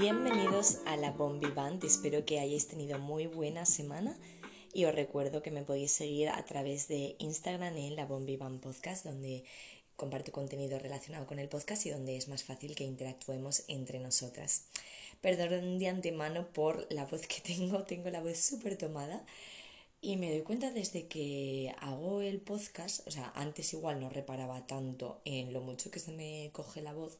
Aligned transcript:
Bienvenidos 0.00 0.78
a 0.86 0.96
la 0.96 1.10
Bombi 1.10 1.50
Band, 1.50 1.82
espero 1.84 2.24
que 2.24 2.38
hayáis 2.38 2.68
tenido 2.68 2.98
muy 2.98 3.26
buena 3.26 3.66
semana 3.66 4.16
y 4.72 4.84
os 4.84 4.94
recuerdo 4.94 5.42
que 5.42 5.50
me 5.50 5.62
podéis 5.62 5.90
seguir 5.92 6.28
a 6.28 6.44
través 6.44 6.86
de 6.86 7.16
Instagram 7.18 7.76
en 7.76 7.96
la 7.96 8.06
Bombi 8.06 8.36
Band 8.36 8.60
Podcast, 8.60 9.04
donde 9.04 9.44
comparto 9.96 10.30
contenido 10.30 10.78
relacionado 10.78 11.26
con 11.26 11.38
el 11.38 11.48
podcast 11.48 11.86
y 11.86 11.90
donde 11.90 12.16
es 12.16 12.28
más 12.28 12.44
fácil 12.44 12.76
que 12.76 12.84
interactuemos 12.84 13.64
entre 13.68 13.98
nosotras. 13.98 14.66
Perdón 15.20 15.78
de 15.78 15.88
antemano 15.88 16.46
por 16.52 16.86
la 16.92 17.06
voz 17.06 17.26
que 17.26 17.40
tengo, 17.40 17.82
tengo 17.84 18.10
la 18.10 18.20
voz 18.20 18.38
súper 18.38 18.76
tomada 18.76 19.24
y 20.06 20.16
me 20.16 20.30
doy 20.30 20.42
cuenta 20.42 20.70
desde 20.70 21.08
que 21.08 21.74
hago 21.80 22.20
el 22.20 22.40
podcast, 22.40 23.04
o 23.08 23.10
sea, 23.10 23.32
antes 23.34 23.72
igual 23.72 23.98
no 23.98 24.08
reparaba 24.08 24.64
tanto 24.64 25.20
en 25.24 25.52
lo 25.52 25.60
mucho 25.62 25.90
que 25.90 25.98
se 25.98 26.12
me 26.12 26.50
coge 26.52 26.80
la 26.80 26.92
voz, 26.92 27.18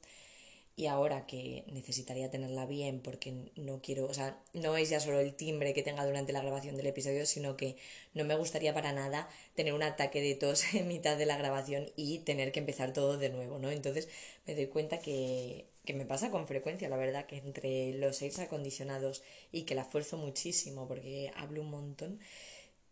y 0.76 0.86
ahora 0.86 1.26
que 1.26 1.64
necesitaría 1.72 2.30
tenerla 2.30 2.64
bien 2.64 3.00
porque 3.00 3.50
no 3.56 3.80
quiero, 3.82 4.06
o 4.06 4.14
sea, 4.14 4.38
no 4.52 4.76
es 4.76 4.88
ya 4.88 5.00
solo 5.00 5.18
el 5.18 5.34
timbre 5.34 5.74
que 5.74 5.82
tenga 5.82 6.06
durante 6.06 6.32
la 6.32 6.42
grabación 6.42 6.76
del 6.76 6.86
episodio, 6.86 7.26
sino 7.26 7.56
que 7.56 7.76
no 8.14 8.24
me 8.24 8.36
gustaría 8.36 8.72
para 8.72 8.92
nada 8.92 9.28
tener 9.56 9.72
un 9.72 9.82
ataque 9.82 10.20
de 10.20 10.36
tos 10.36 10.62
en 10.74 10.86
mitad 10.86 11.16
de 11.18 11.26
la 11.26 11.36
grabación 11.36 11.90
y 11.96 12.20
tener 12.20 12.52
que 12.52 12.60
empezar 12.60 12.92
todo 12.92 13.18
de 13.18 13.30
nuevo, 13.30 13.58
¿no? 13.58 13.72
Entonces 13.72 14.08
me 14.46 14.54
doy 14.54 14.66
cuenta 14.68 15.00
que, 15.00 15.66
que 15.84 15.94
me 15.94 16.04
pasa 16.04 16.30
con 16.30 16.46
frecuencia, 16.46 16.88
la 16.88 16.96
verdad, 16.96 17.26
que 17.26 17.38
entre 17.38 17.94
los 17.94 18.16
seis 18.16 18.38
acondicionados 18.38 19.24
y 19.50 19.62
que 19.62 19.74
la 19.74 19.82
esfuerzo 19.82 20.18
muchísimo 20.18 20.86
porque 20.86 21.32
hablo 21.36 21.62
un 21.62 21.70
montón, 21.70 22.20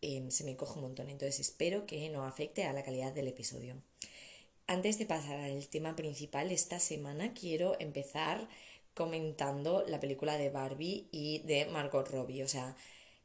eh, 0.04 0.30
se 0.30 0.44
me 0.44 0.56
coge 0.56 0.74
un 0.74 0.82
montón. 0.82 1.08
Entonces 1.08 1.40
espero 1.40 1.86
que 1.86 2.08
no 2.10 2.24
afecte 2.24 2.64
a 2.64 2.72
la 2.72 2.82
calidad 2.84 3.12
del 3.12 3.28
episodio. 3.28 3.76
Antes 4.66 4.98
de 4.98 5.06
pasar 5.06 5.40
al 5.40 5.66
tema 5.68 5.96
principal, 5.96 6.50
esta 6.50 6.78
semana 6.78 7.32
quiero 7.34 7.76
empezar 7.80 8.48
comentando 8.94 9.84
la 9.88 10.00
película 10.00 10.38
de 10.38 10.50
Barbie 10.50 11.08
y 11.10 11.38
de 11.40 11.66
Margot 11.66 12.08
Robbie. 12.08 12.44
O 12.44 12.48
sea, 12.48 12.76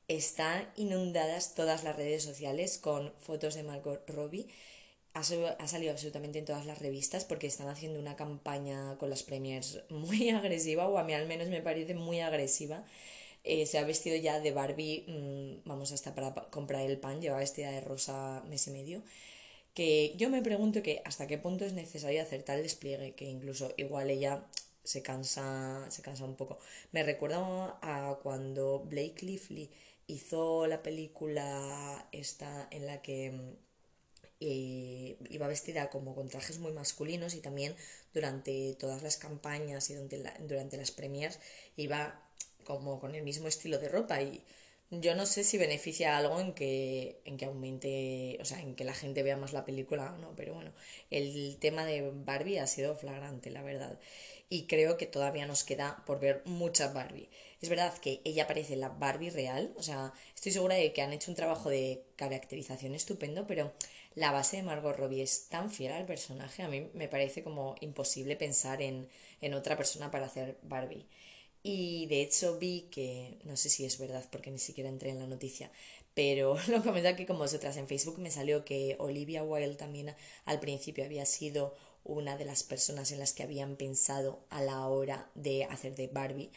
están 0.08 0.70
inundadas 0.76 1.56
todas 1.56 1.84
las 1.84 1.96
redes 1.96 2.24
sociales 2.24 2.78
con 2.78 3.14
fotos 3.20 3.56
de 3.56 3.64
Margot 3.64 4.10
Robbie. 4.10 4.48
Ha, 5.14 5.24
salido 5.24 5.92
absolutamente 5.92 6.40
en 6.40 6.46
todas 6.46 6.66
las 6.66 6.80
revistas 6.80 7.26
porque 7.26 7.48
están 7.48 7.68
haciendo 7.68 8.00
una 8.00 8.16
campaña 8.16 8.98
con 8.98 9.10
las 9.10 9.24
premiers 9.24 9.82
muy 9.90 10.30
agresiva, 10.32 10.88
o 10.88 10.98
a 10.98 11.04
mí 11.04 11.14
al 11.14 11.28
menos 11.28 11.50
me 11.50 11.62
parece 11.62 11.94
muy 11.94 12.22
agresiva. 12.22 12.86
Eh, 13.52 13.66
se 13.66 13.80
ha 13.80 13.84
vestido 13.84 14.16
ya 14.16 14.40
de 14.40 14.52
Barbie, 14.52 15.06
mm, 15.08 15.68
vamos 15.68 15.92
hasta 15.92 16.14
para 16.14 16.34
comprar 16.52 16.84
el 16.84 17.00
pan, 17.00 17.20
lleva 17.22 17.40
vestida 17.40 17.72
de 17.72 17.82
rosa 17.82 18.44
mes 18.48 18.68
y 18.68 18.72
medio 18.72 19.02
que 19.74 20.14
yo 20.18 20.30
me 20.30 20.42
pregunto 20.42 20.84
que 20.84 21.02
hasta 21.06 21.28
qué 21.28 21.38
punto 21.38 21.66
es 21.66 21.74
necesario 21.74 22.22
hacer 22.22 22.44
tal 22.44 22.62
despliegue, 22.64 23.16
que 23.16 23.26
incluso 23.26 23.74
igual 23.78 24.10
ella 24.10 24.46
se 24.84 25.02
cansa, 25.02 25.86
se 25.90 26.02
cansa 26.02 26.26
un 26.26 26.36
poco. 26.36 26.60
Me 26.92 27.04
recuerda 27.04 27.80
a 27.82 28.20
cuando 28.22 28.82
Blake 28.82 29.26
Lively 29.26 29.70
hizo 30.08 30.68
la 30.68 30.84
película 30.84 32.08
esta 32.12 32.68
en 32.72 32.86
la 32.88 33.02
que 33.02 33.34
eh, 34.42 35.18
iba 35.30 35.48
vestida 35.48 35.90
como 35.90 36.16
con 36.16 36.30
trajes 36.30 36.60
muy 36.60 36.72
masculinos 36.74 37.34
y 37.36 37.42
también 37.42 37.76
durante 38.14 38.76
todas 38.80 39.04
las 39.04 39.18
campañas 39.18 39.90
y 39.90 39.94
durante, 39.94 40.24
durante 40.42 40.78
las 40.78 40.92
premiers 40.92 41.40
iba 41.78 42.29
como 42.78 43.00
con 43.00 43.16
el 43.16 43.24
mismo 43.24 43.48
estilo 43.48 43.80
de 43.80 43.90
ropa 43.90 44.22
y 44.22 44.44
yo 44.92 45.16
no 45.16 45.26
sé 45.26 45.44
si 45.44 45.58
beneficia 45.58 46.18
algo 46.18 46.40
en 46.40 46.54
que, 46.54 47.22
en 47.26 47.38
que 47.38 47.46
aumente, 47.46 48.38
o 48.42 48.46
sea, 48.46 48.60
en 48.62 48.76
que 48.76 48.84
la 48.84 48.94
gente 48.94 49.24
vea 49.24 49.38
más 49.38 49.54
la 49.54 49.66
película 49.66 50.14
o 50.14 50.18
no, 50.18 50.34
pero 50.36 50.54
bueno, 50.56 50.72
el 51.12 51.58
tema 51.60 51.86
de 51.86 52.12
Barbie 52.12 52.60
ha 52.60 52.68
sido 52.68 52.96
flagrante, 52.96 53.52
la 53.52 53.62
verdad. 53.62 54.00
Y 54.50 54.66
creo 54.66 54.98
que 54.98 55.06
todavía 55.06 55.46
nos 55.46 55.64
queda 55.64 56.04
por 56.08 56.20
ver 56.20 56.42
mucha 56.46 56.88
Barbie. 56.92 57.30
Es 57.62 57.70
verdad 57.70 57.96
que 58.00 58.22
ella 58.26 58.48
parece 58.48 58.76
la 58.76 58.90
Barbie 58.90 59.30
real, 59.30 59.74
o 59.78 59.84
sea, 59.84 60.14
estoy 60.36 60.52
segura 60.52 60.76
de 60.76 60.92
que 60.94 61.02
han 61.04 61.14
hecho 61.14 61.30
un 61.32 61.36
trabajo 61.36 61.70
de 61.70 62.04
caracterización 62.16 62.96
estupendo, 62.96 63.46
pero 63.46 63.74
la 64.16 64.32
base 64.32 64.58
de 64.58 64.64
Margot 64.64 64.96
Robbie 64.96 65.22
es 65.22 65.50
tan 65.50 65.70
fiel 65.72 65.94
al 65.94 66.06
personaje, 66.06 66.64
a 66.64 66.68
mí 66.68 66.90
me 66.94 67.08
parece 67.08 67.44
como 67.44 67.76
imposible 67.82 68.36
pensar 68.36 68.82
en, 68.82 69.08
en 69.42 69.54
otra 69.54 69.78
persona 69.78 70.10
para 70.12 70.26
hacer 70.26 70.58
Barbie. 70.64 71.06
Y 71.64 72.06
de 72.08 72.22
hecho 72.22 72.58
vi 72.58 72.88
que, 72.92 73.40
no 73.44 73.58
sé 73.58 73.70
si 73.70 73.86
es 73.86 73.98
verdad 73.98 74.26
porque 74.32 74.52
ni 74.52 74.60
siquiera 74.60 74.90
entré 74.90 75.10
en 75.12 75.20
la 75.20 75.28
noticia, 75.28 75.72
pero 76.14 76.58
lo 76.70 76.84
comenté 76.84 77.10
aquí 77.10 77.26
con 77.26 77.38
vosotras 77.38 77.78
en 77.78 77.88
Facebook, 77.88 78.20
me 78.20 78.32
salió 78.32 78.66
que 78.66 78.96
Olivia 79.00 79.44
Wilde 79.44 79.76
también 79.76 80.16
al 80.46 80.60
principio 80.60 81.04
había 81.06 81.26
sido 81.26 81.76
una 82.04 82.38
de 82.38 82.46
las 82.46 82.64
personas 82.64 83.12
en 83.12 83.20
las 83.20 83.34
que 83.34 83.44
habían 83.44 83.76
pensado 83.76 84.46
a 84.50 84.62
la 84.62 84.88
hora 84.88 85.30
de 85.36 85.66
hacer 85.66 85.96
de 85.96 86.08
Barbie. 86.08 86.52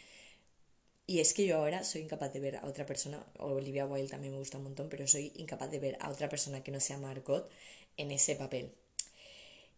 Y 1.07 1.21
es 1.21 1.33
que 1.35 1.47
yo 1.47 1.59
ahora 1.59 1.85
soy 1.85 2.03
incapaz 2.03 2.33
de 2.33 2.41
ver 2.41 2.57
a 2.57 2.67
otra 2.67 2.87
persona, 2.87 3.25
Olivia 3.39 3.87
Wilde 3.87 4.09
también 4.09 4.33
me 4.33 4.39
gusta 4.41 4.59
un 4.59 4.65
montón, 4.65 4.89
pero 4.89 5.07
soy 5.07 5.33
incapaz 5.37 5.71
de 5.71 5.79
ver 5.79 5.97
a 6.01 6.11
otra 6.11 6.29
persona 6.29 6.63
que 6.65 6.73
no 6.73 6.81
sea 6.81 6.99
Margot 6.99 7.49
en 7.97 8.11
ese 8.11 8.35
papel. 8.37 8.73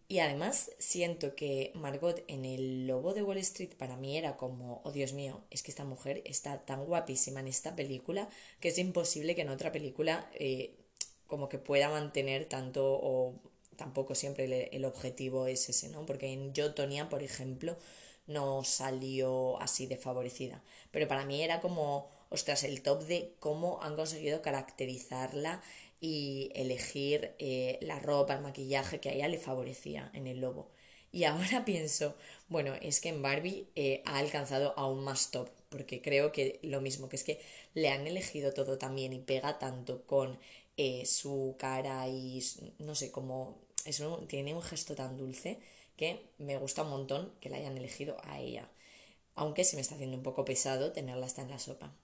Y 0.06 0.18
además 0.18 0.70
siento 0.78 1.34
que 1.34 1.72
Margot 1.74 2.22
en 2.28 2.44
el 2.44 2.86
Lobo 2.86 3.14
de 3.14 3.22
Wall 3.22 3.38
Street 3.38 3.74
para 3.78 3.96
mí 3.96 4.18
era 4.18 4.36
como, 4.36 4.82
oh 4.84 4.92
Dios 4.92 5.14
mío, 5.14 5.42
es 5.50 5.62
que 5.62 5.70
esta 5.70 5.84
mujer 5.84 6.22
está 6.26 6.64
tan 6.64 6.84
guapísima 6.84 7.40
en 7.40 7.48
esta 7.48 7.74
película 7.74 8.28
que 8.60 8.68
es 8.68 8.78
imposible 8.78 9.34
que 9.34 9.42
en 9.42 9.48
otra 9.48 9.72
película 9.72 10.30
eh, 10.34 10.74
como 11.26 11.48
que 11.48 11.58
pueda 11.58 11.88
mantener 11.88 12.46
tanto 12.46 12.84
o 12.84 13.34
tampoco 13.76 14.14
siempre 14.14 14.68
el, 14.70 14.84
objetivo 14.84 15.46
es 15.46 15.68
ese, 15.68 15.88
¿no? 15.88 16.06
Porque 16.06 16.32
en 16.32 16.52
Yo, 16.52 16.74
Tonya, 16.74 17.08
por 17.08 17.22
ejemplo, 17.22 17.76
no 18.26 18.64
salió 18.64 19.60
así 19.60 19.86
de 19.86 19.96
favorecida. 19.96 20.62
Pero 20.90 21.08
para 21.08 21.24
mí 21.24 21.42
era 21.42 21.60
como, 21.60 22.08
ostras, 22.30 22.64
el 22.64 22.82
top 22.82 23.02
de 23.04 23.34
cómo 23.40 23.82
han 23.82 23.96
conseguido 23.96 24.42
caracterizarla 24.42 25.62
y 26.00 26.50
elegir 26.54 27.34
eh, 27.38 27.78
la 27.82 27.98
ropa, 27.98 28.34
el 28.34 28.42
maquillaje 28.42 29.00
que 29.00 29.08
a 29.10 29.12
ella 29.12 29.28
le 29.28 29.38
favorecía 29.38 30.10
en 30.14 30.26
el 30.26 30.40
lobo. 30.40 30.70
Y 31.12 31.24
ahora 31.24 31.64
pienso, 31.64 32.14
bueno, 32.48 32.74
es 32.80 33.00
que 33.00 33.08
en 33.10 33.22
Barbie 33.22 33.68
eh, 33.76 34.02
ha 34.06 34.18
alcanzado 34.18 34.74
aún 34.76 35.04
más 35.04 35.30
top, 35.30 35.48
porque 35.70 36.02
creo 36.02 36.32
que 36.32 36.58
lo 36.62 36.80
mismo, 36.80 37.08
que 37.08 37.16
es 37.16 37.24
que 37.24 37.40
le 37.74 37.90
han 37.90 38.06
elegido 38.06 38.52
todo 38.52 38.78
también 38.78 39.12
y 39.12 39.18
pega 39.20 39.58
tanto 39.58 40.04
con 40.06 40.38
eh, 40.76 41.06
su 41.06 41.56
cara 41.58 42.08
y 42.08 42.42
no 42.78 42.94
sé, 42.94 43.10
como 43.10 43.58
eso 43.84 44.24
tiene 44.28 44.54
un 44.54 44.62
gesto 44.62 44.94
tan 44.94 45.16
dulce 45.16 45.58
que 45.96 46.20
me 46.38 46.56
gusta 46.58 46.82
un 46.82 46.90
montón 46.90 47.32
que 47.40 47.48
la 47.50 47.56
hayan 47.58 47.76
elegido 47.78 48.16
a 48.24 48.40
ella. 48.40 48.68
Aunque 49.36 49.64
se 49.64 49.76
me 49.76 49.82
está 49.82 49.94
haciendo 49.96 50.16
un 50.16 50.22
poco 50.22 50.44
pesado 50.44 50.92
tenerla 50.92 51.26
hasta 51.26 51.42
en 51.42 51.50
la 51.50 51.58
sopa 51.58 51.94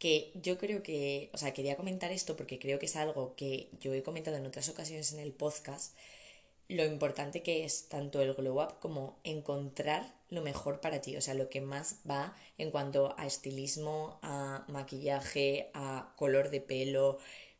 que 0.00 0.32
yo 0.34 0.58
creo 0.58 0.82
que, 0.82 1.30
o 1.34 1.38
sea, 1.38 1.52
quería 1.52 1.76
comentar 1.76 2.10
esto 2.10 2.34
porque 2.34 2.58
creo 2.58 2.78
que 2.80 2.86
es 2.86 2.96
algo 2.96 3.36
que 3.36 3.68
yo 3.80 3.92
he 3.94 4.02
comentado 4.02 4.38
en 4.38 4.46
otras 4.46 4.68
ocasiones 4.70 5.12
en 5.12 5.20
el 5.20 5.32
podcast, 5.32 5.94
lo 6.68 6.86
importante 6.86 7.42
que 7.42 7.64
es 7.64 7.88
tanto 7.88 8.22
el 8.22 8.32
glow 8.32 8.62
up 8.62 8.78
como 8.80 9.18
encontrar 9.24 10.14
lo 10.30 10.40
mejor 10.40 10.80
para 10.80 11.02
ti, 11.02 11.16
o 11.16 11.20
sea, 11.20 11.34
lo 11.34 11.50
que 11.50 11.60
más 11.60 11.96
va 12.08 12.34
en 12.56 12.70
cuanto 12.70 13.14
a 13.18 13.26
estilismo, 13.26 14.18
a 14.22 14.64
maquillaje, 14.68 15.70
a 15.74 16.14
color 16.16 16.50
de 16.50 16.62
pelo, 16.62 17.18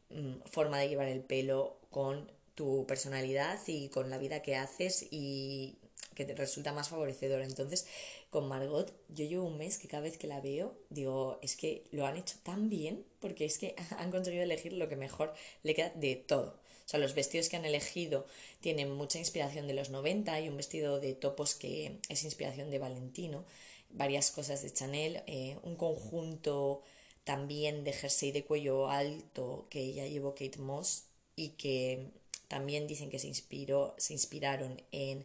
mm, 0.09 0.41
forma 0.47 0.78
de 0.78 0.89
llevar 0.89 1.09
el 1.09 1.21
pelo 1.21 1.77
con 1.91 2.33
tu 2.55 2.87
personalidad 2.87 3.59
y 3.67 3.91
con 3.91 4.09
la 4.09 4.19
vida 4.19 4.41
que 4.41 4.57
haces 4.57 5.07
y 5.11 5.77
que 6.20 6.26
te 6.26 6.34
resulta 6.34 6.72
más 6.75 6.91
favorecedor. 6.91 7.41
Entonces, 7.41 7.86
con 8.28 8.47
Margot, 8.47 8.92
yo 9.08 9.25
llevo 9.25 9.47
un 9.47 9.56
mes 9.56 9.78
que 9.78 9.88
cada 9.88 10.03
vez 10.03 10.19
que 10.19 10.26
la 10.26 10.42
veo, 10.42 10.76
digo, 10.91 11.38
es 11.41 11.56
que 11.56 11.84
lo 11.92 12.04
han 12.04 12.19
hecho 12.19 12.36
tan 12.42 12.69
bien, 12.69 13.06
porque 13.20 13.47
es 13.47 13.56
que 13.56 13.75
han 13.98 14.10
conseguido 14.10 14.42
elegir 14.42 14.75
lo 14.75 14.88
que 14.88 14.97
mejor 14.97 15.32
le 15.62 15.75
queda 15.75 15.91
de 15.91 16.16
todo. 16.16 16.60
O 16.84 16.88
sea, 16.91 17.00
los 17.00 17.14
vestidos 17.14 17.48
que 17.48 17.56
han 17.56 17.64
elegido 17.64 18.26
tienen 18.60 18.91
mucha 18.91 19.18
inspiración 19.18 19.66
de 19.66 19.72
los 19.72 19.89
90, 19.89 20.34
hay 20.34 20.48
un 20.48 20.59
vestido 20.59 21.00
de 21.00 21.15
topos 21.15 21.54
que 21.54 22.00
es 22.10 22.24
inspiración 22.24 22.71
de 22.71 22.78
Valentino, 22.78 23.47
varias 23.89 24.30
cosas 24.30 24.62
de 24.62 24.72
Chanel, 24.72 25.22
eh, 25.27 25.56
un 25.62 25.77
conjunto 25.77 26.83
también 27.24 27.83
de 27.84 27.95
jersey 27.95 28.33
de 28.33 28.45
cuello 28.45 28.91
alto 28.91 29.68
que 29.71 29.92
ya 29.95 30.06
llevó 30.06 30.34
Kate 30.34 30.59
Moss 30.59 31.04
y 31.36 31.50
que 31.50 32.10
también 32.48 32.89
dicen 32.89 33.09
que 33.09 33.21
se 33.21 33.28
inspiró, 33.28 33.95
se 33.97 34.12
inspiraron 34.12 34.83
en 34.91 35.24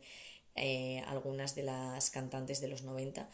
eh, 0.55 1.03
algunas 1.07 1.55
de 1.55 1.63
las 1.63 2.09
cantantes 2.09 2.61
de 2.61 2.67
los 2.67 2.83
90 2.83 3.29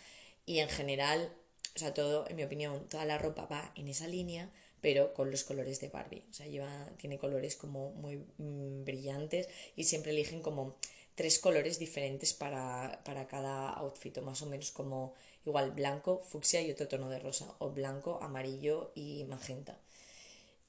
y 0.45 0.59
en 0.59 0.69
general, 0.69 1.31
o 1.75 1.79
sea, 1.79 1.93
todo, 1.93 2.27
en 2.27 2.35
mi 2.35 2.43
opinión, 2.43 2.87
toda 2.89 3.05
la 3.05 3.17
ropa 3.17 3.45
va 3.45 3.71
en 3.75 3.87
esa 3.87 4.07
línea, 4.07 4.49
pero 4.81 5.13
con 5.13 5.29
los 5.31 5.43
colores 5.43 5.79
de 5.79 5.89
Barbie. 5.89 6.23
O 6.29 6.33
sea, 6.33 6.47
lleva, 6.47 6.89
tiene 6.97 7.19
colores 7.19 7.55
como 7.55 7.91
muy 7.91 8.17
mm, 8.37 8.83
brillantes 8.83 9.47
y 9.75 9.83
siempre 9.83 10.11
eligen 10.11 10.41
como 10.41 10.75
tres 11.15 11.39
colores 11.39 11.77
diferentes 11.77 12.33
para, 12.33 13.01
para 13.05 13.27
cada 13.27 13.69
outfit, 13.69 14.17
o 14.17 14.21
más 14.23 14.41
o 14.41 14.47
menos 14.47 14.71
como 14.71 15.13
igual 15.45 15.71
blanco, 15.71 16.19
fucsia 16.19 16.61
y 16.61 16.71
otro 16.71 16.87
tono 16.87 17.09
de 17.09 17.19
rosa, 17.19 17.53
o 17.59 17.69
blanco, 17.69 18.19
amarillo 18.21 18.91
y 18.95 19.23
magenta. 19.25 19.77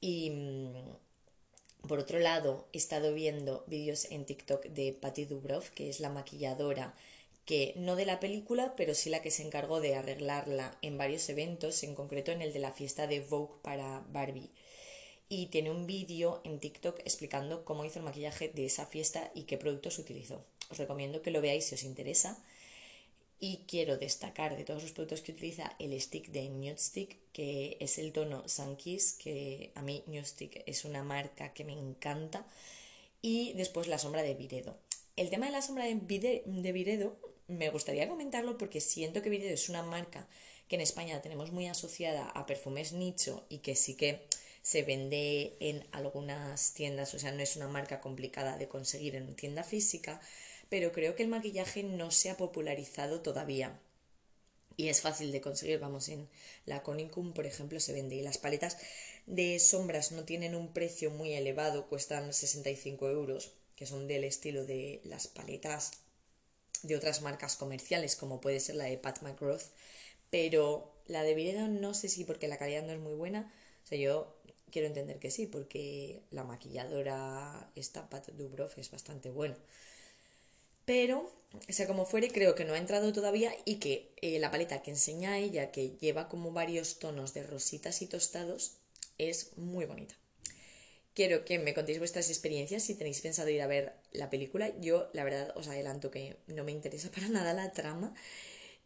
Y 0.01 0.31
mm, 0.31 0.97
Por 1.89 1.99
otro 1.99 2.19
lado, 2.19 2.69
he 2.73 2.79
estado 2.79 3.13
viendo 3.13 3.65
vídeos 3.67 4.07
en 4.11 4.25
TikTok 4.25 4.67
de 4.67 4.93
Patty 4.93 5.25
Dubrov, 5.25 5.71
que 5.71 5.89
es 5.89 6.01
la 6.01 6.11
maquilladora 6.11 6.95
que 7.45 7.75
no 7.77 7.97
de 7.97 8.07
la 8.07 8.21
película, 8.21 8.75
pero 8.77 8.95
sí 8.95 9.11
la 9.11 9.21
que 9.21 9.31
se 9.31 9.43
encargó 9.43 9.81
de 9.81 9.97
arreglarla 9.97 10.79
en 10.81 10.97
varios 10.97 11.29
eventos, 11.29 11.83
en 11.83 11.95
concreto 11.95 12.31
en 12.31 12.41
el 12.41 12.53
de 12.53 12.61
la 12.61 12.73
fiesta 12.73 13.07
de 13.07 13.21
Vogue 13.21 13.55
para 13.63 14.05
Barbie. 14.11 14.51
Y 15.29 15.47
tiene 15.47 15.71
un 15.71 15.87
vídeo 15.87 16.41
en 16.45 16.61
TikTok 16.61 17.01
explicando 17.01 17.65
cómo 17.65 17.85
hizo 17.85 17.99
el 17.99 18.05
maquillaje 18.05 18.49
de 18.49 18.67
esa 18.67 18.87
fiesta 18.87 19.31
y 19.35 19.45
qué 19.45 19.57
productos 19.57 19.99
utilizó. 19.99 20.45
Os 20.71 20.79
recomiendo 20.79 21.23
que 21.23 21.31
lo 21.31 21.41
veáis 21.41 21.65
si 21.65 21.75
os 21.75 21.83
interesa. 21.83 22.43
Y 23.45 23.65
quiero 23.67 23.97
destacar 23.99 24.57
de 24.57 24.63
todos 24.63 24.85
los 24.85 24.93
productos 24.93 25.21
que 25.21 25.33
utiliza 25.33 25.75
el 25.81 26.01
stick 26.01 26.29
de 26.29 26.49
Nude 26.49 27.09
que 27.33 27.77
es 27.81 27.99
el 27.99 28.13
tono 28.13 28.49
Sunkiss, 28.49 29.15
que 29.15 29.73
a 29.75 29.83
mí 29.83 30.05
Nude 30.07 30.63
es 30.65 30.85
una 30.85 31.03
marca 31.03 31.53
que 31.53 31.65
me 31.65 31.73
encanta. 31.73 32.47
Y 33.21 33.53
después 33.55 33.89
la 33.89 33.99
sombra 33.99 34.23
de 34.23 34.35
Viredo. 34.35 34.79
El 35.17 35.29
tema 35.29 35.47
de 35.47 35.53
la 35.53 35.61
sombra 35.61 35.87
de, 35.87 36.73
Viredo 36.73 37.19
me 37.49 37.69
gustaría 37.71 38.09
comentarlo 38.09 38.57
porque 38.59 38.81
siento 38.81 39.23
que 39.23 39.31
Viredo 39.31 39.55
es 39.55 39.69
una 39.69 39.83
marca 39.83 40.29
que 40.69 40.77
en 40.77 40.83
España 40.83 41.21
tenemos 41.21 41.51
muy 41.51 41.67
asociada 41.67 42.29
a 42.29 42.47
perfumes 42.47 42.93
nicho 42.93 43.45
y 43.49 43.59
que 43.59 43.75
sí 43.75 43.97
que 43.97 44.25
se 44.63 44.85
vende 44.85 45.57
en 45.59 45.85
algunas 45.91 46.75
tiendas, 46.75 47.13
o 47.15 47.19
sea, 47.19 47.33
no 47.33 47.43
es 47.43 47.57
una 47.57 47.67
marca 47.67 48.01
complicada 48.01 48.57
de 48.57 48.69
conseguir 48.69 49.17
en 49.17 49.35
tienda 49.35 49.65
física, 49.65 50.21
pero 50.73 50.91
creo 50.91 51.15
que 51.15 51.23
el 51.23 51.29
maquillaje 51.29 51.83
no 51.83 52.11
se 52.11 52.31
ha 52.31 52.39
popularizado 52.39 53.21
todavía. 53.21 53.79
Y 54.79 54.89
es 54.89 55.03
fácil 55.03 55.31
de 55.31 55.43
conseguir, 55.43 55.79
vamos, 55.79 56.09
en 56.09 56.31
la 56.65 56.83
Conicum, 56.83 57.35
por 57.35 57.45
ejemplo, 57.45 57.79
se 57.79 57.93
vende. 57.93 58.15
Y 58.15 58.23
las 58.23 58.39
paletas 58.39 58.79
de 59.27 59.59
sombras 59.59 60.13
no 60.13 60.25
tienen 60.25 60.55
un 60.55 60.73
precio 60.73 61.11
muy 61.11 61.35
elevado, 61.35 61.89
cuestan 61.89 62.33
65 62.33 63.11
euros, 63.11 63.53
que 63.77 63.85
son 63.85 64.09
del 64.09 64.25
estilo 64.25 64.65
de 64.65 65.03
las 65.05 65.27
paletas 65.27 65.91
de 66.83 66.97
otras 66.97 67.21
marcas 67.21 67.57
comerciales, 67.57 68.17
como 68.17 68.41
puede 68.41 68.59
ser 68.59 68.77
la 68.77 68.85
de 68.85 68.97
Pat 68.97 69.21
McGrath. 69.21 69.75
Pero 70.31 70.95
la 71.07 71.23
de 71.23 71.35
Viredo 71.35 71.69
no 71.69 71.93
sé 71.93 72.09
si 72.09 72.25
porque 72.25 72.49
la 72.49 72.57
calidad 72.57 72.83
no 72.83 72.93
es 72.95 72.99
muy 72.99 73.13
buena. 73.15 73.53
O 73.85 73.87
sea, 73.87 73.99
yo 73.99 74.35
quiero 74.71 74.89
entender 74.89 75.19
que 75.19 75.31
sí, 75.31 75.47
porque 75.47 76.23
la 76.31 76.45
maquilladora, 76.45 77.71
esta 77.75 78.09
Pat 78.09 78.29
Dubrov, 78.31 78.71
es 78.79 78.91
bastante 78.91 79.29
buena. 79.29 79.59
Pero, 80.85 81.31
sea 81.69 81.87
como 81.87 82.07
fuere, 82.07 82.31
creo 82.31 82.55
que 82.55 82.65
no 82.65 82.75
ha 82.75 82.79
entrado 82.79 83.13
todavía 83.13 83.53
y 83.65 83.77
que 83.77 84.13
eh, 84.21 84.39
la 84.39 84.51
paleta 84.51 84.83
que 84.83 84.91
enseña 84.91 85.39
ella, 85.39 85.71
que 85.71 85.97
lleva 86.01 86.29
como 86.29 86.53
varios 86.53 86.99
tonos 86.99 87.35
de 87.35 87.43
rositas 87.43 88.03
y 88.03 88.07
tostados, 88.07 88.79
es 89.19 89.57
muy 89.57 89.85
bonita. 89.85 90.17
Quiero 91.15 91.45
que 91.45 91.59
me 91.59 91.75
contéis 91.75 91.99
vuestras 91.99 92.31
experiencias 92.31 92.83
si 92.83 92.95
tenéis 92.95 93.21
pensado 93.21 93.51
ir 93.51 93.61
a 93.61 93.67
ver 93.67 93.93
la 94.13 94.31
película. 94.31 94.73
Yo, 94.81 95.11
la 95.13 95.25
verdad, 95.25 95.53
os 95.57 95.69
adelanto 95.69 96.11
que 96.11 96.37
no 96.47 96.65
me 96.65 96.73
interesa 96.73 97.11
para 97.15 97.29
nada 97.29 97.53
la 97.53 97.73
trama. 97.73 98.15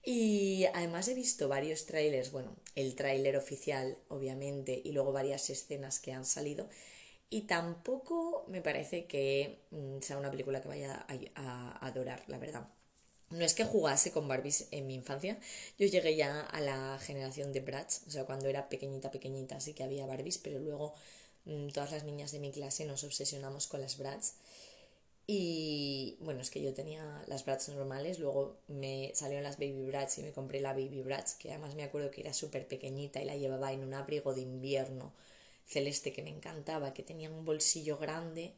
Y 0.05 0.67
además 0.75 1.09
he 1.09 1.15
visto 1.15 1.49
varios 1.49 1.87
trailers, 1.87 2.31
bueno, 2.31 2.57
el 2.77 2.95
tráiler 2.95 3.37
oficial, 3.37 3.99
obviamente, 4.09 4.81
y 4.85 4.93
luego 4.93 5.13
varias 5.13 5.51
escenas 5.51 5.99
que 5.99 6.13
han 6.13 6.25
salido 6.25 6.69
y 7.31 7.43
tampoco 7.43 8.45
me 8.49 8.63
parece 8.63 9.07
que 9.07 9.61
mm, 9.71 10.01
sea 10.01 10.19
una 10.19 10.31
película 10.31 10.61
que 10.61 10.69
vaya 10.69 11.07
a, 11.35 11.87
adorar, 11.87 12.23
la 12.29 12.39
verdad. 12.39 12.69
No 13.31 13.45
es 13.45 13.55
que 13.55 13.65
jugase 13.65 14.13
con 14.13 14.29
Barbies 14.29 14.69
en 14.71 14.87
mi 14.87 14.95
infancia, 14.95 15.39
yo 15.79 15.87
llegué 15.87 16.15
ya 16.17 16.43
a 16.43 16.61
la 16.61 16.99
generación 17.01 17.53
de 17.53 17.61
Bratz, 17.61 18.03
o 18.07 18.11
sea, 18.11 18.25
cuando 18.25 18.49
era 18.49 18.69
pequeñita, 18.69 19.11
pequeñita, 19.11 19.61
sí 19.61 19.75
que 19.75 19.83
había 19.83 20.07
Barbies, 20.07 20.39
pero 20.39 20.61
luego 20.61 20.95
mm, 21.45 21.69
todas 21.69 21.91
las 21.93 22.05
niñas 22.05 22.31
de 22.33 22.39
mi 22.39 22.53
clase 22.53 22.85
nos 22.85 23.03
obsesionamos 23.05 23.67
con 23.67 23.81
las 23.81 23.99
Bratz. 23.99 24.35
Y 25.29 26.19
bueno, 26.21 26.41
es 26.41 26.51
que 26.51 26.63
yo 26.63 26.73
tenía 26.73 27.25
las 27.27 27.45
Bratz 27.45 27.69
normales, 27.71 28.21
luego 28.21 28.59
me 28.69 29.11
salieron 29.15 29.43
las 29.43 29.59
Baby 29.59 29.83
Bratz 29.83 30.19
y 30.19 30.23
me 30.23 30.33
compré 30.33 30.61
la 30.61 30.73
Baby 30.73 31.03
Bratz, 31.03 31.35
que 31.35 31.51
además 31.51 31.75
me 31.75 31.83
acuerdo 31.83 32.13
que 32.13 32.21
era 32.21 32.33
súper 32.33 32.69
pequeñita 32.69 33.21
y 33.21 33.25
la 33.25 33.37
llevaba 33.37 33.73
en 33.73 33.83
un 33.83 33.95
abrigo 33.95 34.35
de 34.35 34.43
invierno 34.43 35.13
celeste 35.67 36.13
que 36.13 36.23
me 36.23 36.31
encantaba, 36.31 36.95
que 36.95 37.03
tenía 37.03 37.31
un 37.31 37.45
bolsillo 37.45 37.99
grande 37.99 38.55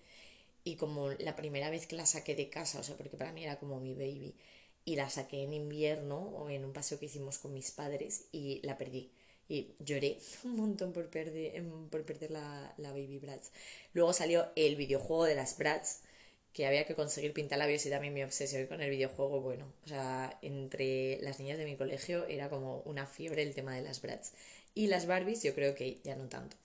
y 0.64 0.76
como 0.76 1.10
la 1.10 1.36
primera 1.36 1.70
vez 1.70 1.86
que 1.86 1.96
la 1.96 2.06
saqué 2.06 2.34
de 2.34 2.50
casa, 2.50 2.80
o 2.80 2.82
sea, 2.82 2.96
porque 2.96 3.16
para 3.16 3.32
mí 3.32 3.44
era 3.44 3.58
como 3.58 3.80
mi 3.80 3.94
baby, 3.94 4.34
y 4.84 4.96
la 4.96 5.10
saqué 5.10 5.42
en 5.42 5.52
invierno 5.52 6.18
o 6.18 6.48
en 6.48 6.64
un 6.64 6.72
paseo 6.72 6.98
que 6.98 7.06
hicimos 7.06 7.38
con 7.38 7.52
mis 7.52 7.70
padres 7.72 8.24
y 8.32 8.60
la 8.62 8.78
perdí. 8.78 9.10
Y 9.48 9.74
lloré 9.80 10.18
un 10.44 10.56
montón 10.56 10.92
por 10.92 11.08
perder, 11.10 11.56
em, 11.56 11.88
por 11.90 12.04
perder 12.04 12.30
la, 12.30 12.74
la 12.78 12.90
Baby 12.92 13.18
Bratz. 13.18 13.50
Luego 13.92 14.12
salió 14.14 14.48
el 14.56 14.76
videojuego 14.76 15.24
de 15.24 15.34
las 15.34 15.58
Bratz, 15.58 16.00
que 16.54 16.66
había 16.66 16.86
que 16.86 16.94
conseguir 16.94 17.34
pintalabios 17.34 17.84
y 17.86 17.90
también 17.90 18.14
mi 18.14 18.22
obsesión 18.24 18.66
con 18.66 18.80
el 18.80 18.90
videojuego, 18.90 19.40
bueno, 19.42 19.66
o 19.84 19.88
sea, 19.88 20.38
entre 20.42 21.18
las 21.20 21.38
niñas 21.38 21.58
de 21.58 21.66
mi 21.66 21.76
colegio 21.76 22.26
era 22.26 22.48
como 22.48 22.80
una 22.86 23.06
fiebre 23.06 23.42
el 23.42 23.54
tema 23.54 23.74
de 23.74 23.82
las 23.82 24.00
Bratz. 24.02 24.32
Y 24.74 24.86
las 24.86 25.06
Barbies 25.06 25.42
yo 25.42 25.54
creo 25.54 25.74
que 25.74 26.00
ya 26.04 26.16
no 26.16 26.28
tanto. 26.28 26.56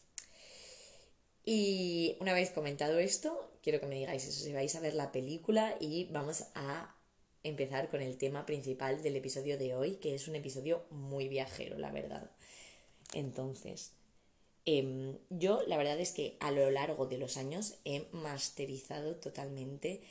Y 1.45 2.15
una 2.19 2.33
vez 2.33 2.51
comentado 2.51 2.99
esto, 2.99 3.51
quiero 3.61 3.79
que 3.79 3.87
me 3.87 3.95
digáis 3.95 4.25
eso, 4.25 4.43
si 4.43 4.53
vais 4.53 4.75
a 4.75 4.79
ver 4.79 4.93
la 4.93 5.11
película 5.11 5.75
y 5.79 6.05
vamos 6.05 6.45
a 6.55 6.95
empezar 7.43 7.89
con 7.89 8.01
el 8.01 8.17
tema 8.17 8.45
principal 8.45 9.03
del 9.03 9.17
episodio 9.17 9.57
de 9.57 9.75
hoy, 9.75 9.95
que 9.95 10.15
es 10.15 10.27
un 10.27 10.35
episodio 10.35 10.85
muy 10.89 11.27
viajero, 11.27 11.77
la 11.77 11.91
verdad. 11.91 12.31
Entonces, 13.13 13.91
em, 14.65 15.17
yo 15.29 15.61
la 15.67 15.77
verdad 15.77 15.99
es 15.99 16.11
que 16.13 16.37
a 16.39 16.51
lo 16.51 16.69
largo 16.71 17.05
de 17.07 17.17
los 17.17 17.35
años 17.35 17.75
he 17.83 18.07
masterizado 18.13 19.17
totalmente 19.17 20.01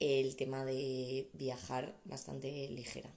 el 0.00 0.36
tema 0.36 0.64
de 0.64 1.30
viajar 1.32 1.96
bastante 2.04 2.68
ligera. 2.68 3.14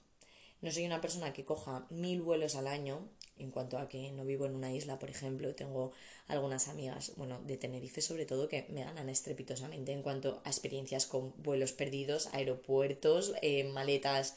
No 0.62 0.70
soy 0.70 0.86
una 0.86 1.00
persona 1.02 1.32
que 1.34 1.44
coja 1.44 1.86
mil 1.90 2.22
vuelos 2.22 2.54
al 2.54 2.66
año, 2.66 3.08
en 3.38 3.50
cuanto 3.50 3.78
a 3.78 3.88
que 3.88 4.10
no 4.12 4.24
vivo 4.24 4.46
en 4.46 4.54
una 4.54 4.72
isla, 4.72 4.98
por 4.98 5.10
ejemplo, 5.10 5.54
tengo 5.54 5.92
algunas 6.28 6.68
amigas, 6.68 7.12
bueno, 7.16 7.40
de 7.42 7.56
Tenerife 7.56 8.00
sobre 8.00 8.26
todo, 8.26 8.48
que 8.48 8.66
me 8.68 8.84
ganan 8.84 9.08
estrepitosamente 9.08 9.92
en 9.92 10.02
cuanto 10.02 10.40
a 10.44 10.50
experiencias 10.50 11.06
con 11.06 11.34
vuelos 11.42 11.72
perdidos, 11.72 12.28
aeropuertos, 12.32 13.34
eh, 13.42 13.64
maletas 13.64 14.36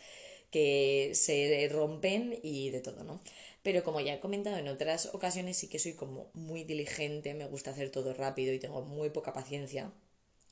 que 0.52 1.12
se 1.14 1.68
rompen 1.72 2.40
y 2.42 2.72
de 2.72 2.82
todo, 2.82 3.04
¿no? 3.04 3.22
Pero 3.64 3.84
como 3.84 4.00
ya 4.00 4.14
he 4.14 4.20
comentado 4.20 4.58
en 4.58 4.68
otras 4.68 5.14
ocasiones, 5.14 5.58
sí 5.58 5.68
que 5.68 5.80
soy 5.80 5.94
como 5.94 6.30
muy 6.34 6.64
diligente, 6.64 7.34
me 7.34 7.46
gusta 7.46 7.72
hacer 7.72 7.92
todo 7.92 8.14
rápido 8.14 8.54
y 8.54 8.60
tengo 8.60 8.82
muy 8.82 9.10
poca 9.10 9.34
paciencia. 9.34 9.92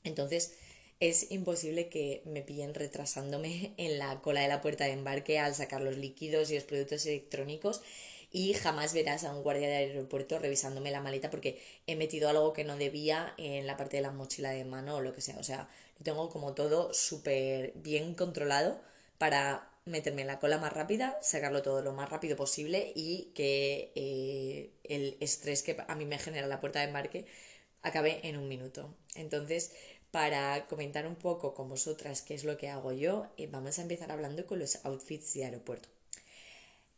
Entonces, 0.03 0.53
es 0.99 1.31
imposible 1.31 1.89
que 1.89 2.21
me 2.25 2.41
pillen 2.41 2.73
retrasándome 2.73 3.73
en 3.77 3.99
la 3.99 4.21
cola 4.21 4.41
de 4.41 4.47
la 4.47 4.61
puerta 4.61 4.85
de 4.85 4.91
embarque 4.91 5.39
al 5.39 5.55
sacar 5.55 5.81
los 5.81 5.97
líquidos 5.97 6.51
y 6.51 6.55
los 6.55 6.63
productos 6.63 7.05
electrónicos 7.05 7.81
y 8.31 8.53
jamás 8.53 8.93
verás 8.93 9.23
a 9.23 9.33
un 9.33 9.43
guardia 9.43 9.67
de 9.67 9.75
aeropuerto 9.75 10.39
revisándome 10.39 10.91
la 10.91 11.01
maleta 11.01 11.29
porque 11.29 11.61
he 11.87 11.95
metido 11.95 12.29
algo 12.29 12.53
que 12.53 12.63
no 12.63 12.77
debía 12.77 13.33
en 13.37 13.65
la 13.67 13.77
parte 13.77 13.97
de 13.97 14.03
la 14.03 14.11
mochila 14.11 14.51
de 14.51 14.65
mano 14.65 14.97
o 14.97 15.01
lo 15.01 15.13
que 15.13 15.21
sea. 15.21 15.37
O 15.37 15.43
sea, 15.43 15.69
lo 15.97 16.03
tengo 16.03 16.29
como 16.29 16.53
todo 16.53 16.93
súper 16.93 17.73
bien 17.75 18.15
controlado 18.15 18.79
para 19.17 19.69
meterme 19.85 20.21
en 20.21 20.27
la 20.27 20.39
cola 20.39 20.57
más 20.57 20.73
rápida, 20.73 21.17
sacarlo 21.21 21.61
todo 21.61 21.81
lo 21.81 21.93
más 21.93 22.09
rápido 22.09 22.35
posible 22.35 22.91
y 22.95 23.31
que 23.33 23.91
eh, 23.95 24.71
el 24.83 25.17
estrés 25.21 25.63
que 25.63 25.77
a 25.87 25.95
mí 25.95 26.05
me 26.05 26.19
genera 26.19 26.47
la 26.47 26.59
puerta 26.59 26.79
de 26.79 26.85
embarque 26.87 27.25
acabe 27.81 28.19
en 28.27 28.37
un 28.37 28.47
minuto. 28.47 28.93
Entonces, 29.15 29.71
para 30.11 30.67
comentar 30.67 31.07
un 31.07 31.15
poco 31.15 31.53
con 31.53 31.69
vosotras 31.69 32.21
qué 32.21 32.33
es 32.33 32.43
lo 32.43 32.57
que 32.57 32.69
hago 32.69 32.91
yo, 32.91 33.27
eh, 33.37 33.47
vamos 33.47 33.79
a 33.79 33.81
empezar 33.81 34.11
hablando 34.11 34.45
con 34.45 34.59
los 34.59 34.83
outfits 34.85 35.33
de 35.33 35.45
aeropuerto. 35.45 35.89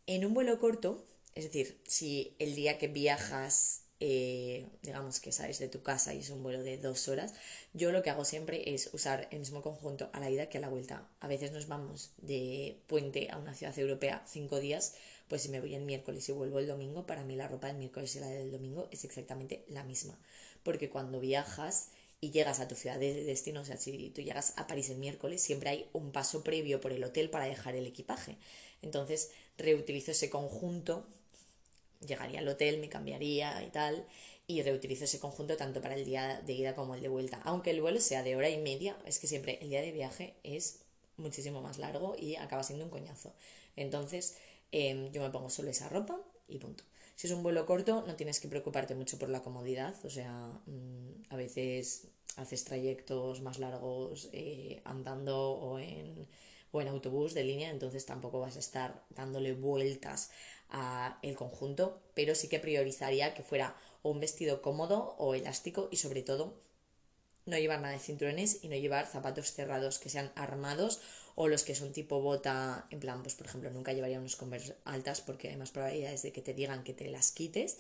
En 0.08 0.26
un 0.26 0.34
vuelo 0.34 0.60
corto, 0.60 1.06
es 1.36 1.46
decir, 1.46 1.80
si 1.88 2.36
el 2.40 2.56
día 2.56 2.78
que 2.78 2.88
viajas, 2.88 3.84
eh, 4.00 4.68
digamos 4.82 5.20
que 5.20 5.32
sales 5.32 5.60
de 5.60 5.68
tu 5.68 5.82
casa 5.84 6.14
y 6.14 6.20
es 6.20 6.30
un 6.30 6.44
vuelo 6.44 6.64
de 6.64 6.78
dos 6.78 7.08
horas, 7.08 7.34
yo 7.74 7.92
lo 7.92 8.02
que 8.02 8.10
hago 8.10 8.26
siempre 8.26 8.74
es 8.74 8.90
usar 8.94 9.28
el 9.32 9.40
mismo 9.40 9.62
conjunto 9.62 10.10
a 10.14 10.20
la 10.20 10.30
ida 10.30 10.50
que 10.50 10.58
a 10.58 10.62
la 10.62 10.70
vuelta. 10.70 11.08
A 11.20 11.28
veces 11.28 11.52
nos 11.52 11.68
vamos 11.68 12.12
de 12.18 12.82
puente 12.88 13.30
a 13.32 13.38
una 13.38 13.54
ciudad 13.54 13.78
europea 13.78 14.24
cinco 14.28 14.60
días, 14.60 14.96
pues 15.28 15.44
si 15.44 15.50
me 15.50 15.60
voy 15.60 15.76
el 15.76 15.84
miércoles 15.84 16.28
y 16.28 16.32
vuelvo 16.32 16.60
el 16.60 16.68
domingo, 16.68 17.06
para 17.06 17.24
mí 17.24 17.36
la 17.36 17.48
ropa 17.48 17.68
del 17.68 17.78
miércoles 17.78 18.16
y 18.16 18.20
la 18.20 18.28
del 18.28 18.52
domingo 18.52 18.88
es 18.92 19.06
exactamente 19.06 19.64
la 19.68 19.84
misma. 19.84 20.20
Porque 20.64 20.90
cuando 20.90 21.20
viajas 21.20 21.90
y 22.22 22.32
llegas 22.32 22.60
a 22.60 22.68
tu 22.68 22.76
ciudad 22.76 23.00
de 23.00 23.24
destino, 23.24 23.62
o 23.62 23.66
sea, 23.66 23.78
si 23.78 24.10
tú 24.10 24.22
llegas 24.22 24.54
a 24.58 24.68
París 24.68 24.90
el 24.90 24.98
miércoles, 24.98 25.42
siempre 25.42 25.70
hay 25.70 25.90
un 25.94 26.12
paso 26.12 26.44
previo 26.44 26.82
por 26.82 26.92
el 26.92 27.04
hotel 27.04 27.30
para 27.30 27.46
dejar 27.46 27.76
el 27.76 27.86
equipaje. 27.86 28.38
Entonces 28.82 29.32
reutilizo 29.58 30.12
ese 30.12 30.30
conjunto 30.30 31.06
llegaría 32.06 32.40
al 32.40 32.48
hotel, 32.48 32.80
me 32.80 32.90
cambiaría 32.90 33.64
y 33.64 33.70
tal, 33.70 34.06
y 34.48 34.62
reutilizo 34.64 35.04
ese 35.04 35.20
conjunto 35.20 35.58
tanto 35.58 35.82
para 35.82 35.96
el 35.96 36.06
día 36.06 36.42
de 36.46 36.54
ida 36.54 36.76
como 36.76 36.96
el 36.96 37.02
de 37.02 37.08
vuelta. 37.08 37.40
Aunque 37.44 37.72
el 37.72 37.82
vuelo 37.82 38.00
sea 38.00 38.24
de 38.24 38.36
hora 38.36 38.50
y 38.50 38.58
media, 38.58 38.98
es 39.06 39.20
que 39.20 39.28
siempre 39.28 39.60
el 39.62 39.70
día 39.70 39.82
de 39.82 39.92
viaje 39.92 40.36
es 40.44 40.80
muchísimo 41.18 41.62
más 41.62 41.78
largo 41.78 42.16
y 42.18 42.36
acaba 42.36 42.64
siendo 42.64 42.86
un 42.86 42.92
coñazo. 42.92 43.34
Entonces, 43.76 44.38
em, 44.72 45.12
yo 45.12 45.22
me 45.22 45.30
pongo 45.30 45.50
solo 45.50 45.70
esa 45.70 45.90
ropa 45.90 46.20
y 46.48 46.58
punto. 46.58 46.84
Si 47.16 47.28
es 47.28 47.34
un 47.34 47.44
vuelo 47.44 47.66
corto, 47.66 48.04
no 48.08 48.16
tienes 48.16 48.40
que 48.40 48.48
preocuparte 48.48 48.96
mucho 48.96 49.20
por 49.20 49.30
la 49.30 49.42
comodidad, 49.42 49.94
o 50.06 50.10
sea, 50.10 50.62
mm, 50.66 51.24
a 51.30 51.36
veces 51.36 52.08
haces 52.38 52.64
trayectos 52.64 53.42
más 53.42 53.60
largos 53.60 54.30
eh, 54.32 54.82
andando 54.86 55.52
o 55.52 55.80
en, 55.80 56.28
o 56.72 56.82
en 56.82 56.88
autobús 56.88 57.34
de 57.34 57.44
línea, 57.44 57.70
entonces 57.70 58.06
tampoco 58.06 58.40
vas 58.40 58.56
a 58.56 58.60
estar 58.60 59.04
dándole 59.10 59.54
vueltas 59.54 60.32
a 60.70 61.20
el 61.22 61.36
conjunto, 61.36 62.02
pero 62.14 62.36
sí 62.36 62.48
que 62.48 62.60
priorizaría 62.60 63.34
que 63.34 63.44
fuera 63.44 63.76
o 64.02 64.12
un 64.12 64.20
vestido 64.20 64.62
cómodo 64.62 65.16
o 65.18 65.36
elástico 65.36 65.90
y 65.92 65.98
sobre 65.98 66.22
todo 66.22 66.54
no 67.46 67.58
llevar 67.58 67.82
nada 67.82 67.94
de 67.94 68.00
cinturones 68.00 68.64
y 68.64 68.68
no 68.68 68.76
llevar 68.76 69.08
zapatos 69.08 69.52
cerrados 69.54 70.00
que 70.00 70.10
sean 70.10 70.32
armados 70.36 71.02
o 71.36 71.48
los 71.48 71.64
que 71.64 71.76
son 71.76 71.94
tipo 71.94 72.22
bota, 72.22 72.86
en 72.92 73.00
plan, 73.00 73.24
pues 73.24 73.36
por 73.36 73.48
ejemplo, 73.48 73.70
nunca 73.72 73.94
llevaría 73.94 74.20
unos 74.20 74.36
Converse 74.36 74.76
altas 74.86 75.22
porque 75.22 75.50
hay 75.50 75.58
más 75.58 75.72
probabilidades 75.72 76.22
de 76.22 76.32
que 76.32 76.42
te 76.42 76.54
digan 76.54 76.84
que 76.84 76.94
te 76.94 77.10
las 77.10 77.32
quites 77.32 77.78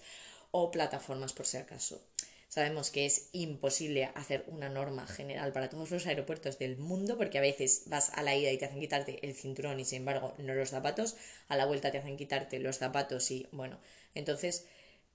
o 0.51 0.71
plataformas 0.71 1.33
por 1.33 1.45
si 1.45 1.57
acaso. 1.57 2.01
Sabemos 2.49 2.89
que 2.89 3.05
es 3.05 3.29
imposible 3.31 4.05
hacer 4.15 4.43
una 4.47 4.69
norma 4.69 5.05
general 5.05 5.53
para 5.53 5.69
todos 5.69 5.91
los 5.91 6.07
aeropuertos 6.07 6.57
del 6.57 6.77
mundo 6.77 7.15
porque 7.15 7.37
a 7.37 7.41
veces 7.41 7.83
vas 7.85 8.09
a 8.15 8.23
la 8.23 8.35
ida 8.35 8.51
y 8.51 8.57
te 8.57 8.65
hacen 8.65 8.79
quitarte 8.79 9.23
el 9.23 9.35
cinturón 9.35 9.79
y 9.79 9.85
sin 9.85 9.99
embargo 9.99 10.33
no 10.39 10.55
los 10.55 10.71
zapatos, 10.71 11.15
a 11.47 11.55
la 11.55 11.67
vuelta 11.67 11.91
te 11.91 11.99
hacen 11.99 12.17
quitarte 12.17 12.57
los 12.57 12.79
zapatos 12.79 13.29
y 13.29 13.47
bueno, 13.51 13.77
entonces 14.15 14.65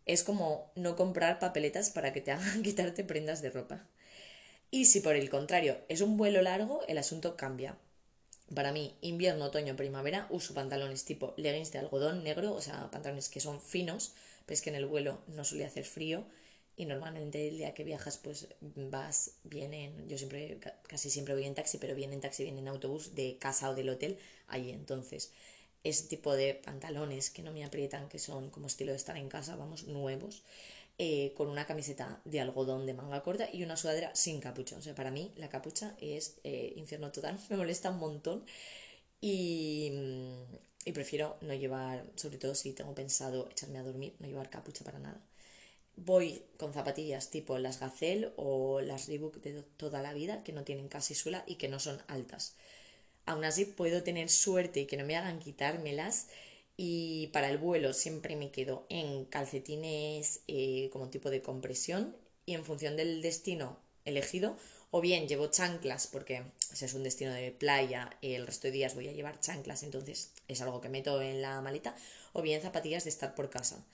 es 0.07 0.23
como 0.23 0.71
no 0.76 0.95
comprar 0.95 1.41
papeletas 1.41 1.91
para 1.91 2.12
que 2.12 2.21
te 2.21 2.31
hagan 2.31 2.62
quitarte 2.62 3.03
prendas 3.03 3.43
de 3.43 3.50
ropa. 3.50 3.85
Y 4.71 4.85
si 4.85 5.00
por 5.00 5.17
el 5.17 5.29
contrario 5.29 5.79
es 5.88 6.03
un 6.03 6.17
vuelo 6.17 6.41
largo, 6.41 6.83
el 6.87 6.99
asunto 6.99 7.37
cambia. 7.37 7.76
Para 8.55 8.71
mí, 8.71 8.95
invierno, 9.00 9.47
otoño, 9.47 9.75
primavera, 9.75 10.29
uso 10.31 10.55
pantalones 10.55 11.05
tipo 11.05 11.35
leggings 11.37 11.73
de 11.73 11.81
algodón 11.81 12.23
negro, 12.23 12.53
o 12.53 12.61
sea, 12.61 12.93
pantalones 12.93 13.29
que 13.29 13.41
son 13.41 13.61
finos, 13.61 14.12
pero 14.47 14.55
es 14.55 14.62
que 14.62 14.71
en 14.71 14.76
el 14.76 14.87
vuelo 14.87 15.19
no 15.26 15.45
suele 15.45 15.64
hacer 15.64 15.85
frío 15.85 16.25
y 16.76 16.87
normalmente 16.87 17.49
el 17.49 17.59
día 17.59 17.75
que 17.75 17.85
viajas 17.85 18.19
pues 18.19 18.49
vas 18.61 19.33
bien 19.45 19.75
en, 19.75 20.09
yo 20.09 20.19
siempre, 20.19 20.59
casi 20.88 21.11
siempre 21.11 21.35
voy 21.35 21.45
en 21.45 21.54
taxi, 21.54 21.78
pero 21.78 21.95
bien 21.95 22.12
en 22.12 22.21
taxi, 22.21 22.43
bien 22.45 22.59
en 22.59 22.69
autobús 22.69 23.14
de 23.14 23.37
casa 23.38 23.71
o 23.71 23.75
del 23.75 23.88
hotel, 23.90 24.19
ahí 24.49 24.71
entonces 24.71 25.33
ese 25.85 26.09
tipo 26.09 26.35
de 26.35 26.54
pantalones 26.54 27.31
que 27.31 27.43
no 27.43 27.52
me 27.52 27.64
aprietan, 27.64 28.09
que 28.09 28.19
son 28.19 28.50
como 28.50 28.66
estilo 28.69 28.93
de 28.93 28.97
estar 28.97 29.16
en 29.19 29.28
casa, 29.28 29.54
vamos, 29.57 29.85
nuevos, 29.85 30.43
eh, 30.99 31.33
con 31.37 31.49
una 31.49 31.66
camiseta 31.66 32.21
de 32.25 32.40
algodón 32.40 32.87
de 32.87 32.95
manga 32.95 33.23
corta 33.23 33.49
y 33.52 33.62
una 33.64 33.76
sudadera 33.76 34.14
sin 34.14 34.40
capucha. 34.40 34.76
O 34.76 34.83
sea, 34.83 34.95
para 34.95 35.11
mí 35.11 35.33
la 35.37 35.49
capucha 35.50 35.95
es 36.00 36.37
eh, 36.45 36.73
infierno 36.76 37.12
total, 37.12 37.38
me 37.50 37.57
molesta 37.57 37.90
un 37.90 37.99
montón 37.99 38.45
y, 39.21 39.93
y 40.85 40.93
prefiero 40.93 41.37
no 41.43 41.54
llevar, 41.54 42.04
sobre 42.16 42.38
todo 42.38 42.54
si 42.54 42.73
tengo 42.73 42.95
pensado 42.95 43.49
echarme 43.50 43.78
a 43.78 43.83
dormir, 43.83 44.14
no 44.21 44.26
llevar 44.26 44.50
capucha 44.50 44.85
para 44.85 44.99
nada. 44.99 45.21
Voy 45.97 46.43
con 46.57 46.73
zapatillas 46.73 47.31
tipo 47.31 47.59
las 47.59 47.81
Gazelle 47.81 48.33
o 48.37 48.81
las 48.81 49.07
Reebok 49.07 49.37
de 49.37 49.63
toda 49.77 50.03
la 50.03 50.13
vida, 50.13 50.43
que 50.43 50.53
no 50.53 50.65
tienen 50.65 50.89
casi 50.89 51.15
suela 51.15 51.45
y 51.47 51.55
que 51.55 51.69
no 51.69 51.79
son 51.79 52.03
altas. 52.09 52.57
Aún 53.27 53.45
así 53.45 53.65
puedo 53.65 54.03
tener 54.03 54.29
suerte 54.29 54.81
y 54.81 54.87
que 54.87 54.97
no 54.97 55.05
me 55.05 55.17
hagan 55.17 55.39
quitármelas 55.39 56.27
y 56.77 57.29
para 57.29 57.49
el 57.51 57.59
vuelo 57.59 57.93
siempre 57.93 58.37
me 58.37 58.51
quedo 58.51 58.87
en 58.89 59.25
calcetines 59.27 60.41
eh, 60.49 60.91
como 60.93 61.09
tipo 61.09 61.31
de 61.31 61.43
compresión 61.43 62.17
y 62.47 62.55
en 62.55 62.65
función 62.65 62.97
del 62.97 63.23
destino 63.23 63.79
elegido 64.05 64.57
o 64.91 65.01
bien 65.01 65.29
llevo 65.29 65.47
chanclas 65.47 66.07
porque 66.09 66.43
si 66.59 66.85
es 66.85 66.95
un 66.95 67.05
destino 67.05 67.33
de 67.33 67.53
playa 67.53 68.17
el 68.23 68.47
resto 68.47 68.67
de 68.67 68.73
días 68.73 68.95
voy 68.95 69.09
a 69.09 69.13
llevar 69.13 69.41
chanclas 69.41 69.83
entonces 69.83 70.33
es 70.49 70.61
algo 70.61 70.81
que 70.81 70.89
meto 70.89 71.23
en 71.23 71.43
la 71.43 71.61
maleta 71.61 71.95
o 72.33 72.43
bien 72.43 72.61
zapatillas 72.61 73.05
de 73.05 73.11
estar 73.11 73.35
por 73.35 73.51
casa 73.51 73.85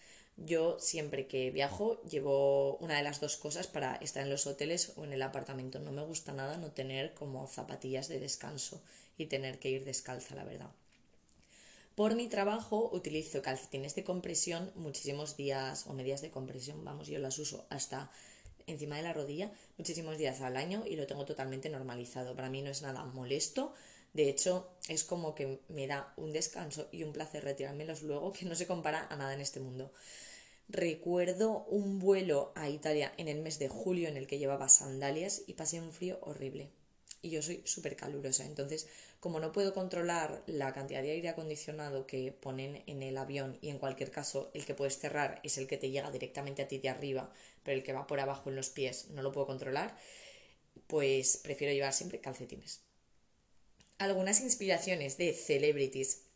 yo 0.40 0.78
siempre 0.78 1.26
que 1.26 1.50
viajo 1.50 2.02
llevo 2.02 2.76
una 2.78 2.96
de 2.96 3.02
las 3.02 3.20
dos 3.20 3.36
cosas 3.36 3.66
para 3.66 3.96
estar 3.96 4.22
en 4.22 4.30
los 4.30 4.46
hoteles 4.46 4.92
o 4.96 5.04
en 5.04 5.12
el 5.12 5.22
apartamento 5.22 5.78
no 5.78 5.92
me 5.92 6.02
gusta 6.02 6.32
nada 6.32 6.56
no 6.56 6.72
tener 6.72 7.14
como 7.14 7.46
zapatillas 7.46 8.08
de 8.08 8.20
descanso 8.20 8.82
y 9.16 9.26
tener 9.26 9.58
que 9.58 9.70
ir 9.70 9.84
descalza 9.84 10.34
la 10.34 10.44
verdad 10.44 10.70
por 11.94 12.14
mi 12.14 12.28
trabajo 12.28 12.88
utilizo 12.92 13.42
calcetines 13.42 13.94
de 13.94 14.04
compresión 14.04 14.72
muchísimos 14.74 15.36
días 15.36 15.86
o 15.86 15.92
medias 15.92 16.22
de 16.22 16.30
compresión, 16.30 16.82
vamos, 16.82 17.08
yo 17.08 17.18
las 17.18 17.38
uso 17.38 17.66
hasta 17.68 18.10
encima 18.66 18.96
de 18.96 19.02
la 19.02 19.12
rodilla 19.12 19.52
muchísimos 19.76 20.16
días 20.16 20.40
al 20.40 20.56
año 20.56 20.84
y 20.86 20.96
lo 20.96 21.06
tengo 21.06 21.24
totalmente 21.24 21.68
normalizado. 21.68 22.34
Para 22.34 22.48
mí 22.48 22.62
no 22.62 22.70
es 22.70 22.82
nada 22.82 23.04
molesto. 23.04 23.74
De 24.14 24.28
hecho, 24.28 24.70
es 24.88 25.04
como 25.04 25.34
que 25.34 25.60
me 25.68 25.86
da 25.86 26.12
un 26.16 26.32
descanso 26.32 26.88
y 26.90 27.04
un 27.04 27.12
placer 27.12 27.44
retirármelos 27.44 28.02
luego 28.02 28.32
que 28.32 28.44
no 28.46 28.54
se 28.54 28.66
compara 28.66 29.06
a 29.10 29.16
nada 29.16 29.34
en 29.34 29.40
este 29.40 29.60
mundo. 29.60 29.92
Recuerdo 30.72 31.64
un 31.64 31.98
vuelo 31.98 32.52
a 32.54 32.70
Italia 32.70 33.12
en 33.16 33.26
el 33.26 33.40
mes 33.40 33.58
de 33.58 33.68
julio 33.68 34.08
en 34.08 34.16
el 34.16 34.28
que 34.28 34.38
llevaba 34.38 34.68
sandalias 34.68 35.42
y 35.48 35.54
pasé 35.54 35.80
un 35.80 35.92
frío 35.92 36.20
horrible. 36.22 36.70
Y 37.22 37.30
yo 37.30 37.42
soy 37.42 37.62
súper 37.64 37.96
calurosa, 37.96 38.44
entonces 38.44 38.86
como 39.18 39.40
no 39.40 39.50
puedo 39.50 39.74
controlar 39.74 40.44
la 40.46 40.72
cantidad 40.72 41.02
de 41.02 41.10
aire 41.10 41.28
acondicionado 41.28 42.06
que 42.06 42.30
ponen 42.30 42.84
en 42.86 43.02
el 43.02 43.18
avión 43.18 43.58
y 43.60 43.70
en 43.70 43.80
cualquier 43.80 44.12
caso 44.12 44.52
el 44.54 44.64
que 44.64 44.76
puedes 44.76 44.96
cerrar 44.96 45.40
es 45.42 45.58
el 45.58 45.66
que 45.66 45.76
te 45.76 45.90
llega 45.90 46.12
directamente 46.12 46.62
a 46.62 46.68
ti 46.68 46.78
de 46.78 46.88
arriba, 46.88 47.32
pero 47.64 47.76
el 47.76 47.82
que 47.82 47.92
va 47.92 48.06
por 48.06 48.20
abajo 48.20 48.48
en 48.48 48.54
los 48.54 48.70
pies 48.70 49.08
no 49.10 49.22
lo 49.22 49.32
puedo 49.32 49.48
controlar, 49.48 49.98
pues 50.86 51.36
prefiero 51.38 51.74
llevar 51.74 51.94
siempre 51.94 52.20
calcetines. 52.20 52.82
Algunas 53.98 54.40
inspiraciones 54.40 55.18
de 55.18 55.34
celebrities 55.34 56.29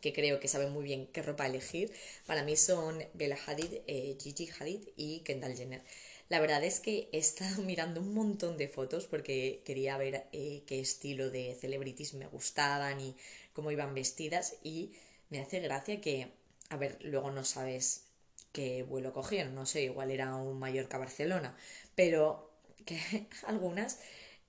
que 0.00 0.12
creo 0.12 0.40
que 0.40 0.48
saben 0.48 0.72
muy 0.72 0.84
bien 0.84 1.06
qué 1.08 1.22
ropa 1.22 1.46
elegir, 1.46 1.92
para 2.26 2.42
mí 2.42 2.56
son 2.56 3.04
Bella 3.14 3.38
Hadid, 3.46 3.74
eh, 3.86 4.16
Gigi 4.20 4.48
Hadid 4.58 4.88
y 4.96 5.20
Kendall 5.20 5.56
Jenner. 5.56 5.82
La 6.28 6.40
verdad 6.40 6.64
es 6.64 6.80
que 6.80 7.08
he 7.12 7.18
estado 7.18 7.62
mirando 7.62 8.00
un 8.00 8.14
montón 8.14 8.56
de 8.56 8.68
fotos 8.68 9.06
porque 9.06 9.62
quería 9.64 9.96
ver 9.98 10.26
eh, 10.32 10.62
qué 10.66 10.80
estilo 10.80 11.30
de 11.30 11.56
celebrities 11.60 12.14
me 12.14 12.26
gustaban 12.26 13.00
y 13.00 13.16
cómo 13.52 13.70
iban 13.70 13.94
vestidas 13.94 14.56
y 14.62 14.92
me 15.30 15.40
hace 15.40 15.60
gracia 15.60 16.00
que, 16.00 16.32
a 16.70 16.76
ver, 16.76 16.98
luego 17.02 17.30
no 17.30 17.44
sabes 17.44 18.04
qué 18.52 18.82
vuelo 18.82 19.12
cogieron, 19.12 19.54
no 19.54 19.66
sé, 19.66 19.82
igual 19.82 20.10
era 20.10 20.34
un 20.36 20.58
Mallorca-Barcelona, 20.58 21.56
pero 21.94 22.50
que 22.86 22.98
algunas 23.46 23.98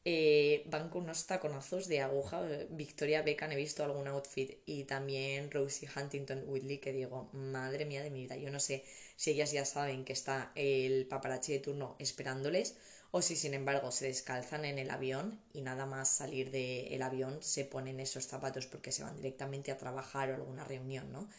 eh, 0.05 0.63
van 0.67 0.89
con 0.89 1.03
unos 1.03 1.25
taconazos 1.27 1.87
de 1.87 2.01
aguja. 2.01 2.41
Victoria 2.69 3.21
Beckham 3.21 3.51
he 3.51 3.55
visto 3.55 3.83
algún 3.83 4.07
outfit 4.07 4.59
y 4.65 4.83
también 4.83 5.49
Rosie 5.51 5.89
Huntington 5.95 6.43
Whitley 6.47 6.79
que 6.79 6.91
digo, 6.91 7.29
madre 7.33 7.85
mía 7.85 8.03
de 8.03 8.09
mi 8.09 8.23
vida, 8.23 8.35
yo 8.35 8.51
no 8.51 8.59
sé 8.59 8.83
si 9.15 9.31
ellas 9.31 9.51
ya 9.51 9.65
saben 9.65 10.03
que 10.03 10.13
está 10.13 10.51
el 10.55 11.07
paparazzi 11.07 11.53
de 11.53 11.59
turno 11.59 11.95
esperándoles 11.99 12.75
o 13.11 13.21
si 13.21 13.35
sin 13.35 13.53
embargo 13.53 13.91
se 13.91 14.07
descalzan 14.07 14.65
en 14.65 14.79
el 14.79 14.89
avión 14.89 15.39
y 15.53 15.61
nada 15.61 15.85
más 15.85 16.09
salir 16.09 16.51
del 16.51 17.01
avión 17.01 17.41
se 17.41 17.63
ponen 17.63 17.99
esos 17.99 18.25
zapatos 18.25 18.65
porque 18.65 18.91
se 18.91 19.03
van 19.03 19.15
directamente 19.15 19.71
a 19.71 19.77
trabajar 19.77 20.31
o 20.31 20.35
alguna 20.35 20.65
reunión, 20.65 21.11
¿no? 21.11 21.29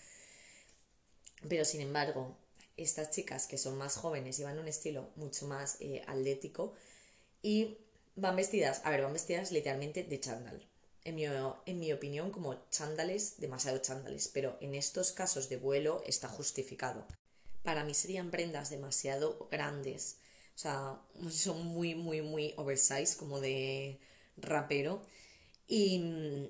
Pero 1.49 1.65
sin 1.65 1.81
embargo, 1.81 2.39
estas 2.77 3.11
chicas 3.11 3.47
que 3.47 3.59
son 3.59 3.77
más 3.77 3.97
jóvenes 3.97 4.39
llevan 4.39 4.59
un 4.59 4.69
estilo 4.69 5.11
mucho 5.17 5.47
más 5.47 5.77
eh, 5.81 6.03
atlético 6.07 6.75
y 7.43 7.77
van 8.17 8.37
vestidas, 8.37 8.81
a 8.85 8.91
ver, 8.91 9.03
van 9.03 9.13
vestidas 9.13 9.53
literalmente 9.53 10.05
de 10.05 10.21
chándal. 10.21 10.67
En 11.05 11.17
mi, 11.17 11.25
en 11.27 11.79
mi 11.79 11.93
opinión, 11.93 12.31
como 12.31 12.55
chándales, 12.71 13.39
demasiado 13.39 13.79
chándales, 13.79 14.29
pero 14.33 14.57
en 14.61 14.75
estos 14.75 15.13
casos 15.13 15.49
de 15.49 15.59
vuelo 15.59 16.03
está 16.07 16.29
justificado 16.29 17.07
para 17.65 17.83
mí 17.83 17.95
serían 17.95 18.31
prendas 18.31 18.71
demasiado 18.71 19.49
grandes. 19.51 20.19
O 20.55 20.59
sea, 20.59 21.01
son 21.31 21.67
muy, 21.67 21.97
muy, 21.97 22.23
muy 22.23 22.55
oversized, 22.57 23.17
como 23.19 23.41
de 23.41 23.99
rapero. 24.37 25.03
Y 25.67 25.99
mm, 25.99 26.49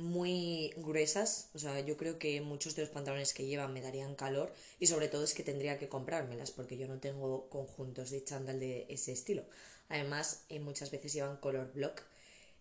muy 0.00 0.72
gruesas. 0.78 1.50
O 1.54 1.58
sea, 1.58 1.78
yo 1.80 1.96
creo 1.96 2.18
que 2.18 2.40
muchos 2.40 2.74
de 2.74 2.82
los 2.82 2.90
pantalones 2.90 3.34
que 3.34 3.46
llevan 3.46 3.72
me 3.74 3.82
darían 3.82 4.16
calor. 4.16 4.52
Y 4.80 4.86
sobre 4.86 5.08
todo 5.08 5.22
es 5.22 5.34
que 5.34 5.44
tendría 5.44 5.78
que 5.78 5.88
comprármelas 5.88 6.50
porque 6.50 6.78
yo 6.78 6.88
no 6.88 6.98
tengo 6.98 7.48
conjuntos 7.50 8.10
de 8.10 8.24
chándal 8.24 8.58
de 8.58 8.86
ese 8.88 9.12
estilo. 9.12 9.44
Además, 9.88 10.44
eh, 10.48 10.60
muchas 10.60 10.90
veces 10.90 11.12
llevan 11.12 11.36
color 11.38 11.72
block. 11.72 12.02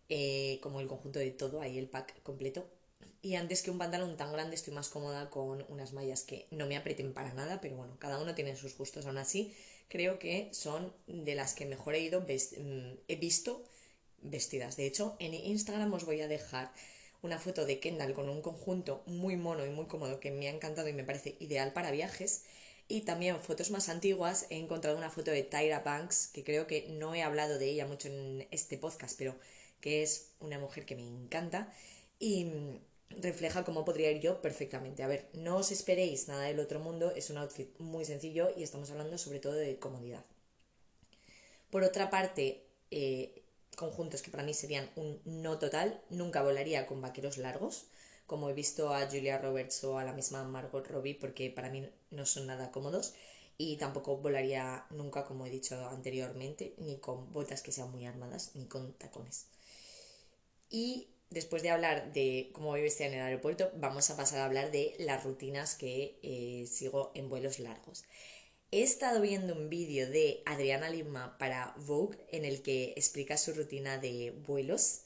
Eh, 0.10 0.60
como 0.62 0.80
el 0.82 0.88
conjunto 0.88 1.20
de 1.20 1.32
todo, 1.32 1.62
ahí 1.62 1.78
el 1.78 1.88
pack 1.88 2.22
completo. 2.24 2.66
Y 3.22 3.36
antes 3.36 3.64
que 3.64 3.72
un 3.72 3.78
pantalón 3.78 4.18
tan 4.18 4.34
grande 4.34 4.56
estoy 4.56 4.74
más 4.74 4.90
cómoda 4.90 5.30
con 5.30 5.66
unas 5.70 5.94
mallas 5.94 6.24
que 6.24 6.48
no 6.52 6.68
me 6.68 6.76
aprieten 6.78 7.14
para 7.14 7.34
nada, 7.34 7.62
pero 7.62 7.78
bueno, 7.78 7.98
cada 8.00 8.20
uno 8.22 8.36
tiene 8.36 8.56
sus 8.56 8.78
gustos. 8.78 9.06
Aún 9.06 9.18
así, 9.18 9.54
creo 9.88 10.20
que 10.20 10.50
son 10.52 10.94
de 11.08 11.36
las 11.36 11.54
que 11.54 11.66
mejor 11.66 11.96
he 11.96 12.02
ido, 12.02 12.22
mm, 12.22 12.94
he 13.08 13.16
visto 13.16 13.64
vestidas. 14.22 14.76
De 14.78 14.86
hecho, 14.86 15.16
en 15.20 15.34
Instagram 15.34 15.94
os 15.94 16.06
voy 16.06 16.22
a 16.22 16.28
dejar 16.28 16.72
una 17.22 17.40
foto 17.40 17.66
de 17.66 17.80
Kendall 17.80 18.14
con 18.14 18.30
un 18.30 18.42
conjunto 18.42 19.04
muy 19.06 19.38
mono 19.38 19.66
y 19.66 19.70
muy 19.70 19.86
cómodo 19.86 20.20
que 20.20 20.32
me 20.32 20.48
ha 20.48 20.52
encantado 20.52 20.90
y 20.90 20.94
me 20.94 21.06
parece 21.06 21.38
ideal 21.40 21.72
para 21.74 21.92
viajes. 21.92 22.44
Y 22.88 23.02
también 23.02 23.40
fotos 23.40 23.72
más 23.72 23.90
antiguas, 23.90 24.46
he 24.50 24.58
encontrado 24.58 24.98
una 24.98 25.10
foto 25.10 25.32
de 25.32 25.44
Tyra 25.44 25.80
Banks, 25.80 26.28
que 26.28 26.44
creo 26.44 26.68
que 26.68 26.88
no 26.90 27.16
he 27.16 27.24
hablado 27.24 27.58
de 27.58 27.70
ella 27.70 27.88
mucho 27.88 28.10
en 28.10 28.48
este 28.52 28.78
podcast, 28.78 29.18
pero 29.18 29.36
que 29.80 30.04
es 30.04 30.32
una 30.40 30.60
mujer 30.60 30.86
que 30.86 30.96
me 30.96 31.08
encanta. 31.08 31.74
Y 32.20 32.48
refleja 33.10 33.64
cómo 33.64 33.86
podría 33.86 34.12
ir 34.12 34.22
yo 34.22 34.42
perfectamente. 34.42 35.04
A 35.04 35.08
ver, 35.08 35.30
no 35.34 35.58
os 35.58 35.72
esperéis 35.72 36.28
nada 36.28 36.44
del 36.44 36.60
otro 36.60 36.80
mundo, 36.80 37.12
es 37.16 37.30
un 37.30 37.38
outfit 37.38 37.70
muy 37.80 38.06
sencillo 38.06 38.50
y 38.56 38.64
estamos 38.64 38.90
hablando 38.92 39.18
sobre 39.18 39.40
todo 39.40 39.54
de 39.54 39.78
comodidad. 39.80 40.26
Por 41.70 41.84
otra 41.84 42.10
parte, 42.10 42.66
eh, 42.92 43.44
conjuntos 43.76 44.22
que 44.22 44.32
para 44.32 44.44
mí 44.44 44.54
serían 44.54 44.90
un 44.96 45.22
no 45.26 45.58
total, 45.60 46.02
nunca 46.10 46.44
volaría 46.44 46.86
con 46.86 47.02
vaqueros 47.02 47.38
largos, 47.38 47.88
como 48.28 48.50
he 48.50 48.54
visto 48.54 48.94
a 48.94 49.08
Julia 49.08 49.38
Roberts 49.38 49.84
o 49.84 49.98
a 49.98 50.04
la 50.04 50.14
misma 50.14 50.44
Margot 50.44 50.88
Robbie, 50.88 51.16
porque 51.16 51.50
para 51.50 51.70
mí 51.70 51.90
no 52.14 52.26
son 52.26 52.48
nada 52.48 52.72
cómodos. 52.72 53.14
Y 53.58 53.78
tampoco 53.78 54.18
volaría 54.18 54.86
nunca, 54.90 55.26
como 55.26 55.46
he 55.46 55.50
dicho 55.50 55.88
anteriormente, 55.90 56.74
ni 56.78 56.98
con 56.98 57.32
botas 57.32 57.62
que 57.62 57.72
sean 57.72 57.92
muy 57.92 58.06
armadas, 58.06 58.52
ni 58.56 58.66
con 58.68 58.94
tacones. 58.94 59.48
Y 60.70 61.10
después 61.30 61.62
de 61.62 61.70
hablar 61.70 62.14
de 62.14 62.50
cómo 62.54 62.70
voy 62.70 62.82
en 62.82 63.14
el 63.14 63.22
aeropuerto, 63.22 63.72
vamos 63.76 64.10
a 64.10 64.18
pasar 64.18 64.40
a 64.40 64.46
hablar 64.46 64.72
de 64.72 64.96
las 65.00 65.24
rutinas 65.24 65.76
que 65.76 66.20
eh, 66.24 66.66
sigo 66.68 67.12
en 67.14 67.30
vuelos 67.30 67.60
largos. 67.60 68.06
He 68.72 68.82
estado 68.82 69.22
viendo 69.22 69.54
un 69.54 69.70
vídeo 69.70 70.10
de 70.10 70.42
Adriana 70.48 70.90
Lima 70.90 71.38
para 71.38 71.76
Vogue 71.86 72.18
en 72.32 72.44
el 72.44 72.64
que 72.64 72.94
explica 72.96 73.38
su 73.38 73.54
rutina 73.54 74.00
de 74.00 74.32
vuelos. 74.48 75.02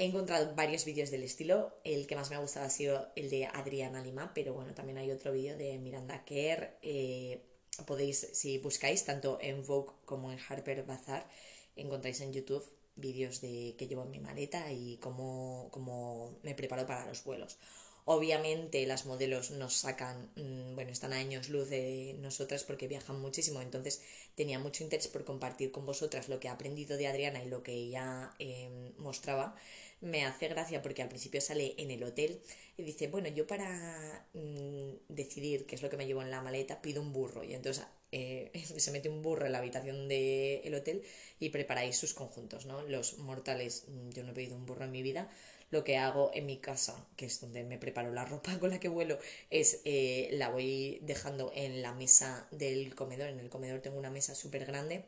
He 0.00 0.06
encontrado 0.06 0.54
varios 0.54 0.86
vídeos 0.86 1.10
del 1.10 1.24
estilo. 1.24 1.78
El 1.84 2.06
que 2.06 2.16
más 2.16 2.30
me 2.30 2.36
ha 2.36 2.38
gustado 2.38 2.64
ha 2.64 2.70
sido 2.70 3.12
el 3.16 3.28
de 3.28 3.44
Adriana 3.44 4.02
Lima, 4.02 4.32
pero 4.34 4.54
bueno, 4.54 4.72
también 4.72 4.96
hay 4.96 5.10
otro 5.10 5.30
vídeo 5.30 5.58
de 5.58 5.76
Miranda 5.76 6.24
Kerr. 6.24 6.78
Eh, 6.80 7.42
podéis, 7.84 8.30
si 8.32 8.56
buscáis 8.56 9.04
tanto 9.04 9.36
en 9.42 9.62
Vogue 9.66 9.92
como 10.06 10.32
en 10.32 10.38
Harper 10.48 10.84
Bazaar, 10.84 11.28
encontráis 11.76 12.22
en 12.22 12.32
YouTube 12.32 12.64
vídeos 12.96 13.42
de 13.42 13.74
que 13.76 13.88
llevo 13.88 14.04
en 14.04 14.10
mi 14.10 14.20
maleta 14.20 14.72
y 14.72 14.96
cómo, 15.02 15.68
cómo 15.70 16.38
me 16.44 16.54
preparo 16.54 16.86
para 16.86 17.04
los 17.04 17.22
vuelos. 17.22 17.58
Obviamente 18.06 18.86
las 18.86 19.04
modelos 19.04 19.50
nos 19.50 19.74
sacan, 19.74 20.30
mm, 20.34 20.74
bueno, 20.74 20.90
están 20.90 21.12
a 21.12 21.16
años 21.16 21.48
luz 21.50 21.68
de 21.68 22.16
nosotras 22.18 22.64
porque 22.64 22.88
viajan 22.88 23.20
muchísimo, 23.20 23.60
entonces 23.60 24.00
tenía 24.34 24.58
mucho 24.58 24.82
interés 24.82 25.08
por 25.08 25.24
compartir 25.24 25.70
con 25.70 25.84
vosotras 25.86 26.28
lo 26.28 26.40
que 26.40 26.48
he 26.48 26.50
aprendido 26.50 26.96
de 26.96 27.06
Adriana 27.06 27.44
y 27.44 27.48
lo 27.48 27.62
que 27.62 27.72
ella 27.72 28.34
em, 28.38 28.94
mostraba. 28.96 29.54
Me 30.00 30.24
hace 30.24 30.48
gracia 30.48 30.80
porque 30.80 31.02
al 31.02 31.08
principio 31.10 31.40
sale 31.42 31.74
en 31.76 31.90
el 31.90 32.02
hotel 32.04 32.40
y 32.78 32.82
dice, 32.84 33.08
bueno, 33.08 33.28
yo 33.28 33.46
para 33.46 34.26
mm, 34.32 34.92
decidir 35.08 35.66
qué 35.66 35.74
es 35.74 35.82
lo 35.82 35.90
que 35.90 35.98
me 35.98 36.06
llevo 36.06 36.22
en 36.22 36.30
la 36.30 36.40
maleta 36.40 36.80
pido 36.80 37.02
un 37.02 37.12
burro 37.12 37.44
y 37.44 37.52
entonces 37.54 37.84
eh, 38.12 38.50
se 38.78 38.90
mete 38.92 39.10
un 39.10 39.20
burro 39.22 39.44
en 39.46 39.52
la 39.52 39.58
habitación 39.58 40.08
del 40.08 40.74
hotel 40.74 41.02
y 41.38 41.50
preparáis 41.50 41.96
sus 41.96 42.14
conjuntos, 42.14 42.64
¿no? 42.64 42.82
Los 42.82 43.18
mortales, 43.18 43.84
mm, 43.88 44.10
yo 44.10 44.22
no 44.24 44.30
he 44.30 44.34
pedido 44.34 44.56
un 44.56 44.64
burro 44.66 44.84
en 44.84 44.90
mi 44.92 45.02
vida, 45.02 45.28
lo 45.70 45.84
que 45.84 45.96
hago 45.98 46.30
en 46.34 46.46
mi 46.46 46.58
casa, 46.58 47.06
que 47.16 47.26
es 47.26 47.40
donde 47.40 47.62
me 47.64 47.78
preparo 47.78 48.10
la 48.12 48.24
ropa 48.24 48.58
con 48.58 48.70
la 48.70 48.80
que 48.80 48.88
vuelo, 48.88 49.18
es 49.50 49.82
eh, 49.84 50.30
la 50.32 50.48
voy 50.48 50.98
dejando 51.02 51.52
en 51.54 51.82
la 51.82 51.92
mesa 51.92 52.48
del 52.50 52.94
comedor. 52.94 53.28
En 53.28 53.38
el 53.40 53.50
comedor 53.50 53.80
tengo 53.80 53.98
una 53.98 54.10
mesa 54.10 54.34
súper 54.34 54.64
grande 54.64 55.04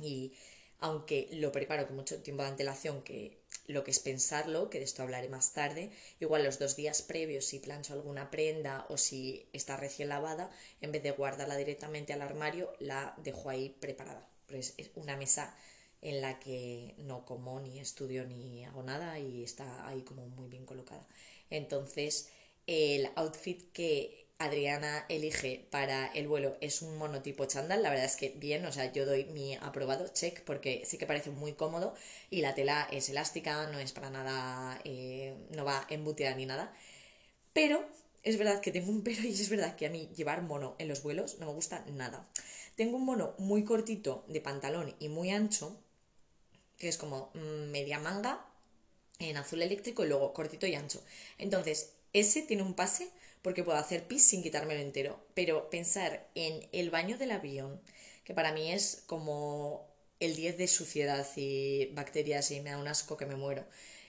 y 0.00 0.32
aunque 0.80 1.28
lo 1.32 1.52
preparo 1.52 1.86
con 1.86 1.96
mucho 1.96 2.22
tiempo 2.22 2.42
de 2.42 2.48
antelación, 2.48 3.02
que 3.02 3.38
lo 3.66 3.84
que 3.84 3.90
es 3.90 4.00
pensarlo, 4.00 4.70
que 4.70 4.78
de 4.78 4.84
esto 4.84 5.02
hablaré 5.02 5.28
más 5.28 5.52
tarde, 5.52 5.90
igual 6.20 6.42
los 6.42 6.58
dos 6.58 6.76
días 6.76 7.02
previos 7.02 7.44
si 7.44 7.58
plancho 7.58 7.92
alguna 7.92 8.30
prenda 8.30 8.86
o 8.88 8.96
si 8.96 9.48
está 9.52 9.76
recién 9.76 10.08
lavada, 10.08 10.50
en 10.80 10.92
vez 10.92 11.02
de 11.02 11.10
guardarla 11.10 11.56
directamente 11.56 12.12
al 12.12 12.22
armario, 12.22 12.72
la 12.78 13.14
dejo 13.18 13.50
ahí 13.50 13.76
preparada. 13.80 14.28
Pues 14.46 14.74
es 14.78 14.90
una 14.94 15.16
mesa 15.16 15.54
en 16.02 16.20
la 16.22 16.40
que 16.40 16.94
no 16.98 17.26
como 17.26 17.60
ni 17.60 17.78
estudio 17.78 18.24
ni 18.24 18.64
hago 18.64 18.82
nada 18.82 19.18
y 19.18 19.44
está 19.44 19.86
ahí 19.86 20.02
como 20.02 20.26
muy 20.28 20.48
bien 20.48 20.64
colocada. 20.64 21.06
Entonces, 21.50 22.30
el 22.66 23.10
outfit 23.16 23.70
que 23.72 24.29
Adriana 24.40 25.04
elige 25.10 25.66
para 25.70 26.06
el 26.06 26.26
vuelo 26.26 26.56
es 26.62 26.80
un 26.80 26.96
monotipo 26.96 27.44
chándal, 27.44 27.82
la 27.82 27.90
verdad 27.90 28.06
es 28.06 28.16
que 28.16 28.30
bien, 28.30 28.64
o 28.64 28.72
sea, 28.72 28.90
yo 28.90 29.04
doy 29.04 29.26
mi 29.26 29.54
aprobado 29.56 30.08
check 30.08 30.42
porque 30.44 30.82
sí 30.86 30.96
que 30.96 31.04
parece 31.04 31.30
muy 31.30 31.52
cómodo 31.52 31.94
y 32.30 32.40
la 32.40 32.54
tela 32.54 32.88
es 32.90 33.10
elástica, 33.10 33.66
no 33.66 33.78
es 33.78 33.92
para 33.92 34.08
nada, 34.08 34.80
eh, 34.84 35.34
no 35.50 35.66
va 35.66 35.86
embutida 35.90 36.34
ni 36.34 36.46
nada, 36.46 36.74
pero 37.52 37.86
es 38.22 38.38
verdad 38.38 38.62
que 38.62 38.72
tengo 38.72 38.90
un 38.90 39.02
pero 39.04 39.20
y 39.22 39.32
es 39.32 39.50
verdad 39.50 39.76
que 39.76 39.84
a 39.84 39.90
mí 39.90 40.08
llevar 40.16 40.40
mono 40.40 40.74
en 40.78 40.88
los 40.88 41.02
vuelos 41.02 41.38
no 41.38 41.46
me 41.46 41.52
gusta 41.52 41.84
nada. 41.92 42.26
Tengo 42.76 42.96
un 42.96 43.04
mono 43.04 43.34
muy 43.36 43.64
cortito 43.64 44.24
de 44.26 44.40
pantalón 44.40 44.94
y 45.00 45.10
muy 45.10 45.30
ancho, 45.30 45.76
que 46.78 46.88
es 46.88 46.96
como 46.96 47.30
mm, 47.34 47.70
media 47.70 47.98
manga 47.98 48.46
en 49.18 49.36
azul 49.36 49.60
eléctrico 49.60 50.02
y 50.02 50.08
luego 50.08 50.32
cortito 50.32 50.66
y 50.66 50.74
ancho. 50.74 51.02
Entonces, 51.36 51.92
ese 52.14 52.40
tiene 52.40 52.62
un 52.62 52.72
pase 52.72 53.10
porque 53.42 53.64
puedo 53.64 53.78
hacer 53.78 54.06
pis 54.06 54.24
sin 54.24 54.42
quitármelo 54.42 54.80
entero. 54.80 55.20
Pero 55.34 55.70
pensar 55.70 56.28
en 56.34 56.68
el 56.72 56.90
baño 56.90 57.18
del 57.18 57.32
avión, 57.32 57.80
que 58.24 58.34
para 58.34 58.52
mí 58.52 58.72
es 58.72 59.02
como 59.06 59.88
el 60.20 60.36
10 60.36 60.58
de 60.58 60.68
suciedad 60.68 61.26
y 61.36 61.86
bacterias 61.94 62.50
y 62.50 62.60
me 62.60 62.70
da 62.70 62.78
un 62.78 62.88
asco 62.88 63.16
que 63.16 63.26
me 63.26 63.36
muero. 63.36 63.64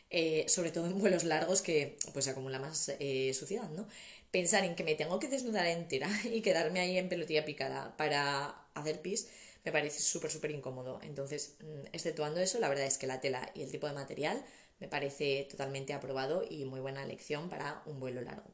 Eh, 0.10 0.46
sobre 0.50 0.72
todo 0.72 0.88
en 0.88 1.00
vuelos 1.00 1.24
largos 1.24 1.62
que 1.62 1.98
pues 2.13 2.28
acumula 2.28 2.60
más 2.60 2.91
eh, 3.00 3.34
suciedad, 3.34 3.70
¿no? 3.70 3.88
Pensar 4.30 4.65
en 4.65 4.76
que 4.76 4.84
me 4.84 4.96
tengo 4.96 5.20
que 5.20 5.30
desnudar 5.30 5.65
entera 5.67 6.10
y 6.26 6.41
quedarme 6.41 6.82
ahí 6.82 6.98
en 6.98 7.08
pelotilla 7.10 7.46
picada 7.46 7.96
para 7.98 8.67
hacer 8.74 9.02
pis 9.02 9.28
me 9.63 9.72
parece 9.72 10.00
súper, 10.02 10.32
súper 10.32 10.52
incómodo. 10.52 11.00
Entonces, 11.04 11.56
mm, 11.62 11.88
exceptuando 11.94 12.39
eso, 12.39 12.60
la 12.60 12.70
verdad 12.70 12.86
es 12.86 12.98
que 12.98 13.08
la 13.08 13.22
tela 13.22 13.52
y 13.54 13.62
el 13.62 13.72
tipo 13.72 13.88
de 13.88 13.94
material 13.94 14.44
me 14.80 14.88
parece 14.88 15.48
totalmente 15.50 15.94
aprobado 15.94 16.44
y 16.50 16.65
muy 16.65 16.80
buena 16.80 17.04
elección 17.04 17.50
para 17.50 17.84
un 17.86 18.00
vuelo 18.00 18.22
largo. 18.22 18.52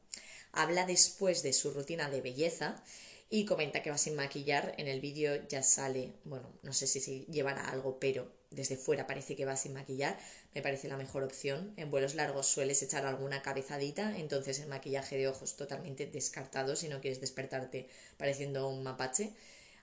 Habla 0.51 0.85
después 0.85 1.43
de 1.43 1.53
su 1.53 1.71
rutina 1.71 2.09
de 2.09 2.21
belleza 2.21 2.83
y 3.29 3.45
comenta 3.45 3.83
que 3.83 3.89
va 3.89 3.97
sin 3.97 4.15
maquillar. 4.15 4.73
En 4.77 4.87
el 4.87 5.01
vídeo 5.01 5.47
ya 5.47 5.63
sale, 5.63 6.13
bueno, 6.23 6.51
no 6.63 6.73
sé 6.73 6.87
si 6.87 7.25
llevará 7.25 7.69
algo, 7.69 7.99
pero 7.99 8.31
desde 8.49 8.77
fuera 8.77 9.07
parece 9.07 9.35
que 9.35 9.45
va 9.45 9.57
sin 9.57 9.73
maquillar. 9.73 10.17
Me 10.55 10.61
parece 10.61 10.87
la 10.87 10.97
mejor 10.97 11.23
opción. 11.23 11.73
En 11.77 11.91
vuelos 11.91 12.15
largos 12.15 12.47
sueles 12.47 12.81
echar 12.81 13.05
alguna 13.05 13.41
cabezadita, 13.41 14.17
entonces 14.17 14.59
el 14.59 14.67
maquillaje 14.67 15.17
de 15.17 15.27
ojos 15.27 15.57
totalmente 15.57 16.05
descartado 16.05 16.75
si 16.75 16.87
no 16.87 17.01
quieres 17.01 17.19
despertarte 17.19 17.89
pareciendo 18.17 18.67
un 18.67 18.83
mapache. 18.83 19.33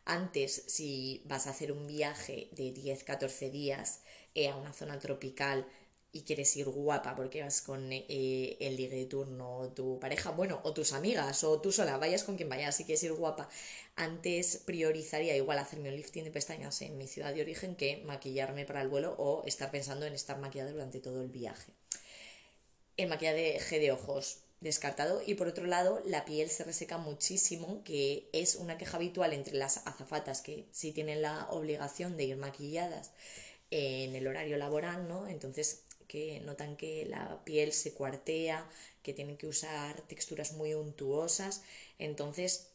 Antes, 0.07 0.65
si 0.67 1.23
vas 1.25 1.47
a 1.47 1.51
hacer 1.51 1.73
un 1.73 1.87
viaje 1.87 2.49
de 2.53 2.75
10-14 2.75 3.51
días 3.51 4.01
eh, 4.35 4.49
a 4.49 4.57
una 4.57 4.73
zona 4.73 4.99
tropical 4.99 5.67
y 6.15 6.23
quieres 6.23 6.57
ir 6.57 6.67
guapa 6.67 7.15
porque 7.17 7.43
vas 7.43 7.61
con 7.61 7.93
eh, 7.93 8.57
el 8.61 8.77
ligue 8.77 8.97
de 8.97 9.07
turno 9.07 9.59
o 9.59 9.69
tu 9.69 9.99
pareja, 9.99 10.31
bueno, 10.31 10.61
o 10.63 10.73
tus 10.73 10.93
amigas 10.93 11.43
o 11.43 11.61
tú 11.61 11.73
sola, 11.73 11.99
vayas 11.99 12.23
con 12.23 12.37
quien 12.37 12.49
vayas 12.49 12.77
si 12.77 12.85
quieres 12.85 13.03
ir 13.03 13.13
guapa, 13.13 13.49
antes 13.97 14.63
priorizaría 14.65 15.37
igual 15.37 15.59
hacerme 15.59 15.89
un 15.89 15.97
lifting 15.97 16.25
de 16.25 16.31
pestañas 16.31 16.81
en 16.83 16.97
mi 16.97 17.09
ciudad 17.09 17.35
de 17.35 17.43
origen 17.43 17.75
que 17.75 17.99
maquillarme 18.07 18.65
para 18.65 18.81
el 18.81 18.89
vuelo 18.89 19.15
o 19.19 19.43
estar 19.45 19.73
pensando 19.73 20.07
en 20.07 20.15
estar 20.15 20.39
maquillada 20.39 20.71
durante 20.71 21.01
todo 21.01 21.21
el 21.21 21.29
viaje. 21.29 21.73
El 22.97 23.09
maquillaje 23.09 23.81
de 23.81 23.91
ojos, 23.91 24.39
descartado. 24.61 25.21
Y 25.25 25.35
por 25.35 25.49
otro 25.49 25.67
lado, 25.67 26.01
la 26.05 26.25
piel 26.25 26.49
se 26.49 26.65
reseca 26.65 26.99
muchísimo, 26.99 27.83
que 27.85 28.29
es 28.33 28.57
una 28.57 28.79
queja 28.79 28.97
habitual 28.97 29.33
entre 29.33 29.55
las 29.55 29.87
azafatas 29.87 30.41
que 30.43 30.65
sí 30.73 30.93
tienen 30.93 31.23
la 31.23 31.49
obligación 31.51 32.17
de 32.17 32.25
ir 32.25 32.37
maquilladas 32.37 33.11
en 33.71 34.15
el 34.15 34.27
horario 34.27 34.57
laboral, 34.57 35.09
¿no? 35.09 35.27
Entonces, 35.27 35.84
que 36.15 36.41
notan 36.43 36.77
que 36.77 37.07
la 37.07 37.43
piel 37.45 37.73
se 37.73 37.93
cuartea, 37.93 38.71
que 39.03 39.13
tienen 39.13 39.37
que 39.37 39.49
usar 39.49 40.01
texturas 40.03 40.53
muy 40.53 40.73
untuosas. 40.73 41.65
Entonces, 41.99 42.69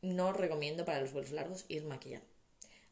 no 0.00 0.32
recomiendo 0.32 0.86
para 0.86 1.02
los 1.02 1.12
vuelos 1.12 1.32
largos 1.32 1.66
ir 1.68 1.84
maquillado. 1.84 2.24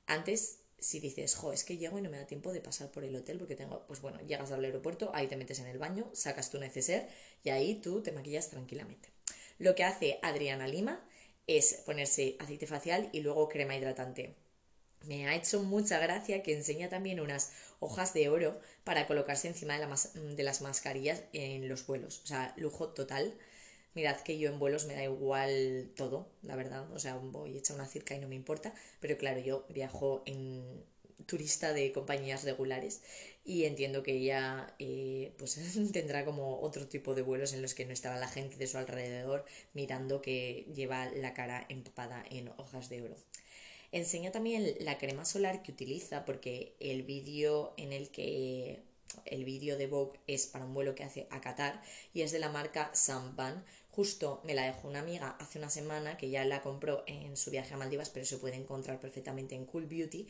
Antes 0.06 0.58
si 0.78 1.00
dices, 1.00 1.37
jo, 1.37 1.54
es 1.54 1.64
que 1.64 1.78
llego 1.78 1.98
y 1.98 2.02
no 2.02 2.11
me 2.11 2.18
da 2.18 2.26
tiempo 2.26 2.52
de 2.52 2.61
pasar 2.61 2.90
por 2.90 3.02
el 3.04 3.16
hotel 3.16 3.38
porque 3.38 3.56
tengo, 3.56 3.87
pues 3.87 4.02
bueno, 4.02 4.20
llegas 4.26 4.52
al 4.52 4.62
aeropuerto, 4.62 5.11
ahí 5.14 5.26
te 5.26 5.37
metes 5.37 5.61
en 5.61 5.68
el 5.68 5.78
baño, 5.78 6.11
sacas 6.12 6.50
tu 6.50 6.58
neceser 6.58 7.08
y 7.42 7.48
ahí 7.48 7.76
tú 7.76 8.02
te 8.02 8.12
maquillas 8.12 8.50
tranquilamente. 8.50 9.08
Lo 9.58 9.74
que 9.74 9.85
hace 9.85 10.18
Adriana 10.20 10.66
Lima 10.66 11.02
es 11.46 11.80
ponerse 11.87 12.37
aceite 12.40 12.66
facial 12.66 13.08
y 13.12 13.20
luego 13.20 13.48
crema 13.48 13.74
hidratante. 13.74 14.35
Me 15.06 15.26
ha 15.28 15.34
hecho 15.34 15.62
mucha 15.62 15.98
gracia 15.98 16.42
que 16.42 16.54
enseña 16.54 16.88
también 16.88 17.20
unas 17.20 17.52
hojas 17.80 18.14
de 18.14 18.28
oro 18.28 18.60
para 18.84 19.06
colocarse 19.06 19.48
encima 19.48 19.78
de, 19.78 19.86
de 20.36 20.42
las 20.42 20.60
mascarillas 20.62 21.22
en 21.32 21.68
los 21.68 21.86
vuelos. 21.86 22.20
O 22.24 22.26
sea, 22.26 22.52
lujo 22.56 22.88
total. 22.88 23.34
Mirad 23.94 24.18
que 24.20 24.38
yo 24.38 24.50
en 24.50 24.58
vuelos 24.58 24.86
me 24.86 24.94
da 24.94 25.04
igual 25.04 25.90
todo, 25.96 26.28
la 26.42 26.56
verdad. 26.56 26.90
O 26.92 26.98
sea, 26.98 27.16
voy 27.16 27.56
hecha 27.58 27.74
una 27.74 27.86
circa 27.86 28.14
y 28.14 28.20
no 28.20 28.28
me 28.28 28.36
importa. 28.36 28.74
Pero 29.00 29.18
claro, 29.18 29.40
yo 29.40 29.66
viajo 29.68 30.22
en 30.26 30.84
turista 31.26 31.72
de 31.72 31.92
compañías 31.92 32.44
regulares 32.44 33.02
y 33.44 33.64
entiendo 33.64 34.02
que 34.02 34.12
ella 34.12 34.74
eh, 34.78 35.34
pues 35.38 35.58
tendrá 35.92 36.24
como 36.24 36.60
otro 36.60 36.88
tipo 36.88 37.14
de 37.14 37.22
vuelos 37.22 37.52
en 37.52 37.62
los 37.62 37.74
que 37.74 37.84
no 37.86 37.92
estará 37.92 38.18
la 38.18 38.28
gente 38.28 38.56
de 38.56 38.66
su 38.66 38.78
alrededor 38.78 39.44
mirando 39.74 40.20
que 40.22 40.66
lleva 40.74 41.06
la 41.06 41.34
cara 41.34 41.64
empapada 41.68 42.24
en 42.30 42.48
hojas 42.56 42.88
de 42.88 43.02
oro. 43.02 43.16
Enseña 43.92 44.33
también 44.33 44.74
la 44.81 44.96
crema 44.96 45.26
solar 45.26 45.62
que 45.62 45.70
utiliza 45.70 46.24
porque 46.24 46.74
el 46.81 47.02
vídeo 47.02 47.74
en 47.76 47.92
el 47.92 48.11
que 48.11 48.83
el 49.26 49.44
vídeo 49.44 49.76
de 49.76 49.87
Vogue 49.87 50.18
es 50.26 50.46
para 50.46 50.64
un 50.64 50.72
vuelo 50.72 50.94
que 50.94 51.05
hace 51.05 51.26
a 51.31 51.42
Qatar 51.42 51.83
y 52.14 52.22
es 52.22 52.33
de 52.33 52.38
la 52.38 52.48
marca 52.48 52.90
Sampan. 52.94 53.62
Justo 53.90 54.40
me 54.44 54.55
la 54.55 54.64
dejó 54.64 54.88
una 54.88 55.00
amiga 55.00 55.37
hace 55.38 55.59
una 55.59 55.68
semana 55.68 56.16
que 56.16 56.31
ya 56.31 56.46
la 56.46 56.62
compró 56.62 57.05
en 57.07 57.37
su 57.37 57.50
viaje 57.50 57.74
a 57.74 57.76
Maldivas, 57.76 58.09
pero 58.09 58.24
se 58.24 58.38
puede 58.38 58.57
encontrar 58.57 58.98
perfectamente 58.98 59.55
en 59.55 59.66
Cool 59.66 59.85
Beauty. 59.85 60.26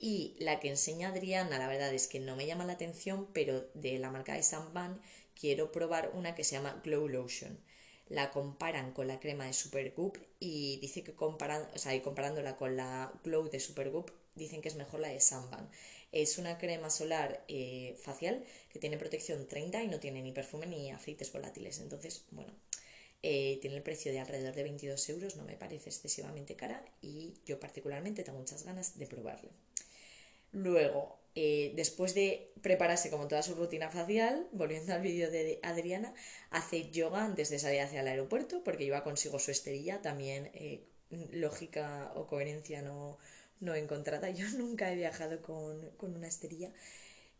Y 0.00 0.34
la 0.40 0.58
que 0.58 0.68
enseña 0.68 1.10
Adriana, 1.10 1.58
la 1.58 1.68
verdad 1.68 1.94
es 1.94 2.08
que 2.08 2.18
no 2.18 2.34
me 2.34 2.46
llama 2.46 2.64
la 2.64 2.72
atención, 2.72 3.28
pero 3.32 3.68
de 3.74 4.00
la 4.00 4.10
marca 4.10 4.34
de 4.34 4.42
Sampan 4.42 5.00
quiero 5.40 5.70
probar 5.70 6.10
una 6.14 6.34
que 6.34 6.42
se 6.42 6.56
llama 6.56 6.80
Glow 6.82 7.06
Lotion 7.06 7.56
la 8.08 8.30
comparan 8.30 8.92
con 8.92 9.08
la 9.08 9.20
crema 9.20 9.46
de 9.46 9.52
Supergoop 9.52 10.16
y 10.38 10.78
dice 10.80 11.02
que 11.02 11.14
comparan, 11.14 11.68
o 11.74 11.78
sea, 11.78 11.94
y 11.94 12.00
comparándola 12.00 12.56
con 12.56 12.76
la 12.76 13.12
Glow 13.24 13.50
de 13.50 13.60
Supergoop, 13.60 14.10
dicen 14.34 14.62
que 14.62 14.68
es 14.68 14.76
mejor 14.76 15.00
la 15.00 15.08
de 15.08 15.20
Samban. 15.20 15.68
Es 16.12 16.38
una 16.38 16.58
crema 16.58 16.88
solar 16.90 17.44
eh, 17.48 17.98
facial 18.02 18.44
que 18.70 18.78
tiene 18.78 18.96
protección 18.96 19.46
30 19.48 19.82
y 19.82 19.88
no 19.88 19.98
tiene 19.98 20.22
ni 20.22 20.32
perfume 20.32 20.66
ni 20.66 20.90
aceites 20.90 21.32
volátiles. 21.32 21.80
Entonces, 21.80 22.24
bueno, 22.30 22.52
eh, 23.22 23.58
tiene 23.60 23.76
el 23.76 23.82
precio 23.82 24.12
de 24.12 24.20
alrededor 24.20 24.54
de 24.54 24.62
22 24.62 25.08
euros, 25.10 25.36
no 25.36 25.44
me 25.44 25.56
parece 25.56 25.90
excesivamente 25.90 26.54
cara 26.54 26.84
y 27.02 27.34
yo 27.44 27.58
particularmente 27.58 28.22
tengo 28.22 28.38
muchas 28.38 28.62
ganas 28.64 28.98
de 28.98 29.06
probarlo. 29.06 29.50
Luego, 30.52 31.18
eh, 31.38 31.74
después 31.76 32.14
de 32.14 32.50
prepararse 32.62 33.10
como 33.10 33.28
toda 33.28 33.42
su 33.42 33.54
rutina 33.54 33.90
facial, 33.90 34.48
volviendo 34.52 34.94
al 34.94 35.02
vídeo 35.02 35.30
de 35.30 35.60
Adriana, 35.62 36.14
hace 36.48 36.90
yoga 36.90 37.22
antes 37.22 37.50
de 37.50 37.58
salir 37.58 37.82
hacia 37.82 38.00
el 38.00 38.08
aeropuerto 38.08 38.64
porque 38.64 38.84
iba 38.84 39.04
consigo 39.04 39.38
su 39.38 39.50
esterilla, 39.50 40.00
también 40.00 40.50
eh, 40.54 40.86
lógica 41.32 42.10
o 42.14 42.26
coherencia 42.26 42.80
no, 42.80 43.18
no 43.60 43.74
encontrada. 43.74 44.30
Yo 44.38 44.48
nunca 44.56 44.90
he 44.90 44.96
viajado 44.96 45.42
con, 45.42 45.92
una 46.00 46.26
esterilla. 46.26 46.72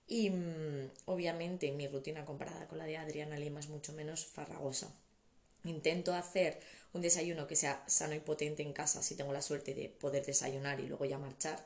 Y 0.06 0.28
mm, 0.28 0.90
obviamente 1.06 1.72
mi 1.72 1.88
rutina 1.88 2.26
comparada 2.26 2.68
con 2.68 2.76
la 2.76 2.84
de 2.84 2.98
Adriana 2.98 3.38
Lima 3.38 3.60
es 3.60 3.68
mucho 3.68 3.94
menos 3.94 4.26
farragosa. 4.26 4.94
Intento 5.64 6.12
hacer 6.12 6.60
un 6.92 7.00
desayuno 7.00 7.46
que 7.46 7.56
sea 7.56 7.82
sano 7.86 8.14
y 8.14 8.20
potente 8.20 8.62
en 8.62 8.74
casa 8.74 9.02
si 9.02 9.14
tengo 9.14 9.32
la 9.32 9.40
suerte 9.40 9.72
de 9.72 9.88
poder 9.88 10.26
desayunar 10.26 10.80
y 10.80 10.86
luego 10.86 11.06
ya 11.06 11.18
marchar 11.18 11.64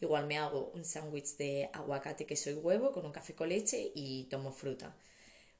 Igual 0.00 0.26
me 0.26 0.38
hago 0.38 0.70
un 0.74 0.84
sándwich 0.84 1.36
de 1.36 1.70
aguacate, 1.72 2.26
queso 2.26 2.50
y 2.50 2.54
huevo 2.54 2.92
con 2.92 3.04
un 3.04 3.12
café 3.12 3.34
con 3.34 3.48
leche 3.48 3.90
y 3.94 4.24
tomo 4.24 4.52
fruta. 4.52 4.96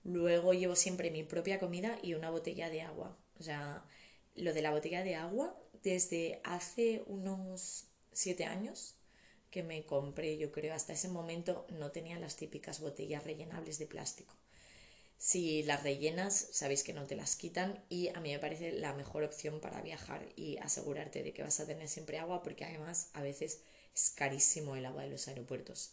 Luego 0.05 0.55
llevo 0.55 0.77
siempre 0.77 1.11
mi 1.11 1.25
propia 1.25 1.59
comida 1.59 1.99
y 2.03 2.15
una 2.15 2.31
botella 2.31 2.71
de 2.71 2.83
agua. 2.83 3.17
O 3.39 3.43
sea, 3.43 3.85
lo 4.35 4.53
de 4.55 4.63
la 4.63 4.71
botella 4.71 5.03
de 5.03 5.17
agua, 5.17 5.57
desde 5.83 6.41
hace 6.45 7.03
unos 7.07 7.87
siete 8.13 8.45
años 8.45 8.95
que 9.51 9.63
me 9.63 9.85
compré, 9.87 10.37
yo 10.37 10.53
creo, 10.53 10.75
hasta 10.75 10.93
ese 10.93 11.09
momento 11.09 11.67
no 11.71 11.91
tenía 11.91 12.19
las 12.19 12.37
típicas 12.37 12.81
botellas 12.81 13.25
rellenables 13.25 13.79
de 13.79 13.87
plástico. 13.87 14.35
Si 15.17 15.65
las 15.65 15.83
rellenas, 15.83 16.49
sabéis 16.53 16.85
que 16.85 16.93
no 16.93 17.07
te 17.07 17.17
las 17.17 17.35
quitan 17.35 17.85
y 17.89 18.09
a 18.09 18.21
mí 18.21 18.31
me 18.31 18.39
parece 18.39 18.73
la 18.73 18.95
mejor 18.95 19.25
opción 19.25 19.61
para 19.61 19.83
viajar 19.83 20.29
y 20.37 20.59
asegurarte 20.59 21.25
de 21.25 21.33
que 21.33 21.43
vas 21.43 21.59
a 21.59 21.67
tener 21.67 21.89
siempre 21.89 22.19
agua 22.19 22.43
porque 22.43 22.65
además 22.65 23.11
a 23.15 23.23
veces 23.23 23.61
es 23.99 24.11
carísimo 24.11 24.77
el 24.77 24.87
agua 24.87 25.03
de 25.03 25.11
los 25.11 25.27
aeropuertos. 25.29 25.91